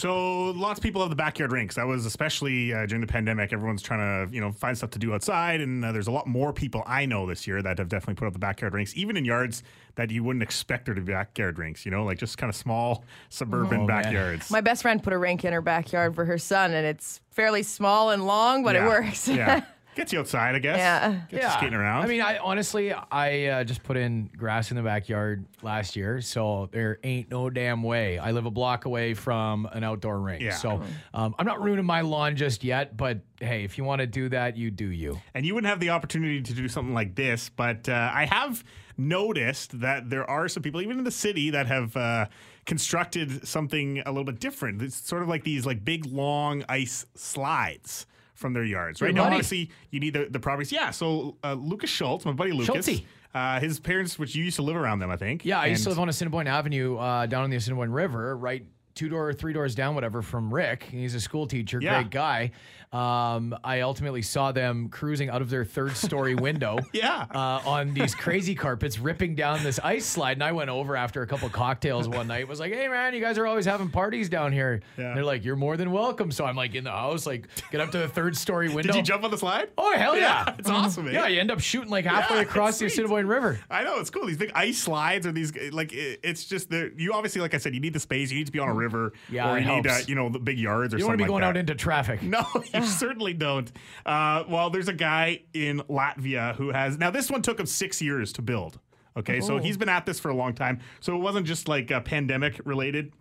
So 0.00 0.52
lots 0.52 0.78
of 0.78 0.82
people 0.82 1.02
have 1.02 1.10
the 1.10 1.16
backyard 1.16 1.52
rinks. 1.52 1.74
That 1.74 1.86
was 1.86 2.06
especially 2.06 2.72
uh, 2.72 2.86
during 2.86 3.02
the 3.02 3.06
pandemic. 3.06 3.52
Everyone's 3.52 3.82
trying 3.82 4.26
to 4.28 4.34
you 4.34 4.40
know 4.40 4.50
find 4.50 4.74
stuff 4.74 4.90
to 4.92 4.98
do 4.98 5.12
outside, 5.12 5.60
and 5.60 5.84
uh, 5.84 5.92
there's 5.92 6.06
a 6.06 6.10
lot 6.10 6.26
more 6.26 6.54
people 6.54 6.82
I 6.86 7.04
know 7.04 7.26
this 7.26 7.46
year 7.46 7.60
that 7.60 7.76
have 7.76 7.90
definitely 7.90 8.14
put 8.14 8.26
up 8.26 8.32
the 8.32 8.38
backyard 8.38 8.72
rinks, 8.72 8.96
even 8.96 9.18
in 9.18 9.26
yards 9.26 9.62
that 9.96 10.10
you 10.10 10.24
wouldn't 10.24 10.42
expect 10.42 10.86
there 10.86 10.94
to 10.94 11.02
be 11.02 11.12
backyard 11.12 11.58
rinks. 11.58 11.84
You 11.84 11.90
know, 11.90 12.04
like 12.04 12.16
just 12.16 12.38
kind 12.38 12.48
of 12.48 12.56
small 12.56 13.04
suburban 13.28 13.80
Oh, 13.80 13.86
man. 13.86 14.02
backyards. 14.02 14.50
My 14.50 14.62
best 14.62 14.80
friend 14.80 15.02
put 15.02 15.12
a 15.12 15.18
rink 15.18 15.44
in 15.44 15.52
her 15.52 15.60
backyard 15.60 16.14
for 16.14 16.24
her 16.24 16.38
son, 16.38 16.72
and 16.72 16.86
it's 16.86 17.20
fairly 17.30 17.62
small 17.62 18.08
and 18.08 18.24
long, 18.26 18.62
but 18.64 18.76
it 18.76 18.82
works. 18.84 19.28
yeah, 19.28 19.64
gets 19.94 20.12
you 20.12 20.20
outside, 20.20 20.54
I 20.54 20.58
guess. 20.58 20.78
Yeah. 20.78 21.20
Gets 21.30 21.44
you 21.44 21.50
skating 21.50 21.74
around. 21.74 22.02
I 22.04 22.06
mean, 22.06 22.20
I 22.20 22.38
honestly, 22.38 22.92
I 22.92 23.46
uh, 23.46 23.64
just 23.64 23.82
put 23.82 23.96
in 23.96 24.30
grass 24.36 24.70
in 24.70 24.76
the 24.76 24.82
backyard 24.82 25.44
last 25.62 25.96
year, 25.96 26.20
so 26.20 26.68
there 26.72 26.98
ain't 27.04 27.30
no 27.30 27.50
damn 27.50 27.82
way. 27.82 28.18
I 28.18 28.30
live 28.32 28.46
a 28.46 28.50
block 28.50 28.84
away 28.84 29.14
from 29.14 29.66
an 29.72 29.84
outdoor 29.84 30.20
rink, 30.20 30.42
Yeah. 30.42 30.54
so 30.54 30.82
um, 31.14 31.34
I'm 31.38 31.46
not 31.46 31.62
ruining 31.62 31.84
my 31.84 32.00
lawn 32.02 32.36
just 32.36 32.64
yet. 32.64 32.96
But 32.96 33.20
hey, 33.40 33.64
if 33.64 33.78
you 33.78 33.84
want 33.84 34.00
to 34.00 34.06
do 34.06 34.28
that, 34.30 34.56
you 34.56 34.70
do 34.70 34.86
you. 34.86 35.20
and 35.34 35.44
you 35.46 35.54
wouldn't 35.54 35.68
have 35.70 35.80
the 35.80 35.90
opportunity 35.90 36.40
to 36.42 36.52
do 36.54 36.68
something 36.68 36.94
like 36.94 37.14
this. 37.14 37.50
But 37.54 37.88
uh, 37.88 38.10
I 38.14 38.26
have 38.26 38.62
noticed 38.96 39.80
that 39.80 40.10
there 40.10 40.28
are 40.28 40.46
some 40.48 40.62
people, 40.62 40.80
even 40.82 40.98
in 40.98 41.04
the 41.04 41.10
city, 41.10 41.50
that 41.50 41.66
have 41.66 41.96
uh, 41.96 42.26
constructed 42.66 43.46
something 43.48 44.02
a 44.06 44.10
little 44.10 44.24
bit 44.24 44.38
different. 44.40 44.82
It's 44.82 44.96
sort 45.08 45.22
of 45.22 45.28
like 45.28 45.42
these 45.44 45.66
like 45.66 45.84
big 45.84 46.06
long 46.06 46.64
ice 46.68 47.06
slides 47.14 48.06
from 48.40 48.54
their 48.54 48.64
yards. 48.64 49.00
Right 49.00 49.08
Your 49.08 49.14
now, 49.14 49.24
buddy. 49.24 49.36
obviously, 49.36 49.70
you 49.90 50.00
need 50.00 50.14
the, 50.14 50.26
the 50.30 50.40
properties. 50.40 50.72
Yeah. 50.72 50.90
So 50.90 51.36
uh, 51.44 51.52
Lucas 51.52 51.90
Schultz, 51.90 52.24
my 52.24 52.32
buddy 52.32 52.52
Lucas, 52.52 52.88
uh, 53.34 53.60
his 53.60 53.78
parents, 53.78 54.18
which 54.18 54.34
you 54.34 54.42
used 54.42 54.56
to 54.56 54.62
live 54.62 54.76
around 54.76 54.98
them, 54.98 55.10
I 55.10 55.16
think. 55.16 55.44
Yeah, 55.44 55.60
I 55.60 55.66
used 55.66 55.84
to 55.84 55.90
live 55.90 56.00
on 56.00 56.08
Assiniboine 56.08 56.48
Avenue 56.48 56.96
uh, 56.96 57.26
down 57.26 57.44
on 57.44 57.50
the 57.50 57.56
Assiniboine 57.56 57.92
River, 57.92 58.36
right 58.36 58.64
two 58.94 59.08
door, 59.08 59.32
three 59.32 59.52
doors 59.52 59.74
down, 59.74 59.94
whatever, 59.94 60.22
from 60.22 60.52
Rick. 60.52 60.84
He's 60.84 61.14
a 61.14 61.20
school 61.20 61.46
teacher, 61.46 61.78
Yeah. 61.80 62.02
great 62.02 62.10
guy. 62.10 62.50
Um, 62.92 63.56
I 63.62 63.82
ultimately 63.82 64.20
saw 64.22 64.50
them 64.50 64.88
cruising 64.88 65.30
out 65.30 65.42
of 65.42 65.48
their 65.48 65.64
third 65.64 65.96
story 65.96 66.34
window. 66.46 66.78
Yeah. 66.92 67.24
Uh, 67.32 67.60
on 67.64 67.94
these 67.94 68.16
crazy 68.16 68.56
carpets, 68.56 68.98
ripping 68.98 69.36
down 69.36 69.62
this 69.62 69.78
ice 69.84 70.04
slide. 70.04 70.32
And 70.32 70.42
I 70.42 70.50
went 70.50 70.70
over 70.70 70.96
after 70.96 71.22
a 71.22 71.26
couple 71.26 71.48
cocktails 71.50 72.08
one 72.08 72.26
night. 72.26 72.48
Was 72.48 72.58
like, 72.58 72.72
"Hey 72.72 72.88
man, 72.88 73.14
you 73.14 73.20
guys 73.20 73.38
are 73.38 73.46
always 73.46 73.64
having 73.64 73.90
parties 73.90 74.28
down 74.28 74.52
here." 74.52 74.80
Yeah. 74.98 75.14
They're 75.14 75.24
like, 75.24 75.44
"You're 75.44 75.54
more 75.54 75.76
than 75.76 75.92
welcome." 75.92 76.32
So 76.32 76.44
I'm 76.44 76.56
like 76.56 76.74
in 76.74 76.82
the 76.82 76.90
house, 76.90 77.26
like 77.26 77.46
get 77.70 77.80
up 77.80 77.92
to 77.92 77.98
the 77.98 78.08
third 78.08 78.36
story 78.36 78.68
window. 78.74 78.82
Did 78.92 78.96
you 78.96 79.02
jump 79.02 79.22
on 79.22 79.30
the 79.30 79.38
slide? 79.38 79.68
Oh 79.78 79.96
hell 79.96 80.16
yeah! 80.16 80.44
Yeah, 80.48 80.54
it's 80.58 80.68
awesome, 80.68 81.04
man. 81.04 81.14
Yeah, 81.14 81.28
you 81.28 81.38
end 81.40 81.52
up 81.52 81.60
shooting 81.60 81.90
like 81.90 82.04
halfway 82.06 82.38
Yeah, 82.38 82.42
across 82.42 82.80
the. 82.80 82.86
Assiniboine 82.86 83.26
River. 83.28 83.60
I 83.70 83.84
know 83.84 84.00
it's 84.00 84.10
cool. 84.10 84.26
These 84.26 84.36
big 84.38 84.50
ice 84.52 84.78
slides 84.78 85.28
or 85.28 85.32
these 85.32 85.52
like 85.70 85.92
it, 85.92 86.18
it's 86.24 86.44
just 86.44 86.70
the 86.70 86.92
you 86.96 87.12
obviously 87.12 87.40
like 87.40 87.54
I 87.54 87.58
said 87.58 87.72
you 87.72 87.80
need 87.80 87.92
the 87.92 88.00
space. 88.00 88.32
You 88.32 88.38
need 88.38 88.46
to 88.46 88.52
be 88.52 88.58
on 88.58 88.68
a 88.68 88.74
river. 88.80 89.12
Yeah, 89.30 89.52
or 89.52 89.58
you 89.58 89.66
need 89.66 89.86
uh, 89.86 89.98
you 90.06 90.14
know 90.14 90.28
the 90.28 90.38
big 90.38 90.58
yards 90.58 90.94
or 90.94 90.96
You 90.96 91.02
don't 91.02 91.08
want 91.10 91.18
to 91.20 91.24
be 91.24 91.28
going 91.28 91.42
like 91.42 91.50
out 91.50 91.56
into 91.56 91.74
traffic. 91.74 92.22
No, 92.22 92.44
you 92.74 92.84
certainly 92.84 93.34
don't. 93.34 93.70
Uh, 94.04 94.44
well, 94.48 94.70
there's 94.70 94.88
a 94.88 94.92
guy 94.92 95.42
in 95.54 95.80
Latvia 95.88 96.54
who 96.56 96.70
has 96.70 96.98
now. 96.98 97.10
This 97.10 97.30
one 97.30 97.42
took 97.42 97.60
him 97.60 97.66
six 97.66 98.02
years 98.02 98.32
to 98.34 98.42
build. 98.42 98.78
Okay, 99.16 99.40
so 99.40 99.58
he's 99.58 99.76
been 99.76 99.88
at 99.88 100.06
this 100.06 100.20
for 100.20 100.30
a 100.30 100.34
long 100.34 100.54
time. 100.54 100.80
So 101.00 101.14
it 101.14 101.18
wasn't 101.18 101.46
just 101.46 101.68
like 101.68 101.90
uh, 101.90 102.00
pandemic 102.00 102.60
related, 102.64 103.12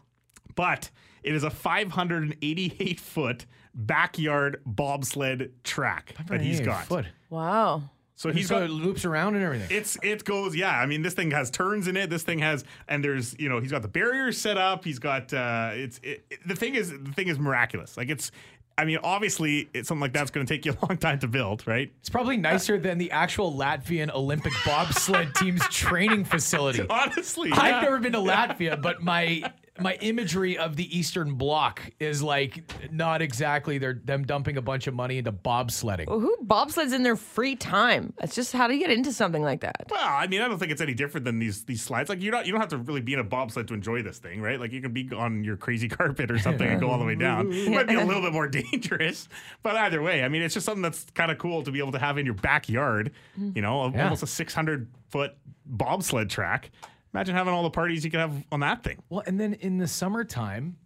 but 0.55 0.89
it 1.23 1.33
is 1.35 1.43
a 1.43 1.49
588 1.49 2.99
foot 2.99 3.45
backyard 3.73 4.61
bobsled 4.65 5.51
track 5.63 6.15
that 6.27 6.41
he's 6.41 6.59
got. 6.61 6.85
foot. 6.85 7.05
Wow. 7.29 7.89
So 8.19 8.27
He's 8.27 8.39
he's 8.39 8.49
got 8.49 8.59
got 8.59 8.69
loops 8.69 9.05
around 9.05 9.35
and 9.35 9.45
everything. 9.45 9.69
it's 9.71 9.97
it 10.03 10.25
goes 10.25 10.53
yeah. 10.53 10.77
I 10.77 10.85
mean 10.87 11.03
this 11.03 11.13
thing 11.13 11.31
has 11.31 11.49
turns 11.49 11.87
in 11.87 11.95
it. 11.95 12.09
This 12.09 12.23
thing 12.23 12.39
has 12.39 12.65
and 12.89 13.01
there's 13.01 13.33
you 13.39 13.47
know 13.47 13.61
he's 13.61 13.71
got 13.71 13.81
the 13.81 13.87
barriers 13.87 14.37
set 14.37 14.57
up. 14.57 14.83
He's 14.83 14.99
got 14.99 15.33
uh 15.33 15.69
it's 15.73 16.01
it, 16.03 16.25
it- 16.29 16.39
the 16.45 16.53
thing 16.55 16.75
is 16.75 16.89
the 16.91 17.13
thing 17.15 17.29
is 17.29 17.39
miraculous. 17.39 17.95
Like 17.95 18.09
it's 18.09 18.29
I 18.77 18.83
mean 18.83 18.97
obviously 19.03 19.69
it's 19.73 19.87
something 19.87 20.01
like 20.01 20.11
that's 20.11 20.31
going 20.31 20.45
to 20.45 20.53
take 20.53 20.65
you 20.65 20.73
a 20.73 20.85
long 20.89 20.97
time 20.97 21.19
to 21.19 21.29
build, 21.29 21.65
right? 21.65 21.93
It's 22.01 22.09
probably 22.09 22.35
nicer 22.35 22.77
than 22.77 22.97
the 22.97 23.09
actual 23.11 23.53
Latvian 23.53 24.13
Olympic 24.13 24.51
bobsled 24.65 25.33
team's 25.35 25.65
training 25.69 26.25
facility. 26.25 26.85
Honestly, 26.89 27.51
I've 27.53 27.71
yeah. 27.71 27.79
never 27.81 27.99
been 27.99 28.11
to 28.11 28.19
Latvia, 28.19 28.81
but 28.81 29.01
my 29.01 29.49
my 29.81 29.93
imagery 30.01 30.57
of 30.57 30.75
the 30.75 30.97
Eastern 30.97 31.35
Bloc 31.35 31.81
is 31.99 32.21
like 32.21 32.63
not 32.91 33.21
exactly 33.21 33.77
they're 33.77 33.93
them 34.03 34.23
dumping 34.25 34.57
a 34.57 34.61
bunch 34.61 34.87
of 34.87 34.93
money 34.93 35.17
into 35.17 35.31
bobsledding. 35.31 36.07
Well, 36.07 36.19
who 36.19 36.35
bobsleds 36.45 36.93
in 36.93 37.03
their 37.03 37.15
free 37.15 37.55
time? 37.55 38.13
It's 38.21 38.35
just 38.35 38.51
how 38.53 38.67
do 38.67 38.73
you 38.73 38.79
get 38.79 38.91
into 38.91 39.11
something 39.13 39.41
like 39.43 39.61
that? 39.61 39.87
Well, 39.89 39.99
I 40.03 40.27
mean, 40.27 40.41
I 40.41 40.47
don't 40.47 40.59
think 40.59 40.71
it's 40.71 40.81
any 40.81 40.93
different 40.93 41.25
than 41.25 41.39
these 41.39 41.65
these 41.65 41.81
slides. 41.81 42.09
Like 42.09 42.21
you're 42.21 42.31
not 42.31 42.45
you 42.45 42.51
don't 42.51 42.61
have 42.61 42.69
to 42.69 42.77
really 42.77 43.01
be 43.01 43.13
in 43.13 43.19
a 43.19 43.23
bobsled 43.23 43.67
to 43.69 43.73
enjoy 43.73 44.01
this 44.01 44.19
thing, 44.19 44.41
right? 44.41 44.59
Like 44.59 44.71
you 44.71 44.81
can 44.81 44.91
be 44.91 45.09
on 45.15 45.43
your 45.43 45.57
crazy 45.57 45.87
carpet 45.89 46.31
or 46.31 46.39
something 46.39 46.67
and 46.67 46.79
go 46.81 46.89
all 46.89 46.99
the 46.99 47.05
way 47.05 47.15
down. 47.15 47.51
It 47.51 47.71
might 47.71 47.87
be 47.87 47.95
a 47.95 48.03
little 48.05 48.21
bit 48.21 48.33
more 48.33 48.47
dangerous, 48.49 49.27
but 49.63 49.75
either 49.75 50.01
way, 50.01 50.23
I 50.23 50.29
mean, 50.29 50.41
it's 50.41 50.53
just 50.53 50.65
something 50.65 50.81
that's 50.83 51.05
kind 51.15 51.31
of 51.31 51.37
cool 51.37 51.63
to 51.63 51.71
be 51.71 51.79
able 51.79 51.91
to 51.93 51.99
have 51.99 52.17
in 52.17 52.25
your 52.25 52.35
backyard. 52.35 53.11
You 53.37 53.61
know, 53.61 53.89
Yeah. 53.93 54.03
almost 54.03 54.23
a 54.23 54.27
600 54.27 54.87
foot 55.09 55.35
bobsled 55.65 56.29
track. 56.29 56.71
Imagine 57.13 57.35
having 57.35 57.53
all 57.53 57.63
the 57.63 57.69
parties 57.69 58.05
you 58.05 58.11
could 58.11 58.19
have 58.19 58.43
on 58.51 58.59
that 58.59 58.83
thing. 58.83 59.01
Well, 59.09 59.23
and 59.25 59.39
then 59.39 59.53
in 59.53 59.77
the 59.77 59.87
summertime, 59.87 60.77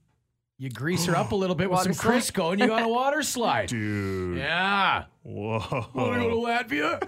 you 0.60 0.70
grease 0.70 1.06
her 1.06 1.16
up 1.16 1.32
a 1.32 1.36
little 1.44 1.56
bit 1.56 1.70
with 1.70 1.82
some 1.82 1.94
slide. 1.94 2.22
Crisco 2.22 2.52
and 2.52 2.60
you 2.62 2.68
go 2.68 2.74
on 2.76 2.84
a 2.84 2.88
water 2.90 3.22
slide. 3.24 3.68
Dude, 3.70 4.38
Yeah. 4.38 5.04
whoa! 5.24 5.58
Want 5.94 6.22
to 6.22 6.28
go 6.28 6.30
to 6.30 6.36
Latvia? 6.36 7.00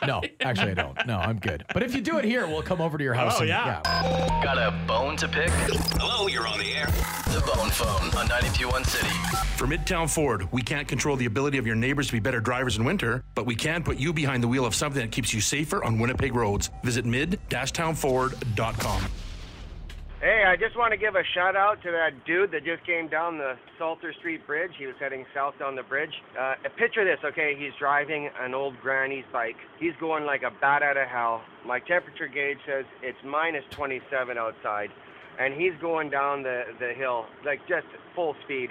no, 0.06 0.22
actually, 0.40 0.70
I 0.72 0.74
don't. 0.74 1.06
No, 1.06 1.18
I'm 1.18 1.38
good. 1.38 1.64
But 1.74 1.82
if 1.82 1.94
you 1.94 2.00
do 2.00 2.18
it 2.18 2.24
here, 2.24 2.46
we'll 2.46 2.62
come 2.62 2.80
over 2.80 2.96
to 2.98 3.04
your 3.04 3.14
house. 3.14 3.34
Oh, 3.36 3.40
and- 3.40 3.48
yeah. 3.48 3.80
Got 4.42 4.58
a 4.58 4.70
bone 4.86 5.16
to 5.16 5.28
pick? 5.28 5.50
Hello, 5.98 6.26
you're 6.28 6.46
on 6.46 6.58
the 6.58 6.72
air. 6.74 6.86
The 7.26 7.40
Bone 7.54 7.70
Phone 7.70 8.06
on 8.18 8.28
921 8.28 8.84
City. 8.84 9.08
For 9.56 9.66
Midtown 9.66 10.08
Ford, 10.08 10.48
we 10.52 10.62
can't 10.62 10.86
control 10.88 11.16
the 11.16 11.26
ability 11.26 11.58
of 11.58 11.66
your 11.66 11.76
neighbors 11.76 12.06
to 12.06 12.12
be 12.12 12.20
better 12.20 12.40
drivers 12.40 12.76
in 12.78 12.84
winter, 12.84 13.24
but 13.34 13.44
we 13.46 13.54
can 13.54 13.82
put 13.82 13.98
you 13.98 14.12
behind 14.12 14.42
the 14.42 14.48
wheel 14.48 14.64
of 14.64 14.74
something 14.74 15.02
that 15.02 15.10
keeps 15.12 15.34
you 15.34 15.40
safer 15.40 15.82
on 15.84 15.98
Winnipeg 15.98 16.34
roads. 16.34 16.70
Visit 16.82 17.04
mid-townford.com. 17.04 19.02
Hey, 20.26 20.42
I 20.42 20.56
just 20.56 20.76
want 20.76 20.90
to 20.90 20.98
give 20.98 21.14
a 21.14 21.22
shout 21.38 21.54
out 21.54 21.80
to 21.84 21.92
that 21.92 22.26
dude 22.26 22.50
that 22.50 22.64
just 22.64 22.84
came 22.84 23.06
down 23.06 23.38
the 23.38 23.54
Salter 23.78 24.12
Street 24.18 24.44
Bridge. 24.44 24.72
He 24.76 24.84
was 24.86 24.96
heading 24.98 25.24
south 25.32 25.54
down 25.56 25.76
the 25.76 25.84
bridge. 25.84 26.10
Uh, 26.34 26.54
picture 26.76 27.04
this, 27.04 27.22
okay? 27.24 27.54
He's 27.56 27.70
driving 27.78 28.28
an 28.40 28.52
old 28.52 28.74
granny's 28.82 29.24
bike. 29.32 29.54
He's 29.78 29.94
going 30.00 30.26
like 30.26 30.42
a 30.42 30.50
bat 30.60 30.82
out 30.82 30.96
of 30.96 31.06
hell. 31.06 31.42
My 31.64 31.78
temperature 31.78 32.26
gauge 32.26 32.58
says 32.66 32.86
it's 33.04 33.22
minus 33.24 33.62
27 33.70 34.36
outside, 34.36 34.90
and 35.38 35.54
he's 35.54 35.78
going 35.80 36.10
down 36.10 36.42
the 36.42 36.74
the 36.80 36.92
hill 36.92 37.26
like 37.44 37.60
just 37.68 37.86
full 38.16 38.34
speed. 38.42 38.70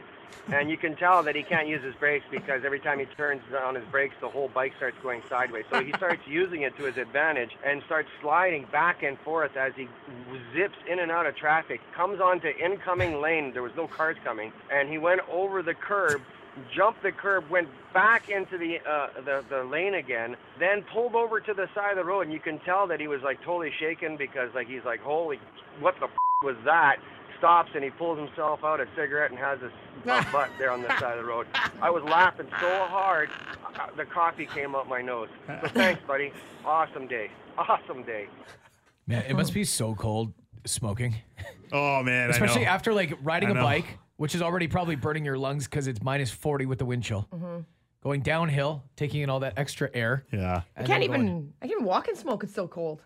And 0.52 0.70
you 0.70 0.78
can 0.78 0.96
tell 0.96 1.24
that 1.24 1.36
he 1.36 1.42
can't 1.42 1.68
use 1.68 1.84
his 1.84 1.96
brakes 1.96 2.26
because 2.30 2.64
every 2.64 2.80
time 2.80 3.00
he 3.00 3.06
turns 3.06 3.42
on 3.58 3.74
his 3.74 3.86
brakes, 3.86 4.16
the 4.22 4.30
whole 4.30 4.48
bike 4.48 4.74
starts 4.78 4.98
going 5.02 5.24
sideways. 5.28 5.66
So 5.72 5.84
he 5.84 5.92
starts 5.94 6.22
using 6.28 6.62
it 6.62 6.78
to 6.78 6.84
his 6.84 6.98
advantage 6.98 7.52
and 7.66 7.82
starts 7.86 8.10
sliding 8.22 8.68
back 8.72 9.02
and 9.02 9.18
forth 9.20 9.58
as 9.58 9.74
he 9.76 9.88
zips 10.54 10.78
in 10.88 11.00
and 11.00 11.12
out 11.12 11.26
of 11.26 11.36
traffic. 11.36 11.82
Comes 11.96 12.22
onto 12.22 12.48
incoming 12.48 13.22
lane. 13.22 13.54
There 13.54 13.64
was 13.64 13.76
no 13.76 13.88
cars 13.88 14.18
coming, 14.24 14.52
and 14.72 14.88
he 14.88 15.00
went 15.00 15.22
over 15.32 15.64
the 15.64 15.74
curb. 15.74 16.22
Jumped 16.74 17.04
the 17.04 17.12
curb, 17.12 17.50
went 17.50 17.68
back 17.94 18.30
into 18.30 18.58
the, 18.58 18.78
uh, 18.90 19.08
the 19.26 19.44
the 19.50 19.66
lane 19.66 19.96
again, 19.96 20.38
then 20.58 20.84
pulled 20.84 21.14
over 21.14 21.42
to 21.42 21.54
the 21.54 21.68
side 21.76 21.92
of 21.92 21.98
the 21.98 22.06
road, 22.06 22.22
and 22.22 22.32
you 22.32 22.40
can 22.40 22.60
tell 22.60 22.88
that 22.88 23.02
he 23.02 23.10
was 23.10 23.22
like 23.24 23.42
totally 23.42 23.74
shaken 23.78 24.16
because 24.16 24.54
like 24.56 24.68
he's 24.68 24.86
like, 24.86 25.02
"Holy, 25.02 25.38
what 25.82 25.96
the 26.00 26.06
f- 26.06 26.12
was 26.44 26.56
that?" 26.64 26.96
Stops 27.46 27.70
and 27.76 27.84
he 27.84 27.92
pulls 27.92 28.18
himself 28.18 28.64
out 28.64 28.80
a 28.82 28.88
cigarette 28.96 29.30
and 29.30 29.40
has 29.40 29.60
his 29.62 29.72
a 30.06 30.26
butt 30.32 30.50
there 30.58 30.72
on 30.72 30.82
the 30.82 30.88
side 31.00 31.16
of 31.18 31.24
the 31.24 31.30
road. 31.30 31.46
I 31.80 31.92
was 31.92 32.04
laughing 32.04 32.48
so 32.60 32.86
hard, 32.86 33.30
uh, 33.80 33.88
the 33.96 34.06
coffee 34.06 34.48
came 34.48 34.74
up 34.74 34.88
my 34.88 35.02
nose. 35.02 35.30
So 35.62 35.68
thanks, 35.68 36.02
buddy. 36.08 36.32
Awesome 36.66 37.06
day. 37.08 37.30
Awesome 37.58 38.02
day. 38.04 38.28
Man, 39.06 39.24
it 39.30 39.36
must 39.36 39.54
be 39.54 39.64
so 39.64 39.94
cold 39.94 40.34
smoking, 40.66 41.16
Oh 41.72 42.02
man, 42.02 42.32
especially 42.32 42.62
I 42.62 42.66
know. 42.66 42.72
after 42.72 42.94
like 42.96 43.16
riding 43.22 43.52
a 43.52 43.54
bike, 43.56 44.00
which 44.18 44.34
is 44.34 44.42
already 44.42 44.68
probably 44.68 44.96
burning 44.96 45.24
your 45.24 45.38
lungs 45.38 45.66
because 45.66 45.86
it's 45.86 46.02
minus 46.02 46.32
40 46.32 46.66
with 46.66 46.80
the 46.80 46.86
wind 46.86 47.04
chill. 47.04 47.28
Going 48.04 48.22
downhill, 48.22 48.84
taking 48.96 49.22
in 49.22 49.30
all 49.30 49.40
that 49.42 49.54
extra 49.58 49.90
air. 49.94 50.26
yeah. 50.32 50.62
I 50.76 50.84
can't 50.84 51.02
then 51.02 51.08
going- 51.12 51.28
even. 51.28 51.54
I 51.62 51.66
can't 51.68 51.72
even 51.78 51.86
walk 51.86 52.08
and 52.08 52.18
smoke. 52.18 52.44
It's 52.44 52.54
so 52.54 52.68
cold. 52.68 53.02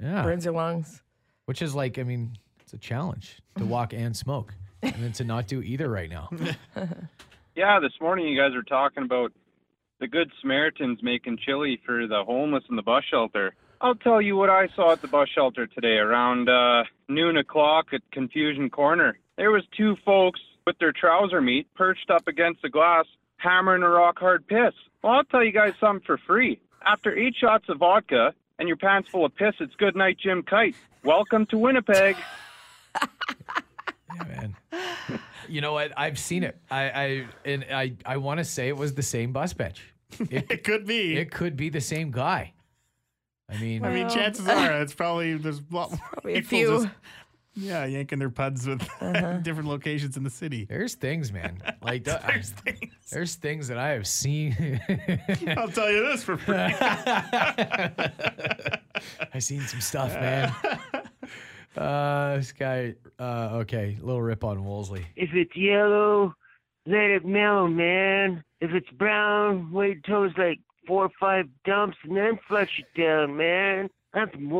Yeah. 0.00 0.22
Burns 0.22 0.44
your 0.44 0.54
lungs. 0.54 1.02
Which 1.46 1.62
is 1.62 1.74
like, 1.74 1.98
I 1.98 2.04
mean, 2.04 2.36
it's 2.72 2.84
a 2.84 2.88
challenge 2.88 3.42
to 3.56 3.64
walk 3.64 3.92
and 3.92 4.16
smoke, 4.16 4.54
and 4.80 4.94
then 5.00 5.10
to 5.12 5.24
not 5.24 5.48
do 5.48 5.60
either 5.60 5.88
right 5.88 6.10
now. 6.10 6.30
Yeah, 7.56 7.80
this 7.80 7.92
morning 8.00 8.28
you 8.28 8.40
guys 8.40 8.54
were 8.54 8.62
talking 8.62 9.02
about 9.02 9.32
the 9.98 10.06
Good 10.06 10.30
Samaritans 10.40 11.00
making 11.02 11.38
chili 11.44 11.80
for 11.84 12.06
the 12.06 12.22
homeless 12.24 12.62
in 12.70 12.76
the 12.76 12.82
bus 12.82 13.02
shelter. 13.10 13.54
I'll 13.80 13.96
tell 13.96 14.22
you 14.22 14.36
what 14.36 14.48
I 14.48 14.68
saw 14.76 14.92
at 14.92 15.02
the 15.02 15.08
bus 15.08 15.28
shelter 15.34 15.66
today 15.66 15.96
around 15.98 16.48
uh, 16.48 16.84
noon 17.08 17.36
o'clock 17.36 17.86
at 17.92 18.02
Confusion 18.12 18.70
Corner. 18.70 19.18
There 19.36 19.50
was 19.50 19.64
two 19.76 19.96
folks 20.04 20.40
with 20.64 20.78
their 20.78 20.92
trouser 20.92 21.42
meat 21.42 21.66
perched 21.74 22.08
up 22.08 22.28
against 22.28 22.62
the 22.62 22.70
glass, 22.70 23.04
hammering 23.36 23.82
a 23.82 23.90
rock 23.90 24.20
hard 24.20 24.46
piss. 24.46 24.72
Well, 25.02 25.14
I'll 25.14 25.24
tell 25.24 25.44
you 25.44 25.52
guys 25.52 25.74
something 25.80 26.06
for 26.06 26.18
free. 26.18 26.60
After 26.86 27.14
eight 27.14 27.34
shots 27.38 27.64
of 27.68 27.78
vodka 27.78 28.32
and 28.60 28.68
your 28.68 28.78
pants 28.78 29.10
full 29.10 29.26
of 29.26 29.34
piss, 29.34 29.54
it's 29.58 29.74
good 29.74 29.96
night, 29.96 30.18
Jim 30.22 30.44
Kite. 30.44 30.76
Welcome 31.02 31.46
to 31.46 31.58
Winnipeg. 31.58 32.16
Yeah, 34.14 34.24
man. 34.28 34.56
You 35.48 35.60
know 35.60 35.72
what? 35.72 35.92
I've 35.96 36.18
seen 36.18 36.42
it. 36.44 36.56
I, 36.70 36.82
I 36.90 37.26
and 37.44 37.64
I, 37.72 37.94
I 38.04 38.16
want 38.18 38.38
to 38.38 38.44
say 38.44 38.68
it 38.68 38.76
was 38.76 38.94
the 38.94 39.02
same 39.02 39.32
bus 39.32 39.54
bitch. 39.54 39.78
It, 40.30 40.46
It 40.50 40.64
could 40.64 40.86
be. 40.86 41.16
it 41.16 41.30
could 41.30 41.56
be 41.56 41.68
the 41.68 41.80
same 41.80 42.10
guy. 42.10 42.52
I 43.48 43.56
mean, 43.58 43.84
I 43.84 43.92
mean, 43.92 44.08
chances 44.08 44.46
are 44.48 44.80
it's 44.82 44.94
probably 44.94 45.34
there's 45.36 45.58
a 45.58 45.62
lot 45.74 45.90
more 45.90 45.98
Probably 46.12 46.34
a 46.34 46.42
people 46.42 46.50
few. 46.50 46.82
just, 46.84 46.88
yeah, 47.54 47.84
yanking 47.84 48.18
their 48.20 48.30
puds 48.30 48.66
with 48.66 48.82
uh-huh. 49.00 49.38
different 49.38 49.68
locations 49.68 50.16
in 50.16 50.22
the 50.24 50.30
city. 50.30 50.66
there's 50.68 50.94
things, 50.94 51.32
man. 51.32 51.60
Like 51.82 52.04
the, 52.04 52.24
I- 52.24 52.32
There's 52.32 52.52
uh, 52.52 52.60
things. 52.72 52.92
there's 53.10 53.34
things 53.36 53.68
that 53.68 53.78
I 53.78 53.88
have 53.90 54.06
seen. 54.06 54.80
I'll 55.56 55.68
tell 55.68 55.90
you 55.90 56.04
this 56.08 56.22
for 56.24 56.36
free. 56.36 56.56
I've 59.32 59.42
seen 59.42 59.62
some 59.62 59.80
stuff, 59.80 60.12
man. 60.14 60.52
Uh, 61.76 62.36
this 62.36 62.52
guy. 62.52 62.94
Uh, 63.18 63.50
okay, 63.52 63.96
little 64.00 64.22
rip 64.22 64.44
on 64.44 64.64
Wolseley. 64.64 65.06
If 65.16 65.30
it's 65.34 65.56
yellow, 65.56 66.34
let 66.86 67.10
it 67.10 67.24
mellow, 67.24 67.68
man. 67.68 68.42
If 68.60 68.72
it's 68.72 68.90
brown, 68.90 69.70
wait 69.72 70.04
till 70.04 70.24
it's 70.24 70.36
like 70.36 70.60
four 70.86 71.04
or 71.04 71.10
five 71.20 71.48
dumps 71.64 71.96
and 72.02 72.16
then 72.16 72.38
flush 72.48 72.78
it 72.78 73.00
down, 73.00 73.36
man. 73.36 73.88
I'm 74.12 74.28
from 74.30 74.50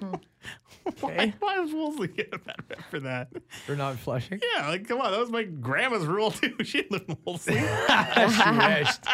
Mosley. 0.84 1.00
why, 1.00 1.34
why 1.40 1.58
was 1.60 1.72
Wolseley 1.72 2.08
get 2.08 2.28
a 2.32 2.38
bad 2.38 2.56
rep 2.68 2.82
for 2.90 3.00
that? 3.00 3.28
For 3.66 3.76
not 3.76 3.96
flushing. 3.98 4.40
Yeah, 4.56 4.68
like 4.68 4.86
come 4.88 5.00
on, 5.00 5.10
that 5.12 5.20
was 5.20 5.30
my 5.30 5.44
grandma's 5.44 6.06
rule 6.06 6.30
too. 6.30 6.54
She 6.64 6.82
didn't 6.82 6.92
live 6.92 7.04
in 7.08 7.16
Wolseley. 7.24 7.54
she 7.58 8.50
wished. 8.50 9.04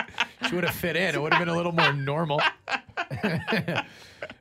She 0.49 0.55
would 0.55 0.65
have 0.65 0.75
fit 0.75 0.97
in. 0.97 1.15
It 1.15 1.21
would 1.23 1.33
have 1.33 1.41
been 1.41 1.49
a 1.53 1.57
little 1.57 1.73
more 1.73 1.93
normal. 1.93 2.41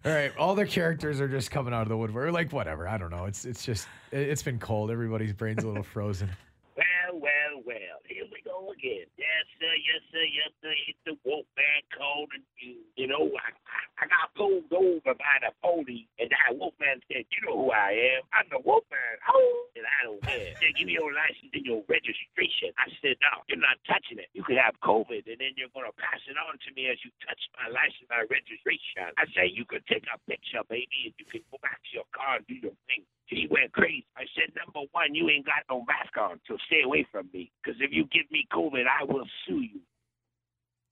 All 0.05 0.13
right, 0.13 0.31
all 0.37 0.55
the 0.55 0.65
characters 0.65 1.19
are 1.21 1.27
just 1.27 1.51
coming 1.51 1.73
out 1.73 1.83
of 1.83 1.89
the 1.89 1.97
woodwork. 1.97 2.31
Like 2.33 2.51
whatever, 2.51 2.87
I 2.87 2.97
don't 2.97 3.11
know. 3.11 3.25
It's 3.25 3.45
it's 3.45 3.65
just 3.65 3.87
it- 4.11 4.29
it's 4.29 4.43
been 4.43 4.59
cold. 4.59 4.89
Everybody's 4.91 5.33
brains 5.33 5.63
a 5.63 5.67
little 5.67 5.83
frozen. 5.83 6.29
Well, 6.75 7.19
well, 7.19 7.61
well. 7.65 7.97
Here 8.07 8.23
we 8.31 8.41
go 8.45 8.71
again. 8.71 9.05
Yes, 9.17 9.45
sir. 9.59 9.73
Yes, 9.83 10.01
sir. 10.11 10.23
Yes, 10.23 10.51
sir. 10.61 10.71
It's 10.87 10.97
the 11.05 11.17
Wolfman 11.29 11.83
calling 11.97 12.27
you. 12.59 12.75
You 12.95 13.07
know, 13.07 13.25
I, 13.35 13.51
I, 13.97 14.05
got 14.07 14.31
pulled 14.35 14.71
over 14.71 15.13
by 15.13 15.35
the 15.43 15.51
police, 15.59 16.07
and 16.19 16.29
that 16.31 16.55
Wolfman 16.55 17.03
said, 17.11 17.27
"You 17.27 17.39
know 17.43 17.55
who 17.65 17.69
I 17.71 18.17
am? 18.17 18.21
I'm 18.31 18.47
the 18.49 18.61
Wolfman." 18.63 19.17
Oh, 19.27 19.67
and 19.75 19.85
I 19.85 19.99
don't 20.07 20.21
care. 20.23 20.53
They 20.59 20.71
give 20.73 20.87
me 20.87 20.95
your 20.95 21.11
license 21.11 21.51
and 21.51 21.65
your 21.65 21.83
registration. 21.89 22.71
I 22.77 22.87
said, 23.01 23.19
"No, 23.19 23.43
you're 23.51 23.59
not 23.61 23.77
touching 23.83 24.19
it. 24.19 24.29
You 24.33 24.43
could 24.43 24.57
have 24.57 24.79
COVID, 24.79 25.27
and 25.27 25.39
then 25.39 25.53
you're 25.57 25.73
gonna 25.73 25.93
pass 25.99 26.21
it 26.27 26.37
on 26.37 26.57
to 26.57 26.69
me 26.73 26.87
as 26.87 26.97
you 27.03 27.11
touch 27.25 27.41
my 27.59 27.67
license, 27.69 28.07
my 28.09 28.23
registration." 28.29 29.11
I 29.17 29.25
say, 29.35 29.47
"You 29.47 29.65
could 29.65 29.85
take 29.87 30.05
a 30.07 30.17
picture, 30.29 30.63
baby, 30.69 31.11
and 31.11 31.13
you 31.17 31.25
can 31.25 31.43
go 31.51 31.57
back 31.61 31.81
to 31.83 31.91
your 31.91 32.09
car 32.13 32.37
and 32.37 32.47
do 32.47 32.55
your 32.55 32.77
thing." 32.87 33.03
He 33.27 33.45
went 33.51 33.73
crazy. 33.73 34.05
I 34.15 34.23
said, 34.35 34.55
number 34.55 34.87
one, 34.93 35.13
you 35.13 35.29
ain't 35.29 35.45
got 35.45 35.67
no 35.69 35.83
mask 35.83 36.15
on, 36.17 36.39
so 36.47 36.55
stay 36.67 36.81
away 36.83 37.03
from 37.11 37.29
me. 37.33 37.51
Because 37.61 37.79
if 37.81 37.91
you 37.91 38.05
give 38.05 38.29
me 38.31 38.47
COVID, 38.53 38.85
I 38.87 39.03
will 39.03 39.27
sue 39.45 39.61
you. 39.61 39.81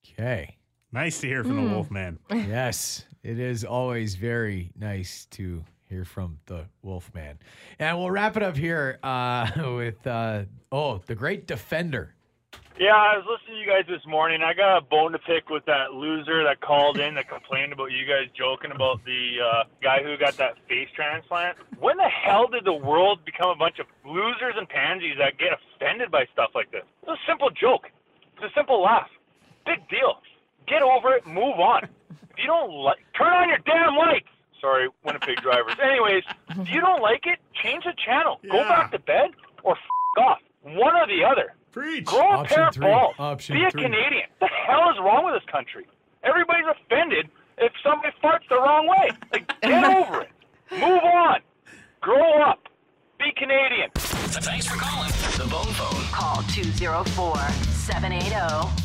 Okay. 0.04 0.56
Nice 0.92 1.20
to 1.20 1.26
hear 1.26 1.42
from 1.44 1.58
Hmm. 1.58 1.64
the 1.68 1.70
Wolfman. 1.74 2.18
yes, 2.30 3.04
it 3.22 3.38
is 3.38 3.64
always 3.64 4.14
very 4.14 4.72
nice 4.78 5.26
to 5.32 5.64
hear 5.88 6.04
from 6.04 6.38
the 6.46 6.66
Wolfman. 6.82 7.38
And 7.78 7.98
we'll 7.98 8.10
wrap 8.10 8.36
it 8.36 8.42
up 8.42 8.56
here 8.56 8.98
uh, 9.02 9.50
with 9.76 10.06
uh, 10.06 10.44
oh, 10.72 10.98
the 11.06 11.14
great 11.14 11.46
defender. 11.46 12.12
Yeah, 12.78 12.92
I 12.94 13.16
was 13.16 13.24
listening 13.24 13.56
to 13.56 13.60
you 13.64 13.66
guys 13.66 13.86
this 13.88 14.04
morning. 14.06 14.42
I 14.42 14.52
got 14.52 14.76
a 14.76 14.80
bone 14.82 15.12
to 15.12 15.18
pick 15.18 15.48
with 15.48 15.64
that 15.64 15.94
loser 15.94 16.44
that 16.44 16.60
called 16.60 16.98
in 16.98 17.14
that 17.14 17.26
complained 17.26 17.72
about 17.72 17.86
you 17.90 18.04
guys 18.04 18.28
joking 18.36 18.70
about 18.70 19.02
the 19.06 19.36
uh, 19.40 19.64
guy 19.82 20.02
who 20.02 20.14
got 20.18 20.36
that 20.36 20.56
face 20.68 20.88
transplant. 20.94 21.56
When 21.80 21.96
the 21.96 22.04
hell 22.08 22.48
did 22.48 22.66
the 22.66 22.74
world 22.76 23.24
become 23.24 23.48
a 23.48 23.56
bunch 23.56 23.78
of 23.78 23.86
losers 24.04 24.54
and 24.58 24.68
pansies 24.68 25.16
that 25.18 25.38
get 25.38 25.56
offended 25.56 26.10
by 26.10 26.26
stuff 26.34 26.50
like 26.54 26.70
this? 26.70 26.84
It's 27.02 27.12
a 27.12 27.16
simple 27.26 27.48
joke. 27.48 27.88
It's 28.36 28.44
a 28.44 28.52
simple 28.54 28.82
laugh. 28.82 29.08
Big 29.64 29.80
deal. 29.88 30.20
Get 30.66 30.82
over 30.82 31.14
it. 31.14 31.26
Move 31.26 31.58
on. 31.60 31.84
If 32.10 32.38
you 32.38 32.46
don't 32.46 32.70
like, 32.72 32.98
turn 33.16 33.28
on 33.32 33.48
your 33.48 33.58
damn 33.58 33.96
lights. 33.96 34.28
Sorry, 34.60 34.88
Winnipeg 35.04 35.36
drivers. 35.42 35.74
Anyways, 35.82 36.24
if 36.50 36.68
you 36.70 36.80
don't 36.80 37.00
like 37.02 37.24
it, 37.26 37.38
change 37.62 37.84
the 37.84 37.92
channel. 38.04 38.40
Go 38.50 38.58
back 38.64 38.90
to 38.92 38.98
bed 38.98 39.30
or 39.62 39.72
f- 39.72 40.18
off. 40.18 40.38
One 40.62 40.96
or 40.96 41.06
the 41.06 41.24
other. 41.24 41.54
Preach. 41.72 42.04
Grow 42.06 42.20
a 42.20 42.36
Option 42.38 42.56
pair 42.56 42.68
of 42.68 42.74
three. 42.74 42.86
balls. 42.86 43.14
Option 43.18 43.56
Be 43.56 43.64
a 43.64 43.70
three. 43.70 43.82
Canadian. 43.82 44.24
What 44.38 44.50
the 44.50 44.56
hell 44.66 44.90
is 44.90 44.96
wrong 44.98 45.24
with 45.26 45.34
this 45.40 45.48
country? 45.52 45.86
Everybody's 46.24 46.64
offended 46.68 47.28
if 47.58 47.72
somebody 47.84 48.12
farts 48.22 48.48
the 48.48 48.56
wrong 48.56 48.88
way. 48.88 49.10
Like, 49.32 49.52
get 49.60 49.84
over 49.96 50.22
it. 50.22 50.30
Move 50.72 51.04
on. 51.04 51.40
Grow 52.00 52.42
up. 52.42 52.60
Be 53.18 53.30
Canadian. 53.36 53.90
Thanks 54.28 54.66
for 54.66 54.76
calling. 54.76 55.08
The 55.38 55.46
Bone 55.48 55.72
Phone. 55.74 56.02
Call 56.10 56.42
204 56.48 57.36
780 57.36 58.34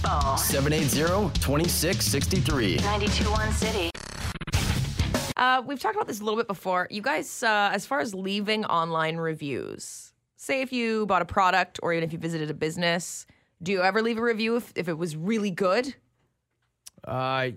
BONE. 0.03 0.37
780-2663. 0.37 2.79
921 2.81 3.51
City. 3.53 3.89
Uh, 5.35 5.63
we've 5.65 5.79
talked 5.79 5.95
about 5.95 6.07
this 6.07 6.19
a 6.19 6.23
little 6.23 6.37
bit 6.37 6.47
before. 6.47 6.87
You 6.91 7.01
guys, 7.01 7.41
uh, 7.41 7.71
as 7.73 7.87
far 7.87 8.01
as 8.01 8.13
leaving 8.13 8.65
online 8.65 9.17
reviews, 9.17 10.13
say 10.35 10.61
if 10.61 10.71
you 10.71 11.07
bought 11.07 11.23
a 11.23 11.25
product 11.25 11.79
or 11.81 11.91
even 11.93 12.03
if 12.03 12.13
you 12.13 12.19
visited 12.19 12.51
a 12.51 12.53
business, 12.53 13.25
do 13.63 13.71
you 13.71 13.81
ever 13.81 14.03
leave 14.03 14.19
a 14.19 14.21
review 14.21 14.57
if, 14.57 14.71
if 14.75 14.87
it 14.87 14.97
was 14.97 15.15
really 15.15 15.49
good? 15.49 15.95
Uh, 17.03 17.49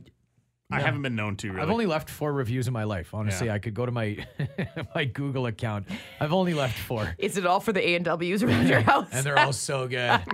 I 0.75 0.81
haven't 0.81 1.03
been 1.03 1.17
known 1.17 1.37
to. 1.37 1.49
Really. 1.51 1.63
I've 1.63 1.71
only 1.71 1.87
left 1.87 2.11
four 2.11 2.33
reviews 2.33 2.67
in 2.67 2.73
my 2.73 2.85
life. 2.85 3.15
Honestly, 3.15 3.47
Yeah. 3.49 3.55
I 3.55 3.59
could 3.59 3.75
go 3.75 3.87
to 3.87 3.93
my 3.93 4.25
my 4.95 5.05
Google 5.05 5.47
account. 5.47 5.87
I've 6.21 6.33
only 6.33 6.55
left 6.55 6.79
four. 6.79 7.15
Is 7.19 7.37
it 7.37 7.47
all 7.47 7.61
for 7.61 7.73
the 7.73 7.87
A 7.87 7.95
and 7.97 8.05
W's 8.05 8.43
around 8.43 8.69
your 8.69 8.81
house? 8.81 9.09
and 9.13 9.25
they're 9.25 9.39
all 9.39 9.53
so 9.53 9.87
good. 9.89 10.21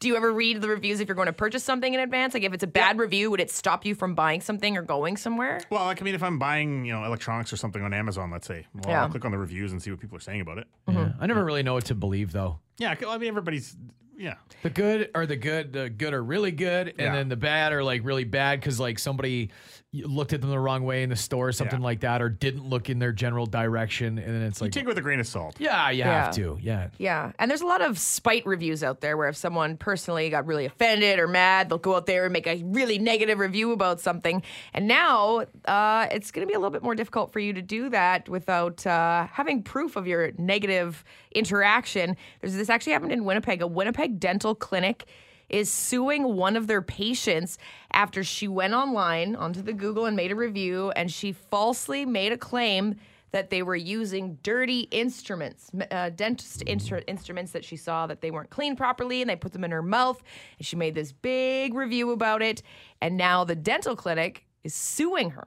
Do 0.00 0.08
you 0.08 0.16
ever 0.16 0.32
read 0.32 0.60
the 0.62 0.68
reviews 0.68 1.00
if 1.00 1.08
you're 1.08 1.14
going 1.14 1.26
to 1.26 1.32
purchase 1.32 1.62
something 1.62 1.92
in 1.92 2.00
advance? 2.00 2.32
Like 2.32 2.42
if 2.44 2.54
it's 2.54 2.62
a 2.62 2.68
bad 2.68 2.98
review, 2.98 3.30
would 3.30 3.40
it 3.40 3.50
stop 3.50 3.84
you 3.84 3.94
from 3.94 4.14
buying 4.14 4.40
something 4.40 4.76
or 4.78 4.82
going 4.82 5.16
somewhere? 5.18 5.60
Well, 5.70 5.84
like 5.84 6.00
I 6.00 6.04
mean, 6.04 6.14
if 6.14 6.22
I'm 6.22 6.38
buying, 6.38 6.86
you 6.86 6.92
know, 6.94 7.04
electronics 7.04 7.52
or 7.52 7.56
something 7.56 7.82
on 7.82 7.92
Amazon, 7.92 8.30
let's 8.30 8.46
say, 8.46 8.66
well, 8.74 8.84
Yeah. 8.88 9.02
I'll 9.02 9.08
click 9.10 9.24
on 9.26 9.32
the 9.32 9.38
reviews 9.38 9.72
and 9.72 9.82
see 9.82 9.90
what 9.90 10.00
people 10.00 10.16
are 10.16 10.20
saying 10.20 10.40
about 10.40 10.58
it. 10.58 10.66
Yeah. 10.88 10.94
Mm-hmm. 10.94 11.22
I 11.22 11.26
never 11.26 11.44
really 11.44 11.62
know 11.62 11.74
what 11.74 11.84
to 11.86 11.94
believe 11.94 12.32
though. 12.32 12.60
Yeah, 12.78 12.94
I 13.08 13.18
mean, 13.18 13.28
everybody's, 13.28 13.76
yeah. 14.16 14.34
The 14.62 14.70
good 14.70 15.10
are 15.14 15.26
the 15.26 15.36
good. 15.36 15.72
The 15.72 15.90
good 15.90 16.14
are 16.14 16.22
really 16.22 16.52
good, 16.52 16.88
and 16.88 16.98
Yeah. 16.98 17.12
then 17.12 17.28
the 17.28 17.36
bad 17.36 17.72
are 17.72 17.82
like 17.84 18.02
really 18.04 18.24
bad 18.24 18.60
because 18.60 18.78
like 18.80 18.98
somebody 18.98 19.50
looked 19.94 20.34
at 20.34 20.42
them 20.42 20.50
the 20.50 20.58
wrong 20.58 20.84
way 20.84 21.02
in 21.02 21.08
the 21.08 21.16
store, 21.16 21.48
or 21.48 21.52
something 21.52 21.78
Yeah. 21.80 21.84
like 21.86 22.00
that, 22.00 22.20
or 22.20 22.28
didn't 22.28 22.68
look 22.68 22.90
in 22.90 22.98
their 22.98 23.10
general 23.12 23.46
direction, 23.46 24.18
and 24.18 24.26
then 24.34 24.42
it's 24.42 24.60
like 24.60 24.68
You 24.68 24.72
take 24.72 24.84
it 24.84 24.88
with 24.88 24.98
a 24.98 25.00
grain 25.00 25.18
of 25.18 25.26
salt. 25.26 25.56
yeah, 25.58 25.88
you 25.88 26.00
Yeah. 26.00 26.24
have 26.26 26.34
to, 26.34 26.58
yeah. 26.60 26.88
Yeah. 26.98 27.32
And 27.38 27.50
there's 27.50 27.62
a 27.62 27.66
lot 27.66 27.80
of 27.80 27.98
spite 27.98 28.44
reviews 28.44 28.84
out 28.84 29.00
there 29.00 29.16
where 29.16 29.28
if 29.30 29.36
someone 29.36 29.78
personally 29.78 30.28
got 30.28 30.44
really 30.46 30.66
offended 30.66 31.18
or 31.18 31.26
mad, 31.26 31.70
they'll 31.70 31.78
go 31.78 31.96
out 31.96 32.04
there 32.04 32.24
and 32.24 32.34
make 32.34 32.46
a 32.46 32.62
really 32.64 32.98
negative 32.98 33.38
review 33.38 33.72
about 33.72 33.98
something. 34.02 34.42
And 34.74 34.86
now 34.88 35.44
uh, 35.64 36.06
it's 36.12 36.32
going 36.32 36.46
to 36.46 36.50
be 36.50 36.54
a 36.54 36.58
little 36.58 36.70
bit 36.72 36.82
more 36.82 36.94
difficult 36.94 37.32
for 37.32 37.40
you 37.40 37.54
to 37.54 37.62
do 37.62 37.88
that 37.88 38.28
without 38.28 38.86
uh, 38.86 39.26
having 39.32 39.62
proof 39.62 39.96
of 39.96 40.06
your 40.06 40.32
negative 40.36 41.02
interaction. 41.32 42.16
There's 42.40 42.54
this 42.54 42.70
actually 42.70 42.92
happened 42.92 43.12
in 43.12 43.24
Winnipeg. 43.24 43.62
A 43.62 43.66
Winnipeg 43.66 44.20
dental 44.20 44.54
clinic 44.54 45.06
is 45.48 45.70
suing 45.70 46.36
one 46.36 46.56
of 46.56 46.66
their 46.66 46.82
patients 46.82 47.58
after 47.92 48.22
she 48.22 48.46
went 48.46 48.74
online 48.74 49.34
onto 49.34 49.62
the 49.62 49.72
Google 49.72 50.04
and 50.06 50.14
made 50.16 50.30
a 50.30 50.36
review 50.36 50.90
and 50.90 51.10
she 51.10 51.32
falsely 51.32 52.04
made 52.04 52.32
a 52.32 52.38
claim 52.38 52.96
that 53.30 53.50
they 53.50 53.62
were 53.62 53.76
using 53.76 54.38
dirty 54.42 54.80
instruments, 54.90 55.70
uh, 55.90 56.10
dentist 56.10 56.64
instru- 56.64 57.04
instruments 57.06 57.52
that 57.52 57.64
she 57.64 57.76
saw 57.76 58.06
that 58.06 58.20
they 58.20 58.30
weren't 58.30 58.50
cleaned 58.50 58.78
properly, 58.78 59.20
and 59.20 59.28
they 59.28 59.36
put 59.36 59.52
them 59.52 59.64
in 59.64 59.70
her 59.70 59.82
mouth. 59.82 60.22
And 60.58 60.66
she 60.66 60.76
made 60.76 60.94
this 60.94 61.12
big 61.12 61.74
review 61.74 62.10
about 62.12 62.42
it, 62.42 62.62
and 63.02 63.16
now 63.16 63.44
the 63.44 63.54
dental 63.54 63.94
clinic 63.94 64.46
is 64.64 64.74
suing 64.74 65.30
her, 65.30 65.46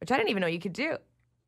which 0.00 0.12
I 0.12 0.16
didn't 0.16 0.30
even 0.30 0.42
know 0.42 0.46
you 0.46 0.60
could 0.60 0.74
do. 0.74 0.98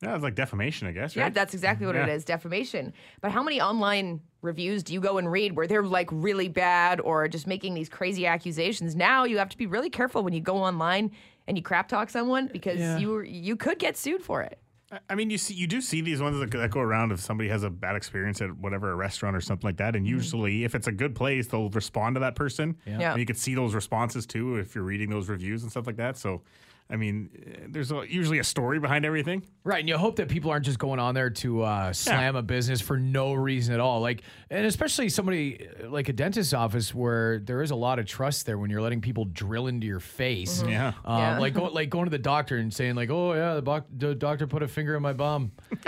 Yeah, 0.04 0.14
it's 0.14 0.22
like 0.22 0.34
defamation, 0.34 0.86
I 0.88 0.92
guess. 0.92 1.16
Yeah, 1.16 1.30
that's 1.30 1.54
exactly 1.54 1.86
what 1.86 1.96
it 1.96 2.06
Yeah. 2.08 2.14
is, 2.14 2.24
defamation. 2.24 2.92
But 3.20 3.30
how 3.32 3.42
many 3.42 3.60
online 3.60 4.20
reviews 4.42 4.82
do 4.82 4.92
you 4.92 5.00
go 5.00 5.18
and 5.18 5.30
read 5.30 5.56
where 5.56 5.66
they're 5.66 5.82
like 5.82 6.08
really 6.12 6.48
bad 6.48 7.00
or 7.00 7.26
just 7.28 7.46
making 7.46 7.74
these 7.74 7.88
crazy 7.88 8.26
accusations? 8.26 8.94
Now 8.94 9.24
you 9.24 9.38
have 9.38 9.48
to 9.50 9.56
be 9.58 9.66
really 9.66 9.90
careful 9.90 10.22
when 10.22 10.32
you 10.34 10.40
go 10.40 10.56
online 10.56 11.10
and 11.46 11.56
you 11.56 11.62
crap 11.62 11.88
talk 11.88 12.10
someone 12.10 12.48
because 12.52 12.78
Yeah. 12.78 12.98
you 12.98 13.20
you 13.22 13.56
could 13.56 13.78
get 13.78 13.96
sued 13.96 14.22
for 14.22 14.42
it. 14.42 14.58
I- 14.92 14.98
I 15.10 15.14
mean, 15.14 15.30
you 15.30 15.38
see, 15.38 15.54
you 15.54 15.66
do 15.66 15.80
see 15.80 16.02
these 16.02 16.20
ones 16.20 16.38
that, 16.38 16.50
that 16.52 16.70
go 16.70 16.80
around 16.80 17.10
if 17.10 17.18
somebody 17.18 17.48
has 17.48 17.62
a 17.64 17.70
bad 17.70 17.96
experience 17.96 18.40
at 18.42 18.54
whatever 18.58 18.92
a 18.92 18.94
restaurant 18.94 19.34
or 19.34 19.40
something 19.40 19.66
like 19.66 19.78
that, 19.78 19.96
and 19.96 20.06
usually, 20.06 20.62
if 20.64 20.74
it's 20.74 20.86
a 20.86 20.92
good 20.92 21.14
place, 21.14 21.46
they'll 21.48 21.70
respond 21.70 22.14
to 22.16 22.20
that 22.20 22.36
person. 22.36 22.74
Mm-hmm. 22.86 23.00
Yeah. 23.00 23.10
And 23.12 23.18
you 23.20 23.26
can 23.26 23.34
see 23.36 23.54
those 23.54 23.74
responses 23.74 24.26
too 24.26 24.56
if 24.56 24.74
you're 24.74 24.84
reading 24.84 25.10
those 25.10 25.28
reviews 25.28 25.62
and 25.62 25.70
stuff 25.70 25.86
like 25.86 25.96
that. 25.96 26.16
So, 26.18 26.42
I 26.90 26.96
mean, 26.96 27.30
eh, 27.34 27.66
there's 27.70 27.90
a, 27.90 28.04
usually 28.06 28.38
a 28.38 28.44
story 28.44 28.78
behind 28.78 29.06
everything. 29.06 29.42
Right, 29.64 29.80
and 29.80 29.88
you 29.88 29.96
hope 29.96 30.16
that 30.16 30.28
people 30.28 30.50
aren't 30.50 30.66
just 30.66 30.78
going 30.78 31.00
on 31.00 31.14
there 31.14 31.30
to 31.30 31.62
uh, 31.62 31.92
slam 31.94 32.36
a 32.36 32.42
business 32.42 32.80
for 32.82 32.98
no 32.98 33.32
reason 33.32 33.72
at 33.72 33.80
all. 33.80 34.00
Like, 34.02 34.22
and 34.50 34.66
especially 34.66 35.08
somebody 35.08 35.66
uh, 35.82 35.88
like 35.88 36.10
a 36.10 36.12
dentist's 36.12 36.52
office 36.52 36.94
where 36.94 37.38
there 37.38 37.62
is 37.62 37.70
a 37.70 37.74
lot 37.74 37.98
of 37.98 38.04
trust 38.06 38.44
there 38.44 38.58
when 38.58 38.68
you're 38.70 38.82
letting 38.82 39.00
people 39.00 39.24
drill 39.24 39.66
into 39.66 39.86
your 39.86 39.98
face. 40.00 40.62
Mhm. 40.62 40.70
Yeah. 40.70 40.88
Um, 41.06 41.18
Yeah. 41.18 41.38
like 41.38 41.54
go, 41.54 41.64
like 41.64 41.88
going 41.88 42.04
to 42.04 42.10
the 42.10 42.18
doctor 42.18 42.58
and 42.58 42.72
saying 42.72 42.96
like, 42.96 43.08
"Oh 43.10 43.32
yeah, 43.32 43.54
the, 43.54 43.62
doc- 43.62 43.86
the 43.96 44.14
doctor 44.14 44.46
put 44.46 44.62
a 44.62 44.68
finger 44.68 44.94
in 44.94 45.02
my 45.02 45.14
bum." 45.14 45.52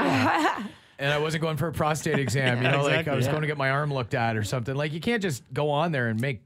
And 0.98 1.12
I 1.12 1.18
wasn't 1.18 1.42
going 1.42 1.58
for 1.58 1.68
a 1.68 1.72
prostate 1.72 2.18
exam, 2.18 2.56
you 2.56 2.64
Yeah, 2.64 2.70
know, 2.70 2.82
like 2.84 3.06
I 3.06 3.14
was 3.14 3.26
yeah. 3.26 3.32
going 3.32 3.42
to 3.42 3.46
get 3.46 3.58
my 3.58 3.68
arm 3.68 3.92
looked 3.92 4.14
at 4.14 4.34
or 4.34 4.42
something. 4.44 4.74
Like 4.74 4.94
you 4.94 5.00
can't 5.00 5.20
just 5.20 5.42
go 5.52 5.68
on 5.68 5.92
there 5.92 6.08
and 6.08 6.18
make 6.18 6.40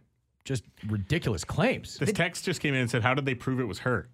just 0.44 0.64
ridiculous 0.88 1.44
claims. 1.44 1.96
This 1.98 2.10
text 2.12 2.44
just 2.46 2.60
came 2.60 2.74
in 2.74 2.80
and 2.80 2.90
said, 2.90 3.02
"How 3.04 3.14
did 3.14 3.26
they 3.26 3.36
prove 3.36 3.60
it 3.60 3.64
was 3.68 3.78
her?" 3.80 4.08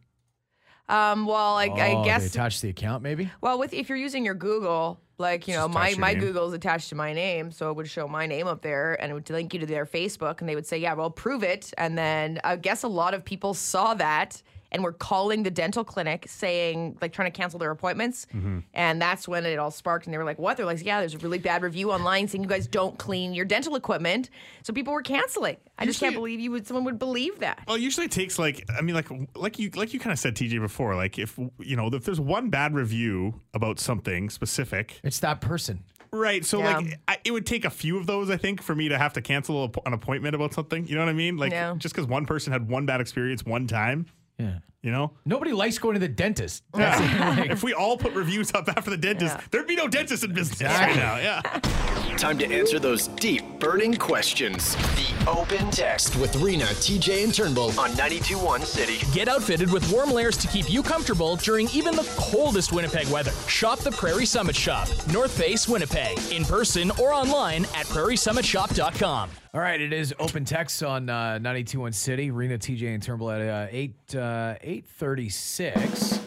Um, 0.88 1.26
well, 1.26 1.56
I, 1.56 1.66
Oh, 1.68 1.72
I 1.74 1.76
they 1.76 2.04
guess 2.04 2.26
attached 2.26 2.62
the 2.62 2.68
account 2.68 3.02
maybe. 3.02 3.30
Well, 3.40 3.58
with 3.58 3.74
if 3.74 3.88
you're 3.88 3.98
using 3.98 4.24
your 4.24 4.34
Google, 4.34 5.00
like 5.18 5.48
you 5.48 5.54
know, 5.54 5.66
my 5.66 5.94
my 5.98 6.12
name. 6.12 6.20
Google's 6.20 6.52
attached 6.52 6.90
to 6.90 6.94
my 6.94 7.12
name, 7.12 7.50
so 7.50 7.70
it 7.70 7.76
would 7.76 7.88
show 7.88 8.06
my 8.06 8.26
name 8.26 8.46
up 8.46 8.62
there, 8.62 8.94
and 9.02 9.10
it 9.10 9.14
would 9.14 9.28
link 9.30 9.52
you 9.54 9.60
to 9.60 9.66
their 9.66 9.86
Facebook, 9.86 10.40
and 10.40 10.48
they 10.48 10.54
would 10.54 10.66
say, 10.66 10.78
"Yeah, 10.78 10.94
well, 10.94 11.10
prove 11.10 11.42
it." 11.42 11.72
And 11.76 11.96
then 11.98 12.40
I 12.44 12.56
guess 12.56 12.82
a 12.82 12.88
lot 12.88 13.14
of 13.14 13.24
people 13.24 13.52
saw 13.54 13.94
that 13.94 14.42
and 14.72 14.82
were 14.82 14.92
calling 14.92 15.42
the 15.42 15.50
dental 15.50 15.84
clinic, 15.84 16.26
saying 16.28 16.98
like 17.00 17.12
trying 17.12 17.30
to 17.30 17.36
cancel 17.36 17.58
their 17.58 17.70
appointments, 17.70 18.26
mm-hmm. 18.34 18.60
and 18.74 19.00
that's 19.00 19.26
when 19.28 19.46
it 19.46 19.58
all 19.58 19.70
sparked, 19.70 20.06
and 20.06 20.14
they 20.14 20.18
were 20.18 20.24
like, 20.24 20.38
"What?" 20.38 20.56
They're 20.56 20.66
like, 20.66 20.84
"Yeah, 20.84 21.00
there's 21.00 21.14
a 21.14 21.18
really 21.18 21.38
bad 21.38 21.62
review 21.62 21.92
online 21.92 22.28
saying 22.28 22.42
you 22.42 22.48
guys 22.48 22.66
don't 22.66 22.98
clean 22.98 23.34
your 23.34 23.44
dental 23.44 23.76
equipment," 23.76 24.30
so 24.62 24.72
people 24.72 24.92
were 24.92 25.02
canceling. 25.02 25.56
I 25.78 25.86
just 25.86 26.00
can't 26.00 26.14
believe 26.14 26.40
you 26.40 26.50
would 26.52 26.66
someone 26.66 26.84
would 26.84 26.98
believe 26.98 27.40
that. 27.40 27.60
Well, 27.68 27.78
usually 27.78 28.06
it 28.06 28.12
takes 28.12 28.38
like 28.38 28.64
I 28.76 28.80
mean, 28.80 28.94
like 28.94 29.08
like 29.34 29.58
you 29.58 29.70
like 29.74 29.94
you 29.94 30.00
kind 30.00 30.12
of 30.12 30.18
said, 30.18 30.34
TJ 30.34 30.60
before. 30.60 30.94
Like 30.94 31.18
if 31.18 31.38
you 31.58 31.76
know 31.76 31.88
if 31.92 32.04
there's 32.04 32.20
one 32.20 32.50
bad 32.50 32.74
review 32.74 33.40
about 33.54 33.78
something 33.78 34.30
specific, 34.30 35.00
it's 35.04 35.20
that 35.20 35.40
person. 35.40 35.84
Right. 36.12 36.44
So 36.44 36.58
Yeah. 36.58 36.78
like 36.78 37.00
I, 37.08 37.18
it 37.24 37.30
would 37.32 37.46
take 37.46 37.64
a 37.64 37.70
few 37.70 37.98
of 37.98 38.06
those, 38.06 38.30
I 38.30 38.36
think, 38.36 38.62
for 38.62 38.74
me 38.74 38.88
to 38.88 38.98
have 38.98 39.12
to 39.14 39.20
cancel 39.22 39.64
a- 39.64 39.86
an 39.86 39.92
appointment 39.92 40.34
about 40.34 40.54
something. 40.54 40.86
You 40.86 40.94
know 40.94 41.02
what 41.02 41.10
I 41.10 41.14
mean? 41.14 41.36
Like 41.36 41.52
Yeah. 41.52 41.74
just 41.76 41.94
because 41.94 42.06
one 42.08 42.26
person 42.26 42.52
had 42.52 42.68
one 42.68 42.86
bad 42.86 43.00
experience 43.00 43.44
one 43.44 43.66
time. 43.66 44.06
Yeah. 44.38 44.58
You 44.86 44.92
know? 44.92 45.10
Nobody 45.24 45.52
likes 45.52 45.78
going 45.78 45.94
to 45.94 46.00
the 46.00 46.06
dentist. 46.06 46.62
Yeah. 46.76 47.34
Like- 47.36 47.50
if 47.50 47.64
we 47.64 47.72
all 47.74 47.96
put 47.98 48.12
reviews 48.12 48.54
up 48.54 48.68
after 48.68 48.90
the 48.90 48.96
dentist, 48.96 49.36
there'd 49.50 49.66
be 49.66 49.74
no 49.74 49.88
dentist 49.88 50.22
in 50.22 50.32
business 50.32 50.60
Exactly. 50.60 51.00
right 51.02 51.04
now. 51.04 51.16
Yeah. 51.16 51.40
Time 52.16 52.38
to 52.38 52.46
answer 52.46 52.78
those 52.78 53.08
deep, 53.08 53.42
burning 53.58 53.94
questions. 53.94 54.74
The 54.94 55.24
Open 55.28 55.70
Text 55.70 56.14
with 56.16 56.34
Rena, 56.36 56.64
TJ, 56.64 57.24
and 57.24 57.34
Turnbull 57.34 57.70
on 57.80 57.90
92.1 57.90 58.62
City. 58.64 58.98
Get 59.12 59.26
outfitted 59.28 59.72
with 59.72 59.90
warm 59.92 60.10
layers 60.12 60.36
to 60.38 60.46
keep 60.48 60.70
you 60.70 60.82
comfortable 60.82 61.34
during 61.36 61.68
even 61.70 61.96
the 61.96 62.08
coldest 62.16 62.72
Winnipeg 62.72 63.08
weather. 63.08 63.32
Shop 63.48 63.80
the 63.80 63.90
Prairie 63.90 64.24
Summit 64.24 64.54
Shop, 64.54 64.88
North 65.12 65.36
Face, 65.36 65.68
Winnipeg, 65.68 66.16
in 66.30 66.44
person 66.44 66.90
or 67.02 67.12
online 67.12 67.64
at 67.74 67.86
prairiesummitshop.com. 67.86 69.30
All 69.52 69.60
right, 69.62 69.80
it 69.80 69.92
is 69.92 70.14
open 70.18 70.44
text 70.44 70.82
on 70.82 71.08
uh, 71.08 71.38
921 71.38 71.92
City. 71.92 72.30
Rena, 72.30 72.58
TJ, 72.58 72.94
and 72.94 73.02
Turnbull 73.02 73.30
at 73.30 73.40
uh, 73.40 73.66
8 73.70 74.14
uh, 74.16 74.54
836. 74.76 76.18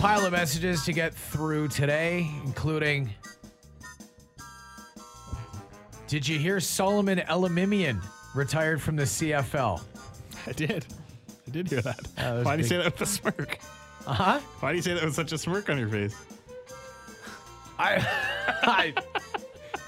Pile 0.00 0.24
of 0.24 0.32
messages 0.32 0.84
to 0.86 0.92
get 0.94 1.12
through 1.12 1.68
today, 1.68 2.30
including 2.46 3.10
Did 6.06 6.26
you 6.26 6.38
hear 6.38 6.60
Solomon 6.60 7.18
Elimimian 7.18 8.02
retired 8.34 8.80
from 8.80 8.96
the 8.96 9.02
CFL? 9.02 9.82
I 10.46 10.52
did. 10.52 10.86
I 11.46 11.50
did 11.50 11.68
hear 11.68 11.82
that. 11.82 12.00
was 12.16 12.44
Why 12.46 12.56
do 12.56 12.62
you 12.62 12.68
say 12.68 12.78
that 12.78 12.86
with 12.86 13.00
a 13.02 13.06
smirk? 13.06 13.58
Uh 14.06 14.14
huh. 14.14 14.40
Why 14.60 14.70
do 14.72 14.76
you 14.76 14.82
say 14.82 14.94
that 14.94 15.04
with 15.04 15.14
such 15.14 15.32
a 15.32 15.38
smirk 15.38 15.68
on 15.68 15.78
your 15.78 15.88
face? 15.90 16.14
I, 17.78 17.96
I 18.62 18.94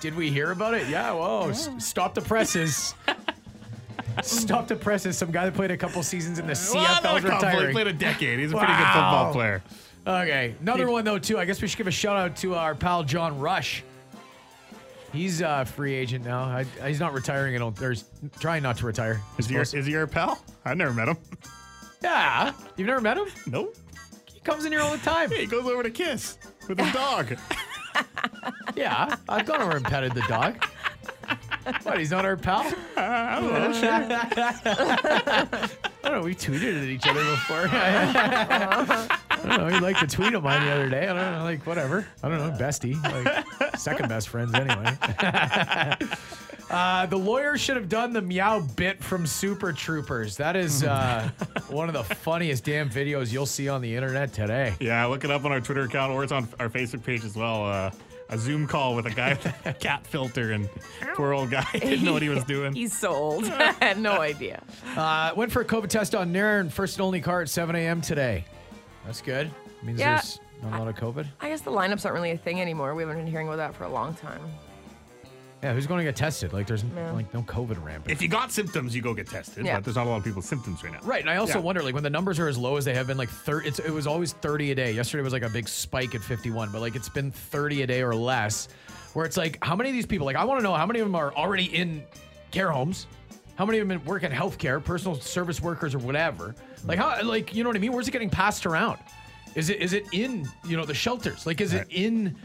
did 0.03 0.14
we 0.14 0.31
hear 0.31 0.51
about 0.51 0.74
it? 0.74 0.87
Yeah. 0.89 1.12
Whoa! 1.12 1.49
s- 1.49 1.70
Stop 1.78 2.12
the 2.14 2.20
presses. 2.20 2.95
Stop 4.23 4.69
the 4.69 4.77
presses. 4.77 5.17
Some 5.17 5.31
guy 5.31 5.45
that 5.45 5.55
played 5.55 5.71
a 5.71 5.77
couple 5.77 6.03
seasons 6.03 6.39
in 6.39 6.47
the 6.47 6.53
CFL 6.53 7.19
is 7.19 7.25
couple. 7.25 7.67
He 7.67 7.73
played 7.73 7.87
a 7.87 7.93
decade. 7.93 8.39
He's 8.39 8.53
a 8.53 8.57
pretty 8.57 8.73
good 8.73 8.87
football 8.87 9.33
player. 9.33 9.63
Okay, 10.07 10.55
another 10.61 10.91
one 10.91 11.05
though 11.05 11.19
too. 11.19 11.39
I 11.39 11.45
guess 11.45 11.61
we 11.61 11.69
should 11.69 11.79
give 11.79 11.87
a 11.87 11.91
shout 11.93 12.17
out 12.17 12.37
to 12.37 12.55
our 12.55 12.75
pal 12.75 13.05
John 13.05 13.39
Rush. 13.39 13.85
He's 15.13 15.41
a 15.41 15.65
free 15.65 15.95
agent 15.95 16.25
now. 16.25 16.43
I, 16.43 16.65
he's 16.87 17.01
not 17.01 17.13
retiring. 17.13 17.55
I 17.55 17.59
don't. 17.59 17.75
There's 17.75 18.05
trying 18.39 18.63
not 18.63 18.77
to 18.79 18.87
retire. 18.87 19.21
Is 19.39 19.47
he, 19.47 19.55
your, 19.55 19.63
is 19.63 19.73
he 19.73 19.91
your 19.93 20.07
pal? 20.07 20.43
I've 20.65 20.77
never 20.77 20.93
met 20.93 21.09
him. 21.09 21.17
Yeah, 22.03 22.55
you've 22.79 22.87
never 22.87 23.03
met 23.03 23.19
him? 23.19 23.27
Nope. 23.47 23.77
He 24.33 24.41
comes 24.41 24.65
in 24.65 24.73
here 24.73 24.81
all 24.81 24.91
the 24.93 25.05
time. 25.05 25.31
he 25.37 25.45
goes 25.45 25.67
over 25.67 25.83
to 25.83 25.91
kiss 25.91 26.39
with 26.67 26.79
his 26.79 26.91
dog. 26.95 27.37
Yeah, 28.75 29.17
I've 29.29 29.45
gone 29.45 29.61
over 29.61 29.77
and 29.77 29.85
petted 29.85 30.15
the 30.15 30.23
dog. 30.23 30.65
What? 31.83 31.99
He's 31.99 32.11
not 32.11 32.25
our 32.25 32.37
pal? 32.37 32.73
I 32.97 33.41
don't 33.41 33.53
know. 33.53 34.19
I 36.03 36.09
don't 36.09 36.13
know. 36.13 36.23
We 36.23 36.35
tweeted 36.35 36.83
at 36.83 36.89
each 36.89 37.07
other 37.07 37.23
before. 37.25 37.69
I 37.71 39.19
don't 39.45 39.59
know. 39.59 39.69
He 39.69 39.81
liked 39.81 40.01
the 40.01 40.07
tweet 40.07 40.35
of 40.35 40.43
mine 40.43 40.65
the 40.65 40.73
other 40.73 40.89
day. 40.89 41.09
I 41.09 41.13
don't 41.13 41.39
know. 41.39 41.45
Like, 41.45 41.67
whatever. 41.67 42.07
I 42.23 42.29
don't 42.29 42.39
know. 42.39 42.57
Bestie. 42.59 43.01
Like, 43.03 43.79
second 43.79 44.09
best 44.09 44.29
friends 44.29 44.55
anyway. 44.55 44.97
uh, 46.71 47.07
the 47.07 47.17
lawyer 47.17 47.59
should 47.59 47.77
have 47.77 47.89
done 47.89 48.13
the 48.13 48.23
meow 48.23 48.61
bit 48.77 49.03
from 49.03 49.27
Super 49.27 49.73
Troopers. 49.73 50.37
That 50.37 50.57
is 50.57 50.85
uh, 50.85 51.29
one 51.69 51.89
of 51.89 51.95
the 51.95 52.05
funniest 52.15 52.65
damn 52.65 52.89
videos 52.89 53.33
you'll 53.33 53.47
see 53.47 53.69
on 53.69 53.81
the 53.81 53.95
internet 53.95 54.33
today. 54.33 54.75
Yeah, 54.81 55.05
look 55.07 55.25
it 55.25 55.31
up 55.31 55.45
on 55.45 55.53
our 55.53 55.61
Twitter 55.61 55.83
account 55.83 56.13
or 56.13 56.23
it's 56.23 56.33
on 56.33 56.49
our 56.59 56.69
Facebook 56.69 57.05
page 57.05 57.25
as 57.25 57.37
well. 57.37 57.67
Uh, 57.67 57.91
a 58.31 58.39
Zoom 58.39 58.66
call 58.66 58.95
with 58.95 59.07
a 59.07 59.11
guy 59.11 59.31
with 59.31 59.66
a 59.66 59.72
cat 59.81 60.07
filter 60.07 60.53
and 60.53 60.68
poor 61.14 61.33
old 61.35 61.51
guy 61.51 61.66
didn't 61.72 62.05
know 62.05 62.12
what 62.12 62.22
he 62.22 62.28
was 62.28 62.45
doing. 62.45 62.72
He's 62.74 62.97
so 62.97 63.11
old. 63.11 63.45
I 63.51 63.72
had 63.81 63.99
no 63.99 64.20
idea. 64.20 64.62
Uh, 64.97 65.33
went 65.37 65.53
for 65.53 65.61
a 65.62 65.64
COVID 65.64 65.89
test 65.89 66.14
on 66.14 66.33
Nairn, 66.33 66.70
first 66.70 66.97
and 66.97 67.03
only 67.05 67.20
car 67.20 67.43
at 67.43 67.49
7 67.49 67.74
a.m. 67.76 68.01
today. 68.01 68.45
That's 69.05 69.20
good. 69.20 69.51
Means 69.83 69.99
Yeah. 69.99 70.14
there's 70.16 70.41
not 70.62 70.74
a 70.74 70.85
lot 70.85 70.89
of 70.89 70.97
COVID. 70.97 71.26
I 71.41 71.49
guess 71.49 71.62
the 71.62 71.70
lineups 71.70 72.05
aren't 72.05 72.14
really 72.14 72.31
a 72.33 72.37
thing 72.39 72.61
anymore. 72.61 72.95
We 72.95 73.03
haven't 73.03 73.16
been 73.18 73.26
hearing 73.26 73.49
about 73.49 73.57
that 73.57 73.74
for 73.74 73.85
a 73.85 73.89
long 73.89 74.14
time. 74.14 74.41
Yeah, 75.63 75.75
who's 75.75 75.87
going 75.87 75.99
to 75.99 76.05
get 76.05 76.17
tested? 76.17 76.53
Like, 76.55 76.67
there's 76.67 76.85
Yeah. 76.85 77.13
like 77.13 77.33
no 77.35 77.43
COVID 77.43 77.85
rampant. 77.85 78.11
If 78.11 78.23
you 78.23 78.29
got 78.29 78.51
symptoms, 78.51 78.97
you 78.97 79.03
go 79.03 79.13
get 79.13 79.29
tested. 79.29 79.67
Yeah. 79.67 79.77
But 79.77 79.85
there's 79.85 79.97
not 79.97 80.07
a 80.07 80.11
lot 80.11 80.17
of 80.17 80.25
people 80.25 80.39
with 80.39 80.47
symptoms 80.47 80.83
right 80.83 80.93
now. 80.93 81.01
Right, 81.03 81.21
and 81.21 81.29
I 81.29 81.37
also 81.37 81.59
Yeah. 81.59 81.65
wonder, 81.65 81.83
like, 81.83 81.93
when 81.93 82.03
the 82.03 82.09
numbers 82.11 82.39
are 82.39 82.49
as 82.49 82.57
low 82.57 82.77
as 82.77 82.85
they 82.87 82.95
have 82.95 83.07
been, 83.07 83.19
like, 83.19 83.29
30, 83.29 83.69
it's, 83.69 83.79
it 83.79 83.91
was 83.91 84.07
always 84.07 84.33
30 84.33 84.71
a 84.71 84.75
day. 84.75 84.93
Yesterday 84.93 85.23
was 85.23 85.35
like 85.35 85.43
a 85.43 85.51
big 85.51 85.69
spike 85.69 86.15
at 86.15 86.23
51, 86.23 86.71
but 86.73 86.81
like 86.81 86.97
it's 86.97 87.11
been 87.11 87.31
30 87.31 87.83
a 87.83 87.87
day 87.87 88.03
or 88.03 88.15
less, 88.15 88.69
where 89.13 89.27
it's 89.27 89.37
like, 89.37 89.59
how 89.63 89.77
many 89.77 89.91
of 89.91 89.95
these 89.95 90.07
people, 90.07 90.25
like, 90.25 90.37
I 90.37 90.45
want 90.45 90.61
to 90.61 90.63
know 90.65 90.75
how 90.75 90.87
many 90.87 91.01
of 91.01 91.07
them 91.07 91.15
are 91.15 91.33
already 91.35 91.65
in 91.77 92.05
care 92.53 92.71
homes, 92.71 93.07
how 93.57 93.67
many 93.67 93.81
of 93.81 93.87
them 93.89 94.03
work 94.07 94.23
in 94.23 94.33
healthcare, 94.33 94.83
personal 94.83 95.21
service 95.21 95.61
workers, 95.61 95.95
or 95.95 95.99
whatever. 95.99 96.55
Like, 96.87 96.99
how, 96.99 97.23
like, 97.23 97.55
you 97.55 97.63
know 97.65 97.69
what 97.69 97.77
I 97.77 97.81
mean? 97.81 97.93
Where's 97.93 98.09
it 98.09 98.13
getting 98.13 98.31
passed 98.31 98.65
around? 98.65 98.99
Is 99.57 99.69
it 99.69 99.81
is 99.81 99.93
it 99.93 100.05
in 100.13 100.49
you 100.65 100.77
know 100.77 100.85
the 100.85 100.95
shelters? 100.95 101.45
Like, 101.45 101.61
is 101.61 101.75
it 101.75 101.87
in? 101.91 102.37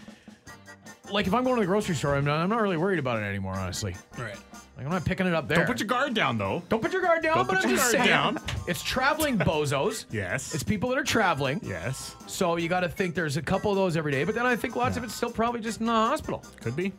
Like, 1.12 1.28
if 1.28 1.34
I'm 1.34 1.44
going 1.44 1.56
to 1.56 1.62
the 1.62 1.68
grocery 1.68 1.96
store, 1.96 2.16
I'm 2.16 2.26
not, 2.26 2.40
I'm 2.40 2.50
not 2.50 2.62
really 2.62 2.78
worried 2.78 3.00
about 3.00 3.22
it 3.22 3.26
anymore, 3.26 3.54
honestly. 3.54 3.96
Right. 4.18 4.36
Like, 4.76 4.86
I'm 4.86 4.92
not 4.92 5.06
picking 5.06 5.26
it 5.28 5.34
up 5.34 5.48
there. 5.48 5.58
Don't 5.58 5.68
put 5.68 5.80
your 5.80 5.88
guard 5.88 6.14
down, 6.14 6.38
though. 6.38 6.62
Don't 6.68 6.82
put 6.82 6.92
your 6.92 7.02
guard 7.02 7.24
down, 7.24 7.38
Don't 7.38 7.48
but 7.48 7.56
put 7.58 7.64
I'm 7.64 7.70
your 7.70 7.78
just 7.78 7.94
guard 7.94 8.06
saying, 8.06 8.36
down. 8.36 8.40
It's 8.68 8.82
traveling 8.84 9.38
bozos. 9.38 10.06
Yes. 10.12 10.54
It's 10.54 10.64
people 10.64 10.90
that 10.90 10.98
are 10.98 11.04
traveling. 11.04 11.60
Yes. 11.64 12.16
So 12.28 12.58
you 12.58 12.68
got 12.68 12.82
to 12.82 12.90
think 12.90 13.16
there's 13.16 13.38
a 13.38 13.42
couple 13.42 13.72
of 13.72 13.78
those 13.78 13.96
every 13.96 14.12
day, 14.12 14.24
but 14.24 14.36
then 14.36 14.46
I 14.46 14.56
think 14.56 14.76
lots 14.76 14.98
of 14.98 15.04
it's 15.04 15.14
still 15.16 15.32
probably 15.32 15.62
just 15.62 15.80
in 15.80 15.86
the 15.86 15.92
hospital. 15.94 16.44
Could 16.62 16.76
be. 16.76 16.92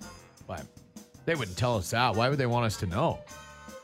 But 0.47 0.65
they 1.25 1.35
wouldn't 1.35 1.57
tell 1.59 1.77
us 1.77 1.91
that. 1.91 2.15
Why 2.15 2.29
would 2.29 2.39
they 2.39 2.47
want 2.47 2.65
us 2.67 2.77
to 2.79 2.87
know? 2.87 3.19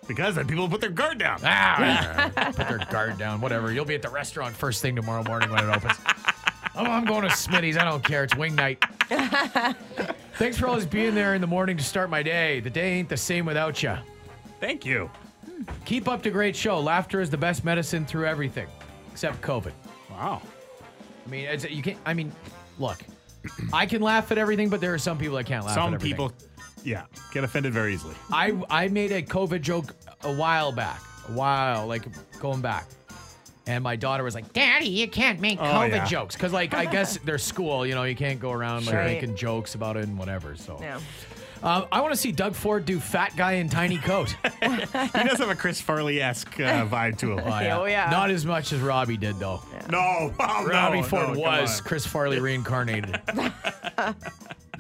Because 0.09 0.35
then 0.35 0.47
people 0.47 0.69
put 0.69 0.81
their 0.81 0.91
guard 0.91 1.19
down. 1.19 1.39
Ah, 1.45 2.31
put 2.57 2.69
their 2.69 2.79
guard 2.91 3.19
down. 3.19 3.41
Whatever. 3.41 3.73
You'll 3.73 3.85
be 3.85 3.95
at 3.95 4.03
the 4.03 4.09
restaurant 4.11 4.55
first 4.55 4.83
thing 4.83 4.97
tomorrow 4.97 5.23
morning 5.23 5.51
when 5.51 5.63
it 5.69 5.75
opens. 5.75 5.97
Oh, 6.75 6.85
I'm 6.85 7.05
going 7.05 7.23
to 7.23 7.29
Smitty's. 7.29 7.77
I 7.77 7.85
don't 7.85 8.03
care. 8.03 8.25
It's 8.25 8.35
wing 8.37 8.55
night. 8.55 8.83
Thanks 10.35 10.59
for 10.59 10.67
always 10.69 10.87
being 10.87 11.15
there 11.15 11.35
in 11.35 11.41
the 11.41 11.47
morning 11.47 11.77
to 11.77 11.85
start 11.85 12.09
my 12.11 12.23
day. 12.23 12.61
The 12.61 12.71
day 12.71 12.95
ain't 12.95 13.09
the 13.09 13.17
same 13.17 13.45
without 13.45 13.83
you. 13.83 13.97
Thank 14.61 14.87
you. 14.87 15.11
Keep 15.85 16.09
up 16.09 16.23
the 16.23 16.31
great 16.31 16.57
show. 16.57 16.81
Laughter 16.81 17.21
is 17.21 17.31
the 17.31 17.37
best 17.37 17.65
medicine 17.65 18.07
through 18.07 18.27
everything, 18.27 18.67
except 19.11 19.41
COVID. 19.43 19.73
Wow. 20.11 20.41
I 21.27 21.31
mean, 21.31 21.45
it's, 21.47 21.65
you 21.69 21.83
can't. 21.83 21.99
I 22.07 22.15
mean, 22.15 22.33
look, 22.79 22.99
I 23.73 23.87
can 23.87 24.01
laugh 24.03 24.33
at 24.33 24.39
everything, 24.39 24.69
but 24.71 24.81
there 24.81 24.95
are 24.95 24.99
some 24.99 25.19
people 25.19 25.37
that 25.37 25.45
can't 25.45 25.65
laugh. 25.65 25.77
at 25.77 25.81
Some 25.81 25.95
everything. 25.95 26.17
people, 26.17 26.33
yeah, 26.83 27.05
get 27.33 27.45
offended 27.45 27.73
very 27.73 27.95
easily. 27.95 28.15
I 28.33 28.61
I 28.71 28.89
made 28.89 29.13
a 29.13 29.23
COVID 29.23 29.61
joke 29.61 29.95
a 30.23 30.33
while 30.33 30.73
back, 30.73 31.01
a 31.29 31.33
while 31.33 31.87
like 31.87 32.03
going 32.41 32.61
back, 32.61 32.87
and 33.67 33.83
my 33.85 33.97
daughter 33.97 34.25
was 34.25 34.35
like, 34.35 34.53
"Daddy, 34.53 34.87
you 34.89 35.09
can't 35.09 35.41
make 35.41 35.59
Oh, 35.61 35.65
COVID 35.65 35.91
yeah. 35.91 36.05
jokes 36.07 36.35
because 36.37 36.53
like 36.53 36.75
I 36.75 36.85
guess 36.87 37.17
their 37.25 37.39
school, 37.39 37.87
you 37.87 37.95
know, 37.95 38.03
you 38.05 38.17
can't 38.17 38.41
go 38.41 38.51
around 38.53 38.87
like 38.87 38.95
Sure. 38.95 39.05
making 39.05 39.37
jokes 39.37 39.75
about 39.75 39.97
it 39.97 40.05
and 40.05 40.19
whatever." 40.19 40.57
So 40.57 40.79
Yeah. 40.81 40.99
uh, 41.63 41.87
I 41.93 42.01
want 42.01 42.13
to 42.13 42.19
see 42.19 42.33
Doug 42.33 42.55
Ford 42.55 42.85
do 42.85 42.99
fat 42.99 43.37
guy 43.37 43.53
in 43.53 43.69
tiny 43.69 43.99
coat. 43.99 44.35
he 44.63 44.69
does 44.69 45.39
have 45.39 45.49
a 45.51 45.55
Chris 45.55 45.81
Farley 45.81 46.21
esque 46.21 46.59
uh, 46.61 46.87
vibe 46.87 47.19
to 47.19 47.33
him. 47.33 47.41
Oh, 47.45 47.85
yeah. 47.85 48.09
Not 48.11 48.31
as 48.31 48.45
much 48.45 48.73
as 48.73 48.81
Robbie 48.81 49.17
did 49.17 49.39
though. 49.39 49.63
No, 49.91 50.33
oh, 50.41 50.67
Robbie 50.67 51.01
no, 51.01 51.07
Ford 51.07 51.35
no, 51.35 51.41
was 51.41 51.81
on. 51.81 51.87
Chris 51.87 52.05
Farley 52.07 52.41
reincarnated. 52.41 53.21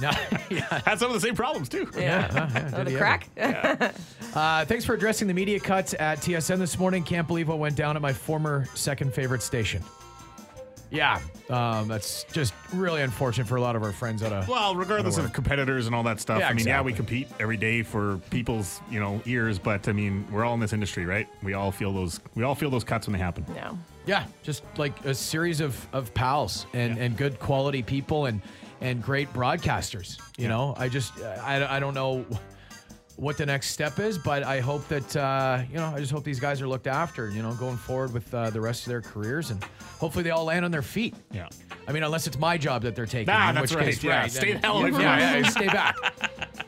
No, 0.02 0.10
yeah. 0.50 0.80
Had 0.84 0.98
some 0.98 1.08
of 1.08 1.14
the 1.14 1.20
same 1.20 1.34
problems 1.34 1.68
too. 1.68 1.88
Yeah, 1.96 2.30
huh, 2.30 2.48
yeah, 2.54 2.70
Oh, 2.74 2.84
the 2.84 2.90
he 2.90 2.96
crack? 2.96 3.28
Uh, 4.34 4.64
thanks 4.64 4.82
for 4.82 4.94
addressing 4.94 5.28
the 5.28 5.34
media 5.34 5.60
cuts 5.60 5.94
at 5.98 6.18
TSN 6.20 6.56
this 6.56 6.78
morning. 6.78 7.02
Can't 7.04 7.26
believe 7.28 7.48
what 7.48 7.58
went 7.58 7.76
down 7.76 7.96
at 7.96 8.02
my 8.02 8.14
former 8.14 8.64
second 8.74 9.12
favorite 9.12 9.42
station. 9.42 9.82
Yeah, 10.90 11.20
um, 11.50 11.88
that's 11.88 12.24
just 12.32 12.52
really 12.72 13.00
unfortunate 13.02 13.46
for 13.46 13.56
a 13.56 13.60
lot 13.60 13.76
of 13.76 13.82
our 13.82 13.92
friends 13.92 14.22
at 14.22 14.32
a. 14.32 14.44
Well, 14.48 14.74
regardless 14.74 15.16
of 15.18 15.32
competitors 15.32 15.86
and 15.86 15.94
all 15.94 16.02
that 16.02 16.20
stuff, 16.20 16.40
Yeah, 16.40 16.48
I 16.48 16.52
mean, 16.52 16.66
yeah, 16.66 16.82
we 16.82 16.92
compete 16.92 17.28
every 17.40 17.56
day 17.56 17.82
for 17.82 18.18
people's, 18.30 18.80
you 18.90 19.00
know, 19.00 19.20
ears, 19.24 19.58
but 19.58 19.88
I 19.88 19.92
mean, 19.92 20.26
we're 20.30 20.44
all 20.44 20.52
in 20.54 20.60
this 20.60 20.72
industry, 20.74 21.06
right? 21.06 21.26
We 21.42 21.54
all 21.54 21.70
feel 21.72 21.92
those, 21.92 22.20
we 22.34 22.42
all 22.42 22.54
feel 22.54 22.68
those 22.70 22.84
cuts 22.84 23.06
when 23.06 23.12
they 23.12 23.18
happen. 23.22 23.44
Yeah. 23.54 23.72
Yeah, 24.04 24.26
just 24.42 24.64
like 24.76 25.02
a 25.04 25.14
series 25.14 25.60
of, 25.60 25.86
of 25.94 26.12
pals 26.12 26.66
and, 26.74 26.98
and 26.98 27.16
good 27.16 27.38
quality 27.38 27.82
people 27.82 28.26
and 28.26 28.40
and 28.82 29.02
great 29.02 29.32
broadcasters. 29.32 30.20
You 30.36 30.48
know, 30.48 30.74
I 30.76 30.88
just 30.88 31.18
I, 31.20 31.76
I 31.76 31.80
don't 31.80 31.94
know 31.94 32.26
what 33.16 33.36
the 33.36 33.46
next 33.46 33.70
step 33.70 34.00
is, 34.00 34.18
but 34.18 34.42
I 34.42 34.60
hope 34.60 34.86
that 34.88 35.16
uh, 35.16 35.62
you 35.70 35.76
know 35.76 35.92
I 35.94 36.00
just 36.00 36.10
hope 36.12 36.24
these 36.24 36.40
guys 36.40 36.60
are 36.60 36.68
looked 36.68 36.88
after. 36.88 37.30
You 37.30 37.42
know, 37.42 37.54
going 37.54 37.76
forward 37.76 38.12
with 38.12 38.32
uh, 38.34 38.50
the 38.50 38.60
rest 38.60 38.82
of 38.82 38.88
their 38.88 39.00
careers 39.00 39.50
and 39.50 39.62
hopefully 39.98 40.24
they 40.24 40.30
all 40.30 40.44
land 40.44 40.64
on 40.64 40.70
their 40.70 40.82
feet. 40.82 41.14
Yeah. 41.30 41.48
I 41.86 41.92
mean, 41.92 42.02
unless 42.02 42.26
it's 42.26 42.38
my 42.38 42.58
job 42.58 42.82
that 42.82 42.94
they're 42.94 43.06
taking. 43.06 43.32
Nah, 43.32 43.48
in 43.50 43.54
that's 43.54 43.70
which 43.72 43.78
right. 43.78 43.86
Case, 43.86 44.02
Yeah, 44.02 44.20
right, 44.20 44.30
stay 44.30 44.52
the 44.52 44.58
hell 44.58 44.78
away 44.78 44.90
from 44.90 45.00
yeah, 45.00 45.38
yeah, 45.38 45.48
stay 45.48 45.66
back. 45.66 45.96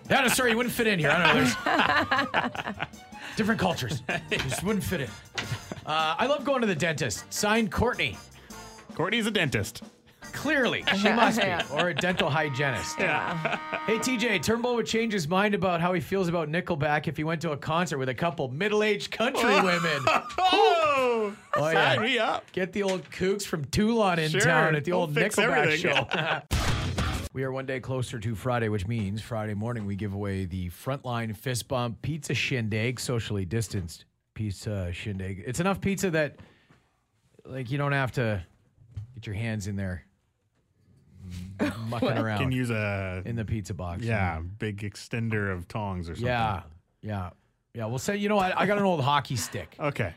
Yeah, 0.08 0.20
no, 0.22 0.28
sorry, 0.28 0.50
you 0.50 0.56
wouldn't 0.56 0.74
fit 0.74 0.86
in 0.86 0.98
here. 0.98 1.10
I 1.10 1.34
don't 1.34 1.44
know. 1.44 2.40
There's 2.44 2.86
different 3.36 3.60
cultures. 3.60 4.02
Just 4.30 4.62
wouldn't 4.62 4.84
fit 4.84 5.02
in. 5.02 5.08
Uh, 5.86 6.14
I 6.18 6.26
love 6.26 6.44
going 6.44 6.60
to 6.60 6.66
the 6.66 6.74
dentist. 6.74 7.32
Signed, 7.32 7.70
Courtney. 7.72 8.16
Courtney's 8.94 9.26
a 9.26 9.30
dentist. 9.30 9.82
Clearly, 10.34 10.84
she 10.96 11.10
must 11.10 11.40
be, 11.40 11.46
or 11.72 11.88
a 11.88 11.94
dental 11.94 12.28
hygienist. 12.28 12.98
Yeah. 12.98 13.56
Hey, 13.86 13.98
TJ, 13.98 14.42
Turnbull 14.42 14.74
would 14.74 14.86
change 14.86 15.12
his 15.12 15.26
mind 15.26 15.54
about 15.54 15.80
how 15.80 15.92
he 15.94 16.00
feels 16.00 16.28
about 16.28 16.48
Nickelback 16.50 17.08
if 17.08 17.16
he 17.16 17.24
went 17.24 17.40
to 17.42 17.52
a 17.52 17.56
concert 17.56 17.96
with 17.98 18.08
a 18.08 18.14
couple 18.14 18.48
middle-aged 18.48 19.10
country 19.10 19.54
women. 19.62 20.04
Oh, 20.96 21.34
Oh, 21.56 21.72
sign 21.72 22.00
me 22.02 22.18
up. 22.18 22.50
Get 22.52 22.72
the 22.72 22.82
old 22.82 23.08
kooks 23.10 23.44
from 23.44 23.64
Teulon 23.66 24.18
in 24.18 24.30
Sure, 24.30 24.40
town 24.40 24.74
at 24.76 24.84
the 24.84 24.90
they'll 24.90 25.00
old 25.00 25.14
Nickelback 25.14 25.56
everything. 25.56 25.92
show. 25.92 26.40
we 27.32 27.42
are 27.44 27.50
one 27.52 27.66
day 27.66 27.80
closer 27.80 28.18
to 28.18 28.34
Friday, 28.34 28.68
which 28.68 28.86
means 28.86 29.20
Friday 29.22 29.54
morning 29.54 29.86
we 29.86 29.96
give 29.96 30.12
away 30.12 30.44
the 30.44 30.68
Frontline 30.70 31.36
Fist 31.36 31.66
Bump 31.68 32.00
Pizza 32.02 32.34
Shindig, 32.34 33.00
socially 33.00 33.44
distanced 33.44 34.04
pizza 34.34 34.92
shindig. 34.92 35.42
It's 35.46 35.60
enough 35.60 35.80
pizza 35.80 36.10
that, 36.10 36.36
like, 37.44 37.70
you 37.70 37.78
don't 37.78 37.92
have 37.92 38.12
to 38.12 38.42
get 39.14 39.26
your 39.26 39.36
hands 39.36 39.66
in 39.66 39.76
there 39.76 40.04
mucking 41.88 42.18
around 42.18 42.38
Can 42.38 42.52
use 42.52 42.70
a 42.70 43.22
in 43.24 43.36
the 43.36 43.44
pizza 43.44 43.74
box. 43.74 44.02
yeah 44.02 44.40
big 44.58 44.78
extender 44.78 45.52
of 45.52 45.68
tongs 45.68 46.08
or 46.08 46.14
something. 46.14 46.26
Yeah, 46.28 46.62
yeah, 47.02 47.30
yeah. 47.74 47.86
We'll 47.86 47.98
say, 47.98 48.16
you 48.16 48.28
know 48.28 48.36
what? 48.36 48.56
I 48.56 48.66
got 48.66 48.78
an 48.78 48.84
old 48.84 49.02
hockey 49.02 49.36
stick. 49.36 49.76
Okay. 49.80 50.14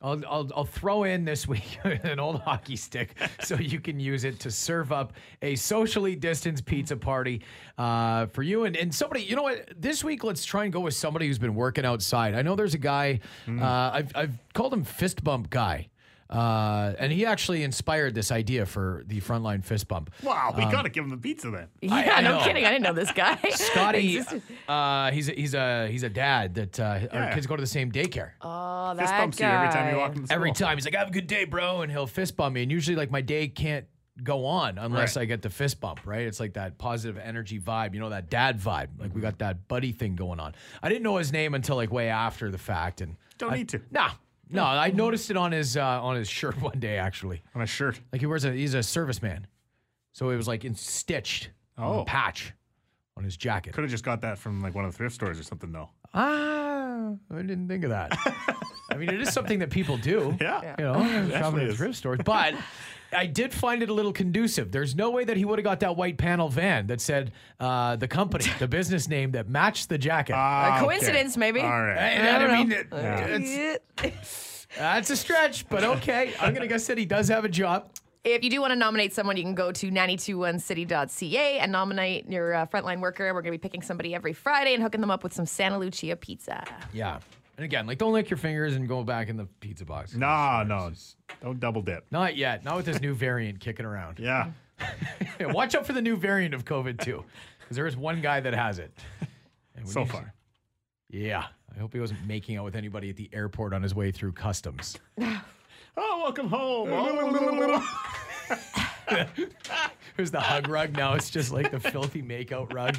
I'll, 0.00 0.20
I'll, 0.28 0.48
I'll 0.54 0.64
throw 0.64 1.02
in 1.02 1.24
this 1.24 1.48
week 1.48 1.76
an 1.84 2.20
old 2.20 2.40
hockey 2.42 2.76
stick 2.76 3.16
so 3.40 3.56
you 3.56 3.80
can 3.80 3.98
use 3.98 4.22
it 4.22 4.38
to 4.40 4.50
serve 4.52 4.92
up 4.92 5.12
a 5.42 5.56
socially 5.56 6.14
distanced 6.14 6.64
pizza 6.66 6.96
party 6.96 7.42
uh, 7.78 8.26
for 8.26 8.44
you 8.44 8.62
and, 8.64 8.76
and 8.76 8.94
somebody. 8.94 9.24
You 9.24 9.34
know 9.34 9.42
what? 9.42 9.68
This 9.76 10.04
week, 10.04 10.22
let's 10.22 10.44
try 10.44 10.62
and 10.62 10.72
go 10.72 10.78
with 10.78 10.94
somebody 10.94 11.26
who's 11.26 11.40
been 11.40 11.56
working 11.56 11.84
outside. 11.84 12.36
I 12.36 12.42
know 12.42 12.54
there's 12.54 12.74
a 12.74 12.78
guy, 12.78 13.18
uh, 13.48 13.64
I've, 13.64 14.12
I've 14.14 14.38
called 14.54 14.72
him 14.72 14.84
Fist 14.84 15.24
Bump 15.24 15.50
Guy. 15.50 15.88
Uh, 16.30 16.92
and 16.98 17.10
he 17.10 17.24
actually 17.24 17.62
inspired 17.62 18.14
this 18.14 18.30
idea 18.30 18.66
for 18.66 19.02
the 19.06 19.20
frontline 19.20 19.64
fist 19.64 19.88
bump. 19.88 20.10
Wow, 20.22 20.52
we 20.56 20.62
Um, 20.62 20.70
gotta 20.70 20.90
give 20.90 21.04
him 21.04 21.10
the 21.10 21.16
pizza 21.16 21.50
then. 21.50 21.68
Yeah, 21.80 21.94
I- 21.94 22.10
I 22.18 22.20
no 22.20 22.38
know. 22.38 22.44
kidding. 22.44 22.64
I 22.66 22.70
didn't 22.70 22.84
know 22.84 22.92
this 22.92 23.10
guy. 23.12 23.36
Scotty, 23.50 24.16
existed. 24.18 24.42
uh, 24.68 25.10
he's 25.10 25.28
a, 25.28 25.32
he's 25.32 25.54
a 25.54 25.88
he's 25.88 26.02
a 26.02 26.10
dad 26.10 26.54
that 26.56 26.78
uh, 26.80 27.00
our 27.12 27.32
kids 27.32 27.46
go 27.46 27.56
to 27.56 27.60
the 27.62 27.66
same 27.66 27.90
daycare. 27.90 28.32
Oh, 28.42 28.94
Fist 28.96 29.10
that 29.10 29.20
bumps 29.20 29.40
you 29.40 29.46
every 29.46 29.68
time 29.68 29.86
you 29.86 29.92
guy. 29.92 29.98
walk 29.98 30.16
in 30.16 30.24
the 30.24 30.32
Every 30.32 30.52
time 30.52 30.76
he's 30.76 30.84
like, 30.84 30.94
"Have 30.94 31.08
a 31.08 31.12
good 31.12 31.26
day, 31.26 31.44
bro," 31.44 31.80
and 31.82 31.90
he'll 31.90 32.06
fist 32.06 32.36
bump 32.36 32.54
me. 32.54 32.62
And 32.62 32.70
usually, 32.70 32.96
like 32.96 33.10
my 33.10 33.20
day 33.22 33.48
can't 33.48 33.86
go 34.22 34.44
on 34.46 34.78
unless 34.78 35.14
Right. 35.16 35.22
I 35.22 35.26
get 35.26 35.42
the 35.42 35.50
fist 35.50 35.80
bump. 35.80 36.00
Right? 36.04 36.26
It's 36.26 36.40
like 36.40 36.54
that 36.54 36.76
positive 36.76 37.16
energy 37.16 37.58
vibe. 37.58 37.94
You 37.94 38.00
know 38.00 38.10
that 38.10 38.28
dad 38.28 38.58
vibe. 38.60 38.66
Like 38.98 39.08
Mm-hmm. 39.08 39.14
we 39.14 39.20
got 39.22 39.38
that 39.38 39.66
buddy 39.68 39.92
thing 39.92 40.14
going 40.16 40.40
on. 40.40 40.54
I 40.82 40.88
didn't 40.90 41.04
know 41.04 41.16
his 41.16 41.32
name 41.32 41.54
until 41.54 41.76
like 41.76 41.90
way 41.90 42.08
after 42.10 42.50
the 42.50 42.58
fact, 42.58 43.00
and 43.00 43.16
Don't 43.38 43.52
I- 43.52 43.56
need 43.56 43.68
to. 43.70 43.80
Nah, 43.90 44.10
no, 44.50 44.64
I 44.64 44.90
noticed 44.90 45.30
it 45.30 45.36
on 45.36 45.52
his 45.52 45.76
uh, 45.76 45.82
on 46.02 46.16
his 46.16 46.28
shirt 46.28 46.60
one 46.62 46.78
day 46.80 46.96
actually. 46.98 47.42
On 47.54 47.62
a 47.62 47.66
shirt. 47.66 48.00
Like 48.12 48.20
he 48.20 48.26
wears 48.26 48.44
a 48.44 48.52
he's 48.52 48.74
a 48.74 48.78
serviceman, 48.78 49.44
so 50.12 50.30
it 50.30 50.36
was 50.36 50.48
like 50.48 50.64
in 50.64 50.74
stitched 50.74 51.50
on 51.76 51.84
a 51.84 52.00
Oh. 52.00 52.04
patch 52.04 52.52
on 53.16 53.24
his 53.24 53.36
jacket. 53.36 53.72
Could 53.74 53.82
have 53.84 53.90
just 53.90 54.04
got 54.04 54.20
that 54.22 54.38
from 54.38 54.62
like 54.62 54.74
one 54.74 54.84
of 54.84 54.92
the 54.92 54.96
thrift 54.96 55.14
stores 55.14 55.38
or 55.38 55.42
something 55.42 55.72
though. 55.72 55.90
Ah, 56.14 57.12
I 57.30 57.36
didn't 57.42 57.68
think 57.68 57.84
of 57.84 57.90
that. 57.90 58.16
I 58.90 58.96
mean, 58.96 59.10
it 59.10 59.20
is 59.20 59.32
something 59.32 59.58
that 59.60 59.70
people 59.70 59.96
do. 59.96 60.36
Yeah. 60.40 60.74
You 60.78 60.84
know, 60.84 60.94
shopping 60.94 61.28
Definitely 61.28 61.62
at 61.64 61.68
is. 61.70 61.76
thrift 61.76 61.94
stores. 61.96 62.20
But 62.24 62.54
I 63.12 63.26
did 63.26 63.52
find 63.54 63.82
it 63.82 63.88
a 63.90 63.94
little 63.94 64.12
conducive. 64.12 64.70
There's 64.70 64.94
no 64.94 65.10
way 65.10 65.24
that 65.24 65.36
he 65.36 65.44
would 65.44 65.58
have 65.58 65.64
got 65.64 65.80
that 65.80 65.96
white 65.96 66.16
panel 66.18 66.48
van 66.48 66.86
that 66.88 67.00
said 67.00 67.32
uh, 67.60 67.96
the 67.96 68.08
company, 68.08 68.44
the 68.58 68.68
business 68.68 69.08
name 69.08 69.32
that 69.32 69.48
matched 69.48 69.88
the 69.88 69.98
jacket. 69.98 70.34
Ah, 70.36 70.66
A 70.66 70.76
okay. 70.76 70.84
coincidence, 70.84 71.36
maybe. 71.36 71.60
All 71.60 71.68
right. 71.82 71.96
Hey, 71.98 72.28
I 72.28 72.36
I, 72.36 72.38
don't 72.38 72.52
mean, 72.52 72.68
know. 72.68 72.76
it- 72.90 73.82
it's, 74.04 74.66
that's 74.76 75.10
a 75.10 75.16
stretch, 75.16 75.68
but 75.68 75.82
okay. 75.84 76.34
I'm 76.40 76.52
gonna 76.54 76.66
guess 76.66 76.86
that 76.86 76.98
he 76.98 77.06
does 77.06 77.28
have 77.28 77.44
a 77.44 77.48
job. 77.48 77.90
If 78.24 78.44
you 78.44 78.50
do 78.50 78.60
want 78.60 78.72
to 78.72 78.76
nominate 78.78 79.14
someone, 79.14 79.36
you 79.38 79.42
can 79.42 79.54
go 79.54 79.72
to 79.72 79.90
921city.ca 79.90 81.58
and 81.60 81.72
nominate 81.72 82.28
your 82.30 82.52
uh, 82.54 82.66
frontline 82.66 83.00
worker. 83.00 83.24
We're 83.32 83.42
going 83.42 83.52
to 83.52 83.58
be 83.58 83.62
picking 83.62 83.80
somebody 83.80 84.14
every 84.14 84.32
Friday 84.34 84.74
and 84.74 84.82
hooking 84.82 85.00
them 85.00 85.10
up 85.10 85.22
with 85.22 85.32
some 85.32 85.46
Santa 85.46 85.78
Lucia 85.78 86.16
pizza. 86.16 86.64
Yeah. 86.92 87.20
And 87.58 87.64
again, 87.64 87.88
like 87.88 87.98
don't 87.98 88.12
lick 88.12 88.30
your 88.30 88.36
fingers 88.36 88.76
and 88.76 88.88
go 88.88 89.02
back 89.02 89.28
in 89.28 89.36
the 89.36 89.46
pizza 89.58 89.84
box. 89.84 90.14
No, 90.14 90.62
no. 90.62 90.92
Don't 91.42 91.58
double 91.58 91.82
dip. 91.82 92.06
Not 92.12 92.36
yet. 92.36 92.64
Not 92.64 92.76
with 92.76 92.86
this 92.86 93.00
new 93.00 93.14
variant 93.14 93.58
kicking 93.58 93.84
around. 93.84 94.20
Yeah. 94.20 94.50
Watch 95.40 95.74
out 95.74 95.84
for 95.84 95.92
the 95.92 96.00
new 96.00 96.16
variant 96.16 96.54
of 96.54 96.64
COVID 96.64 97.02
too, 97.02 97.24
because 97.58 97.76
there 97.76 97.88
is 97.88 97.96
one 97.96 98.20
guy 98.20 98.38
that 98.38 98.54
has 98.54 98.78
it. 98.78 98.92
So 99.84 100.04
far. 100.04 100.32
Yeah. 101.10 101.46
I 101.74 101.80
hope 101.80 101.92
he 101.92 101.98
wasn't 101.98 102.24
making 102.28 102.56
out 102.56 102.64
with 102.64 102.76
anybody 102.76 103.10
at 103.10 103.16
the 103.16 103.28
airport 103.32 103.74
on 103.74 103.82
his 103.82 103.92
way 103.92 104.12
through 104.12 104.32
customs. 104.32 104.96
Oh, 106.00 106.20
welcome 106.22 106.48
home. 106.48 106.90
There's 110.18 110.32
the 110.32 110.40
hug 110.40 110.66
rug. 110.66 110.96
Now 110.96 111.14
it's 111.14 111.30
just 111.30 111.52
like 111.52 111.70
the 111.70 111.78
filthy 111.78 112.22
makeout 112.22 112.72
rug 112.72 112.96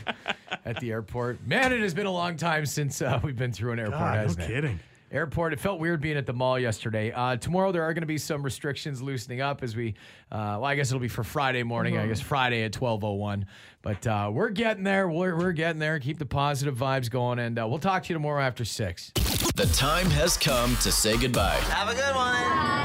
at 0.63 0.79
the 0.79 0.93
airport. 0.93 1.45
Man, 1.45 1.73
it 1.73 1.81
has 1.81 1.93
been 1.93 2.05
a 2.05 2.11
long 2.13 2.37
time 2.37 2.65
since 2.65 3.01
uh, 3.01 3.19
we've 3.21 3.35
been 3.35 3.51
through 3.51 3.73
an 3.73 3.79
airport, 3.79 3.99
God, 3.99 4.13
no 4.15 4.21
hasn't 4.21 4.43
it? 4.45 4.47
kidding. 4.47 4.79
Airport. 5.11 5.53
It 5.53 5.59
felt 5.59 5.79
weird 5.79 6.01
being 6.01 6.17
at 6.17 6.25
the 6.25 6.33
mall 6.33 6.59
yesterday. 6.59 7.11
Uh, 7.11 7.35
tomorrow 7.35 7.71
there 7.71 7.83
are 7.83 7.93
going 7.93 8.01
to 8.01 8.07
be 8.07 8.17
some 8.17 8.43
restrictions 8.43 9.01
loosening 9.01 9.41
up 9.41 9.63
as 9.63 9.75
we. 9.75 9.95
Uh, 10.31 10.59
well, 10.59 10.65
I 10.65 10.75
guess 10.75 10.89
it'll 10.89 10.99
be 10.99 11.07
for 11.07 11.23
Friday 11.23 11.63
morning. 11.63 11.97
I 11.97 12.07
guess 12.07 12.21
Friday 12.21 12.63
at 12.63 12.73
twelve 12.73 13.03
oh 13.03 13.13
one. 13.13 13.45
But 13.81 14.05
uh, 14.05 14.29
we're 14.33 14.49
getting 14.49 14.83
there. 14.83 15.07
We're, 15.07 15.37
we're 15.37 15.53
getting 15.53 15.79
there. 15.79 15.99
Keep 15.99 16.19
the 16.19 16.25
positive 16.25 16.75
vibes 16.75 17.09
going, 17.09 17.39
and 17.39 17.57
uh, 17.57 17.65
we'll 17.67 17.79
talk 17.79 18.03
to 18.03 18.09
you 18.09 18.13
tomorrow 18.13 18.43
after 18.43 18.65
six. 18.65 19.11
The 19.55 19.69
time 19.73 20.09
has 20.11 20.37
come 20.37 20.75
to 20.77 20.91
say 20.91 21.17
goodbye. 21.17 21.55
Have 21.69 21.89
a 21.89 21.95
good 21.95 22.15
one. 22.15 22.33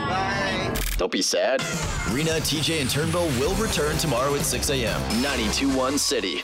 Bye. 0.08 0.74
Don't 0.96 1.10
be 1.10 1.22
sad. 1.22 1.60
Rena, 2.10 2.32
TJ, 2.40 2.80
and 2.80 2.90
Turnbull 2.90 3.26
will 3.40 3.54
return 3.56 3.96
tomorrow 3.98 4.34
at 4.34 4.42
6 4.42 4.70
a.m. 4.70 5.00
92.1 5.22 5.98
City. 5.98 6.40